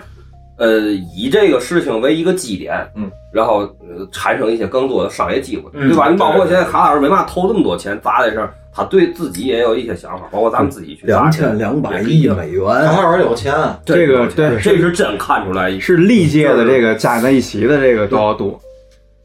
[0.58, 0.80] 呃，
[1.16, 6.10] 以这个事情为一个基点，嗯，然后呃产生一些更多的商业机会，嗯对吧？
[6.10, 13.54] 你包括现在卡塔尔为嘛投这么多钱砸在这儿，他对自己也有一些想法，包括咱们自己去砸两钱千两百亿美元卡，塔尔有钱，
[13.86, 18.60] 这个对这是真看出来是历届的这个加在一起的这个都要多。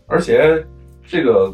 [0.08, 0.64] 而且
[1.06, 1.52] 这个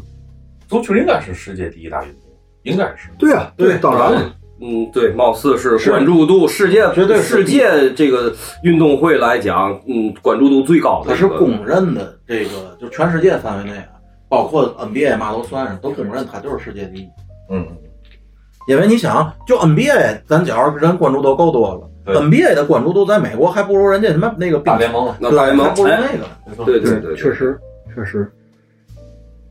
[0.67, 2.19] 足球应该是世界第一大运动，
[2.63, 3.09] 应该是。
[3.19, 8.33] 对啊，对当然了，嗯，对，貌似是是关注度世界绝对世界这个
[8.63, 11.15] 运动会来讲，嗯，关注度最高的它。
[11.15, 13.99] 是公认的，这个就全世界范围内啊，
[14.29, 17.09] 包括 NBA 嘛都算上，都公认它就是世界第一。
[17.51, 17.67] 嗯，
[18.69, 21.73] 因为你想，就 NBA，咱觉着人关注度够多
[22.05, 26.63] 了，NBA 的关注度在美国还不如人家什么那个大联盟对那大联盟还不如哎那个。
[26.63, 27.59] 对对对，确实
[27.93, 28.31] 确实。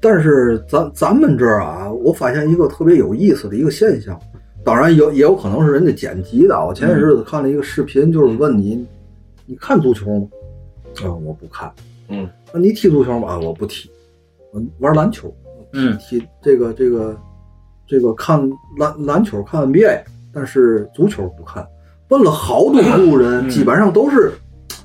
[0.00, 4.18] 但是咱咱们这儿啊，我发现一个特别有意思的一个现象，
[4.64, 6.64] 当然有也有可能是人家剪辑的啊。
[6.64, 8.86] 我前些日子看了一个视频，就是问你，
[9.46, 10.28] 你看足球吗？
[11.04, 11.72] 啊、我不看。
[12.08, 13.28] 嗯，那你踢足球吗？
[13.32, 13.90] 啊，我不踢。
[14.52, 15.34] 我玩篮球，
[15.72, 17.16] 嗯，踢这个这个
[17.86, 18.38] 这个看
[18.78, 20.02] 篮篮球看 NBA，
[20.32, 21.66] 但是足球不看。
[22.08, 24.32] 问了好多路人，嗯基本上都是，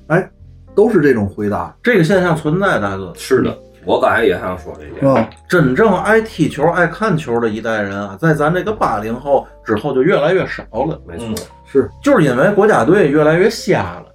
[0.07, 0.31] 哎，
[0.73, 3.11] 都是这种回答这个现象存在，大哥。
[3.15, 3.57] 是的，
[3.87, 5.11] 我刚才也想说这一点。
[5.11, 5.27] 啊。
[5.47, 11.27] 真正爱踢球、爱看球的一代人啊，在咱这个八零后之后就越来越少了，没错，
[11.65, 14.05] 是就是因为国家队越来越瞎了，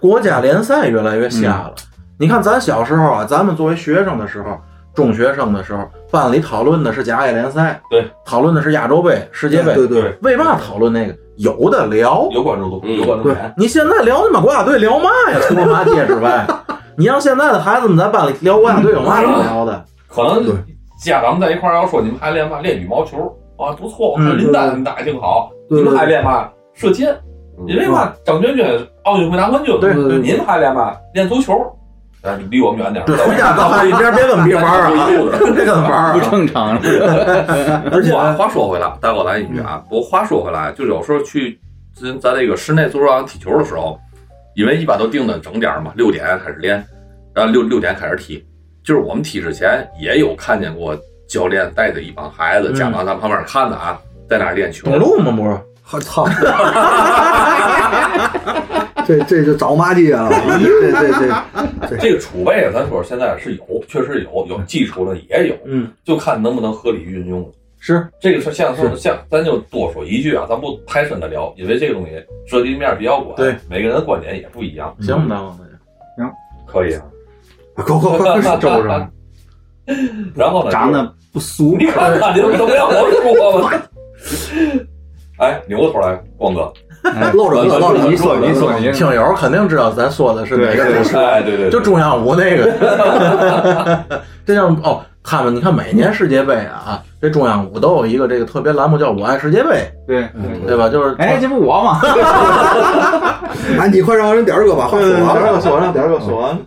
[0.00, 1.74] 国家联赛越来越瞎了。
[2.18, 4.58] 你看咱小时候啊，咱们作为学生的时候，
[4.94, 11.14] 中学生的时候，班里讨论的是甲 A 联赛，对，讨论的是亚洲杯、世界杯，对对，为嘛讨论那个？
[11.36, 12.28] 有的聊。
[12.30, 13.52] 有关注度，嗯有关注点。
[13.56, 15.38] 你现在聊他妈国家队聊嘛呀？
[15.48, 16.46] 除了骂街之外，
[16.96, 19.84] 你让现在的孩子们在班里聊国家队有嘛可聊的？
[20.08, 20.44] 可能
[21.02, 22.60] 家长在一块儿要说你们还练嘛？
[22.60, 23.18] 练羽毛球
[23.58, 25.50] 啊，不错，我嗯看林丹打得挺好。
[25.70, 26.48] 你们还练嘛？
[26.74, 27.16] 射箭，
[27.66, 28.12] 因为嘛？
[28.24, 30.94] 张娟娟奥运会拿冠军，对对对您还练嘛？
[31.14, 31.54] 练足球，
[32.22, 33.06] 但是离我们远点儿。
[33.06, 34.90] 对，回家到饭一边别跟别玩啊，
[35.54, 36.28] 别跟玩儿不啊。
[36.30, 36.80] 正常了。
[37.92, 41.58] 而且话话说回来，大哥来一句啊，不过话说回来，就有时候去
[42.00, 43.98] 咱咱这个室内足球场踢球的时候，
[44.54, 46.84] 因为一般都定的整点儿嘛，六点开始练，
[47.34, 48.44] 然后六六点开始踢。
[48.82, 50.94] 就是我们踢之前也有看见过
[51.26, 53.98] 教练带着一帮孩子，嗯家长在旁边看着啊，
[54.28, 54.88] 在那练球。
[54.90, 55.58] 公路吗不是？
[55.92, 56.26] 我 操！
[59.06, 61.12] 这这就找骂街了，这这
[61.88, 67.52] 这 这个储备啊，咱说现在是有，确实有，有基础的也有，嗯，就看能不能合理运用。
[67.86, 72.12] 是这个是像说像，咱就多说一句啊，咱不太深的聊，因为这个东西
[72.46, 74.96] 涉及面比较广，对，每个人的观点也不一样。
[75.02, 75.36] 行吧，
[76.16, 76.30] 大哥。
[76.66, 77.02] 可以啊。
[77.74, 79.10] 快快快快周上
[80.34, 83.82] 然后呢，长得不俗你，看看，你们都不让我说了。
[85.36, 94.08] 哎，扭过头来，光哥，哎露着了露着你说你说你听友肯定知道咱说的是哪个故事，哎，对对，对就中央五那个。
[94.46, 100.28] 这叫哦，他们你看每年世界杯啊，这中央五都有一个这个特别栏目叫“我爱世界杯对，”，
[100.68, 100.86] 对吧？
[100.90, 101.98] 就是哎，这不我吗？
[103.80, 105.60] 哎， 你快让人点儿哥把话说完了。
[105.62, 106.58] 说完，点儿哥说完。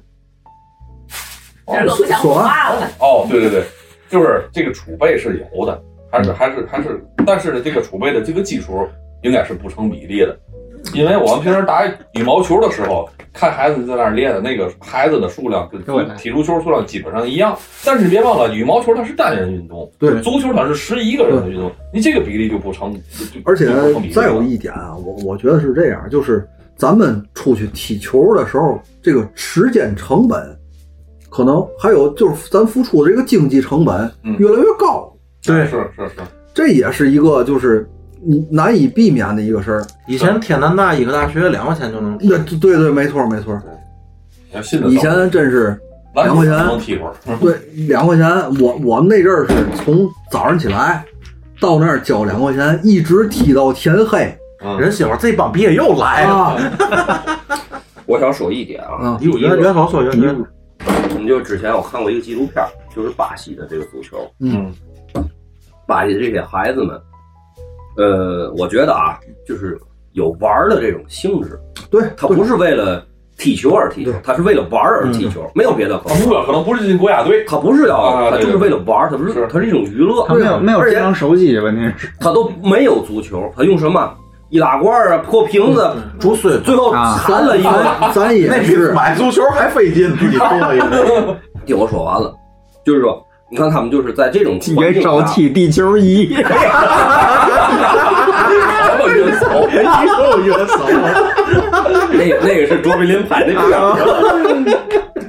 [1.67, 2.87] 这个不想说话了。
[2.99, 3.63] 哦，对对对，
[4.09, 5.79] 就是这个储备是有的，
[6.11, 8.89] 还是还是还是，但是呢，这个储备的这个基数
[9.21, 10.35] 应该是不成比例的，
[10.93, 16.05] 因为我们平时打羽毛球的时候，看孩子在那儿练的那个孩子的数量跟对。
[16.17, 20.19] 踢足球数量基本上一样，但是别忘了，羽毛球它是单人运动，对。
[20.21, 22.99] 足球它是十一个人的运动，你这个比例就不成，
[23.45, 23.67] 而且
[24.13, 30.57] 再有一点啊，我我觉得是这样，就是咱们出去踢球的时候，这个时间成本，
[31.29, 34.35] 可能还有就是咱付出的这个经济成本嗯。
[34.39, 35.13] 越来越高，
[35.45, 36.15] 对是是是，
[36.53, 37.87] 这也是一个就是
[38.23, 39.85] 你难以避免的一个事儿。
[40.07, 43.59] 以前天南大医科大学两块钱就能那对对，没错没错，
[44.87, 45.79] 以前真是
[46.15, 46.53] 两块钱。
[46.53, 47.55] 能踢会儿， 对
[47.87, 48.27] 两块钱，
[48.59, 51.03] 我我们那阵儿是从早上起来
[51.59, 54.79] 到那儿交两块钱，一直踢到天黑嗯。
[54.79, 56.33] 人媳妇儿这帮毕业又来了。
[56.35, 56.57] 啊。
[58.07, 59.17] 我想说一点啊，啊！
[59.21, 60.45] 元元元首说元元，
[61.19, 62.65] 你就之前我看过一个纪录片，
[62.95, 64.73] 就是巴西的这个足球，嗯。
[65.85, 66.99] 巴西的这些孩子们，
[67.97, 69.77] 呃，我觉得啊，就是
[70.13, 71.59] 有玩儿的这种性质，
[71.89, 73.03] 对，他不是为了
[73.37, 76.19] 踢球而踢球，他是为了玩而踢球，没有别的可能。
[76.19, 80.33] 目标可能不是进国家队，他不是要，他就是为了玩，他不是是，他是一种娱乐他。
[80.33, 84.11] 没有没有智能手机，问题是他都没有足球，他用什么
[84.49, 87.69] 易拉罐啊、破瓶子，竹笋最后残了一个。
[88.13, 91.37] 咱咱也 那比是买足球还费劲，自己做一个。
[91.65, 92.33] 听我说完了，
[92.85, 93.21] 就是说，
[93.51, 96.49] 你看他们就是在这种环境下，招踢地球仪，什么
[99.83, 100.39] 人手？
[100.39, 100.77] 又元首，
[102.11, 103.95] 那个那个是卓别林拍的片儿。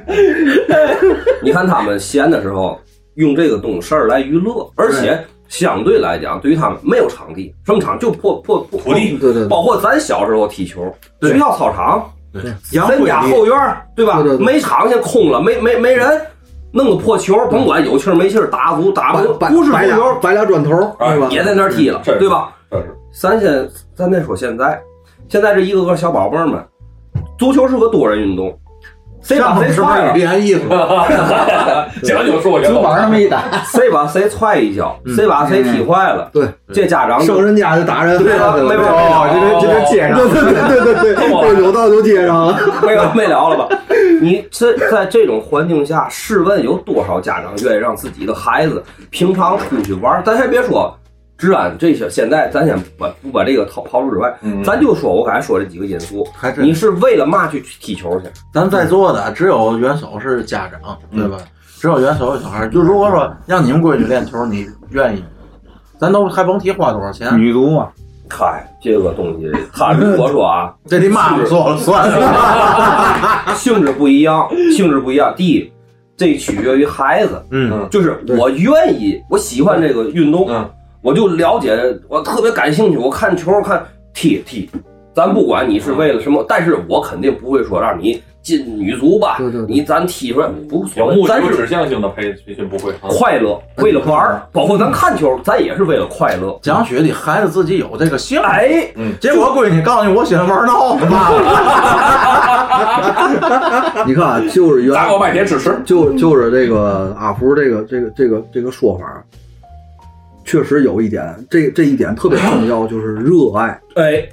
[1.43, 2.79] 你看他们闲的时候
[3.15, 5.19] 用这个懂事儿来娱乐，而且
[5.49, 12.11] 相对来讲，对于他们没有场地，什么场就破破破土地对对对包括咱小时候踢球，对学校操场，
[12.73, 14.20] 杨咱家后院儿对吧？
[14.23, 16.20] 对对对没场现空了，没没没人，
[16.73, 21.29] 弄个破球，甭管有气儿没气儿，打足打不摆不是足摆俩球，摆俩砖头，对吧？
[21.31, 22.55] 也在那儿踢了，对吧？
[23.13, 24.81] 咱先咱再说现在，
[25.29, 26.63] 现在这一个个小宝贝儿们，
[27.39, 28.57] 足球是个多人运动，
[29.23, 30.61] 谁把谁踹了，练艺术？
[32.05, 38.57] 讲究说足板那么一打， 谁把谁踹一脚，谁把谁踢坏了，对，这家长就生人家就打人，对了？
[38.57, 42.57] 没没了，就这就接上对，对对对对对，对， 有道就接上了。
[42.83, 43.69] 没完没了了吧？
[44.21, 50.23] 你这在这种环境下，试问有多少家长愿意让自己的孩子平常出去玩？
[50.25, 50.97] 咱先别说
[51.39, 58.27] 治安这些，现在咱先把不把这个抛抛出之外，嗯咱就说我刚才说这几个因素，还真你是为了嘛去踢球去？
[58.52, 61.39] 咱在座的只有元首是家长，对吧？
[61.81, 62.69] 只有元首有小孩儿。
[62.69, 65.23] 就如果说让你们闺女练球，你愿意？
[65.97, 67.89] 咱都还甭提花多少钱，女足嘛，
[68.28, 72.09] 嗨，这个东西，他如果说啊， 这得妈妈说了算。
[73.55, 75.32] 性质不一样，性质不一样。
[75.36, 75.73] 第一，
[76.16, 80.69] 这取决于孩子，嗯就是我愿意，我喜欢这个运动，嗯
[81.03, 84.69] 我就了解，我特别感兴趣，我看球看踢踢，
[85.15, 89.75] 咱不管你是为了什么，但是我肯定不会说让你进女足吧，对对对。
[89.75, 93.09] 你咱踢出来无所谓，咱是有指向性的培培训不会啊。
[93.11, 96.59] 快乐，为了玩儿，包括咱看球，咱也是为了快乐。
[96.62, 98.89] 讲学的孩子自己有这个兴趣，哎，
[99.20, 101.31] 结果闺女告诉你我喜欢玩闹，妈
[104.07, 109.05] 你看啊，就是原砸锅卖铁支持，就就是这个阿福这个这个这个这个说法，
[110.49, 113.79] 确实有一点，这这一点特别重要，就是热爱。
[113.97, 114.27] 哎，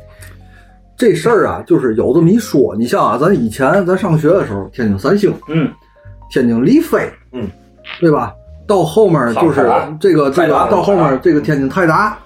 [0.97, 2.73] 这事儿啊，就是有这么一说。
[2.77, 5.69] 你像啊，咱以前咱上学的时候，天津三星，嗯，
[6.29, 7.45] 天津力飞，嗯，
[7.99, 8.33] 对吧？
[8.65, 9.69] 到后面就是
[9.99, 12.17] 这个这个到后面这个天津泰达，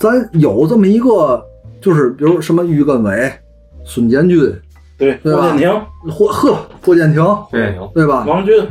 [0.00, 1.44] 咱有这么一个，
[1.82, 3.30] 就是比如什么于根伟、
[3.84, 4.52] 孙建军，
[4.96, 5.42] 对，对吧？
[5.42, 8.24] 霍建廷、霍呵霍建廷，对，对吧？
[8.26, 8.66] 王军，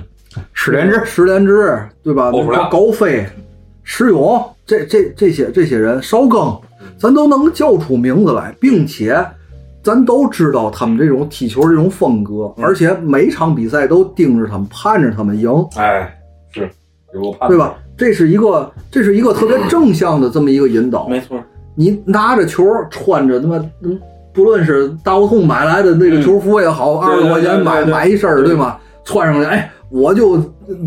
[0.52, 2.32] 史连志，石连志，对吧？
[2.72, 3.26] 高飞、
[3.84, 6.60] 石勇，这这这些这些人，邵庚，
[6.98, 9.24] 咱都能叫出名字来，并且
[9.84, 16.14] 咱都知道他们这种踢球这种风格，而且每场比赛都盯着他们，盼着他们赢，哎，
[16.52, 16.70] 是
[17.14, 17.76] 有个判对吧？
[17.98, 21.08] 这是一个这是一个特别正向的这么一个引导。
[21.08, 21.40] 没错，
[21.76, 24.00] 你拿着球，穿着他妈，嗯
[24.34, 28.78] 不论是大胡同买来的那个球服也好，二十块钱买买一身儿，对吗？
[29.04, 30.38] 穿上去，哎，我就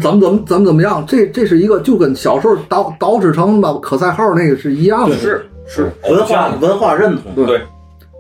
[0.00, 5.16] 怎么怎么怎么怎么样，这这是一个就跟小时候导导致成吧可赛号那个是一样的。
[5.16, 7.60] 是是文化文化认同，对，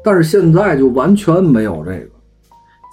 [0.02, 2.06] 但是现在就完全没有这个。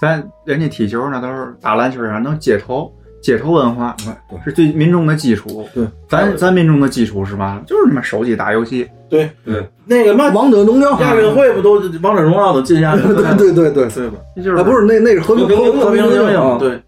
[0.02, 2.92] 咱人家踢球那都是打篮球上能街头，
[3.22, 3.96] 街头文化
[4.44, 5.64] 是最民众的基础。
[5.74, 7.62] 对，咱咱民众的基础是嘛？
[7.68, 8.90] 就是他妈手机打游戏。
[9.08, 13.36] 对对，那个嘛，王者荣耀，亚运会不都王者荣耀都进亚运会了？
[13.38, 14.18] 对对对对，对吧？
[14.36, 16.82] 这就是啊，不是那那是和平和平和平精啊英，对。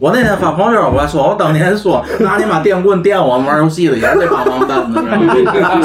[0.00, 5.00] 我那天发朋友圈，我还说，我当年说拿你妈电棍电我们玩游戏的也是这帮王蛋子，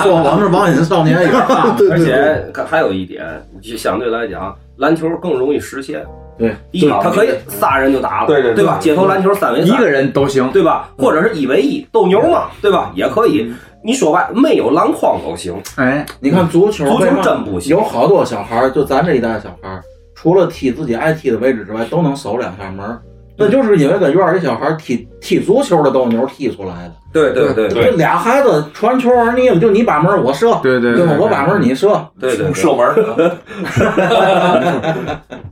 [0.04, 3.26] 说我们是网瘾少年也是而且还有一点，
[3.60, 6.06] 就相对来讲，篮球更容易实现。
[6.38, 8.78] 对，第一，他可以仨人就打了，对对对对吧？
[8.80, 10.48] 街头篮球三 v 三，一个人都行。
[10.52, 10.90] 对吧？
[10.98, 12.92] 或者是一 v 一斗牛嘛，对吧？
[12.94, 13.52] 也可以。
[13.84, 15.56] 你说白，没有篮筐都行。
[15.76, 19.84] 哎，你看足球，足球真不行有好多小孩儿，就咱这一代小孩儿，
[20.16, 23.02] 除了踢自己爱踢的位置之外，都能守两下门儿。
[23.38, 26.94] 那就是因为跟院儿里小孩踢踢足球的斗牛踢出来的。
[27.12, 31.16] 对对对对这俩孩子传球玩腻了，就你把门我射，对对对吧？
[31.20, 32.96] 我把门你射，对对，射门，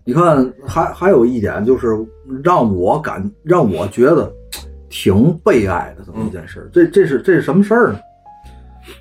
[0.03, 1.88] 你看，还还有一点就是
[2.44, 4.32] 让我感让我觉得
[4.90, 6.68] 挺悲哀的这么一件事。
[6.74, 7.99] 这这是这是什么事儿呢？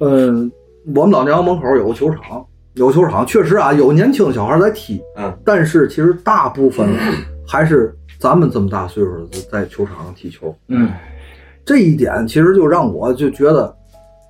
[0.01, 0.52] 嗯，
[0.94, 2.44] 我们老娘门口有个球场，
[2.74, 6.86] 有球场确实啊有年轻的小孩在踢，嗯，但是其实大部分
[7.48, 10.55] 还是咱们这么大岁数在球场上踢球。
[10.68, 10.90] 嗯，
[11.64, 13.74] 这一点其实就让我就觉得，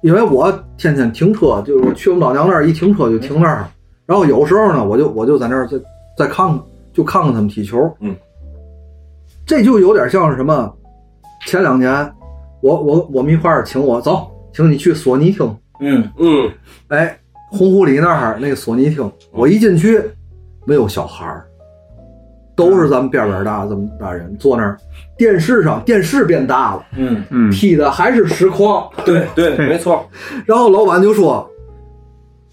[0.02, 3.66] 因为我天天停车，就是去我们老娘那儿一停车就停那儿，
[4.06, 5.76] 然后有时候呢，我就我就在那儿再
[6.16, 6.60] 再看看，
[6.92, 7.92] 就看看他们踢球。
[8.00, 8.14] 嗯，
[9.44, 10.72] 这就有点像是什么？
[11.46, 11.92] 前两年，
[12.60, 15.56] 我我我们一块儿请我走，请你去索尼厅。
[15.80, 16.50] 嗯，嗯，
[16.88, 17.18] 哎，
[17.50, 20.00] 洪湖里那儿那个索尼厅，我一进去
[20.66, 21.46] 没有小孩儿，
[22.60, 24.76] 都是咱们边边大这么大人坐那儿，
[25.16, 28.86] 电视上电视变大了，嗯，嗯，踢的还是实况。
[29.04, 30.06] 对对，没错。
[30.44, 31.48] 然后老板就说：“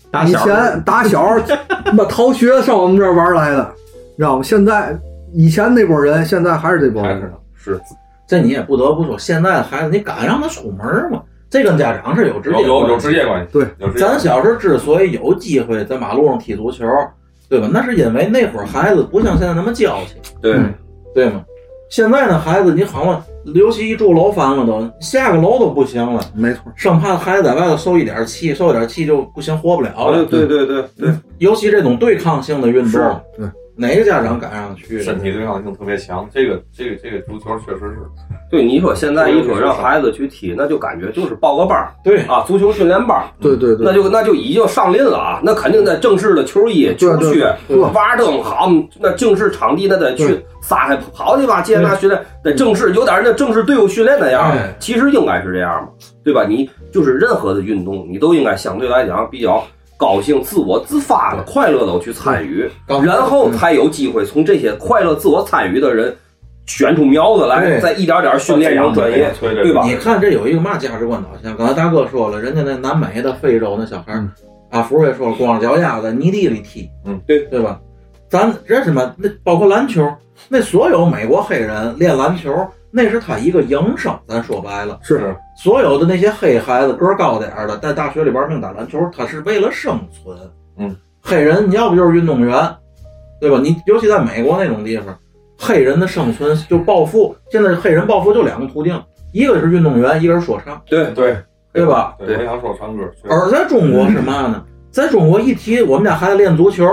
[0.08, 1.38] 以打小前打小
[1.84, 3.70] 他妈逃学上我们这儿玩来的，
[4.12, 4.44] 你知道吗？
[4.44, 4.98] 现在
[5.34, 7.80] 以前那波人，现在还是这波人还是。
[8.26, 11.22] 这你也不得不说，现在的孩子你敢让他出门吗？
[11.50, 16.86] 这跟家长是有直接有有有关系直接关系，对，咱小时候之所以有机会在马路上踢足球，
[17.50, 17.70] 对吧？
[17.72, 20.74] 那是因为那会儿孩子不像现在那么娇气，对，嗯
[21.14, 21.44] 对吗？
[21.90, 23.26] 现在的孩子，你好嘛，
[23.56, 30.26] 尤其一住楼房了都，下个楼都不行了，没错，生怕孩子在外头受一点气，受一点气就不行，活不了了。
[30.26, 35.00] 对对对对对，尤其这种对抗性的运动，对，哪个家长敢上去？
[35.02, 37.98] 身体对抗性特别强，这个这个这个足球确实是，
[38.50, 45.40] 对，你说现在一说让孩子去踢，那就感觉就是报个班儿对啊，足球训练班儿，对对对，那就那就已经上林了啊！
[45.44, 48.68] 那肯定得正式的球衣、球靴对、瓦灯好，
[49.00, 54.76] 那正式场地那得去撒开跑去吧，接那训练，得正式有点那正式队伍训练那样哎。
[54.80, 55.90] 其实应该是这样嘛，
[56.24, 56.44] 对吧？
[56.48, 59.64] 你就是任何的运动，你都应该相对来讲比较
[59.98, 62.70] 高兴、自我自发的、快乐的去参与，
[63.04, 66.16] 然后才有机会从这些快乐、自我参与的人
[66.68, 69.82] 选出苗子来，对再一点点训练成专业，对对吧？
[69.84, 71.58] 你看这有一个嘛价值观导向？
[71.58, 74.14] 刚才大哥说了，人家那南美的、非洲那小孩
[74.70, 77.80] 阿福也说了，光着脚丫子泥地里踢，嗯，对对吧？
[78.30, 79.16] 咱这什么？
[79.18, 80.06] 那包括篮球，
[80.50, 82.54] 那所有美国黑人练篮球，
[82.98, 84.12] 那是他一个营生。
[84.28, 90.36] 咱说白了，是所有的那些黑孩子个儿高点儿的，在大学里玩命打篮球，他是为了生存。
[90.80, 92.76] 嗯，黑人你要不就是运动员，
[93.40, 93.60] 对吧？
[93.62, 95.16] 你尤其在美国那种地方，
[95.60, 97.36] 黑人的生存就暴富。
[97.52, 99.00] 现在黑人暴富就两个途径，
[99.32, 101.38] 一个是运动员，一个是说唱，对对
[101.72, 102.16] 对吧？
[102.18, 104.64] 对，我想说唱歌，而在中国是嘛呢？
[104.90, 106.88] 在中国一提我们家孩子练足球，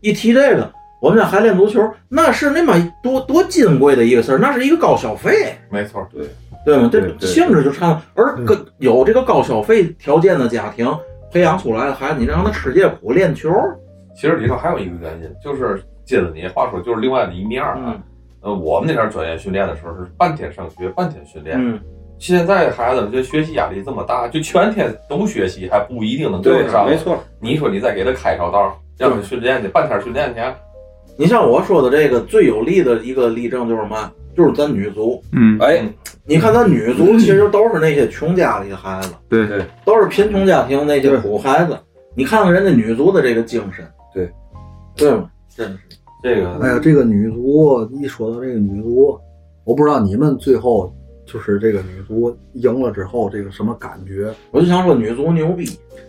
[0.00, 0.70] 一提这个，
[1.00, 5.56] 我们家孩子练足球，那是那么多多金贵的一个事儿，那是一个高消费。
[5.70, 6.26] 没错，对，
[6.64, 6.88] 对吗？
[6.90, 8.02] 这性质就差了。
[8.14, 10.86] 而跟有这个高消费条件的家庭
[11.32, 13.50] 培养出来的孩子，你让他吃这苦练球，
[14.14, 17.74] 其实里头还有一个原因，就是接着你话说，就是另外的一面啊。
[17.78, 18.02] 嗯
[18.42, 21.56] 呃，我们那边专业训练的时候是半天上学，半天训练。
[21.58, 21.80] 嗯，
[22.16, 26.86] 现在孩子这学习压力这么大，就全天都学习，还不一定能对跟得上。
[26.86, 30.40] 没错，你说你再给他开条道，让他训练去，半天训练去，
[31.18, 35.22] 你像我说的这个最有力的一个例证就是嘛，就是咱女足。
[35.32, 35.82] 嗯，哎，
[36.24, 41.78] 你看咱女足其实都是那些穷家里的孩子，对对都是贫穷家庭那些苦孩子。
[42.14, 44.30] 你看看人家女足的这个精神，对，
[44.94, 45.30] 对吗？
[45.54, 45.78] 真是。
[46.22, 49.18] 这个哎呀，这个女足一说到这个女足，
[49.64, 50.92] 我不知道你们最后
[51.24, 54.32] 就是这个女足赢了之后这个什么感觉？
[54.50, 55.66] 我就想说女足牛逼，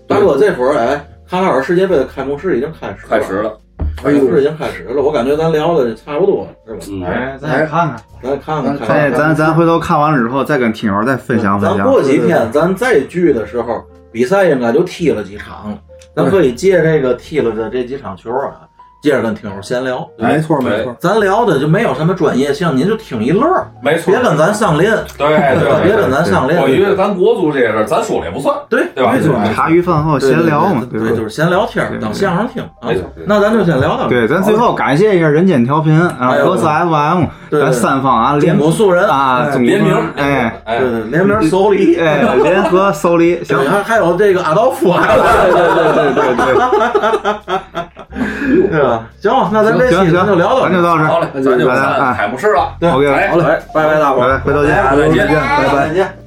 [0.08, 0.96] 大哥这会儿哎，
[1.28, 3.58] 卡塔尔世界杯的开幕式已经开始开始了，
[3.98, 6.80] 开幕式已经开始了，我感觉咱聊的差不多了，是吧？
[6.90, 11.88] 嗯，哎，咱也看看，咱看看，看哎，咱咱回头看完了之后，再跟听友再分享分咱享。
[11.90, 15.80] 过几天咱再聚的时候，比赛应该就踢了几场了，
[16.16, 18.62] 咱可以借这个踢了的这几场球啊，
[19.02, 20.08] 接着跟听友闲聊。
[20.18, 26.62] 没错没错，咱聊的就没有什么专业性，您就听一乐儿，没错，别跟咱上链，对对对， 别跟咱上链。
[26.62, 28.86] 我觉得咱国足这些事儿，咱说了也不算，对。
[28.96, 29.12] 对吧？
[29.14, 32.64] 没错茶余饭后闲聊嘛，对，就是闲聊天儿，当相声听。
[32.64, 33.04] 啊没错。
[33.28, 34.20] 那咱就先聊到这儿。
[34.22, 47.58] 对，咱最后感谢一下人间调频啊，格斯 FM，咱三方啊中联国素人，啊，联名，哎哎对，对，联名搜梨，哎，联合搜梨，行，，还还有这个阿道夫，对对对对对对
[48.72, 49.04] 对吧？
[49.22, 50.70] 行吧，那咱行这期咱就聊到这儿。
[50.70, 52.76] 咱就到这儿，好嘞，咱就看开幕式了。
[52.80, 54.76] 对，OK，哎好嘞，拜拜大伙儿，拜拜，回头见。
[54.76, 56.27] 再见再见，拜拜。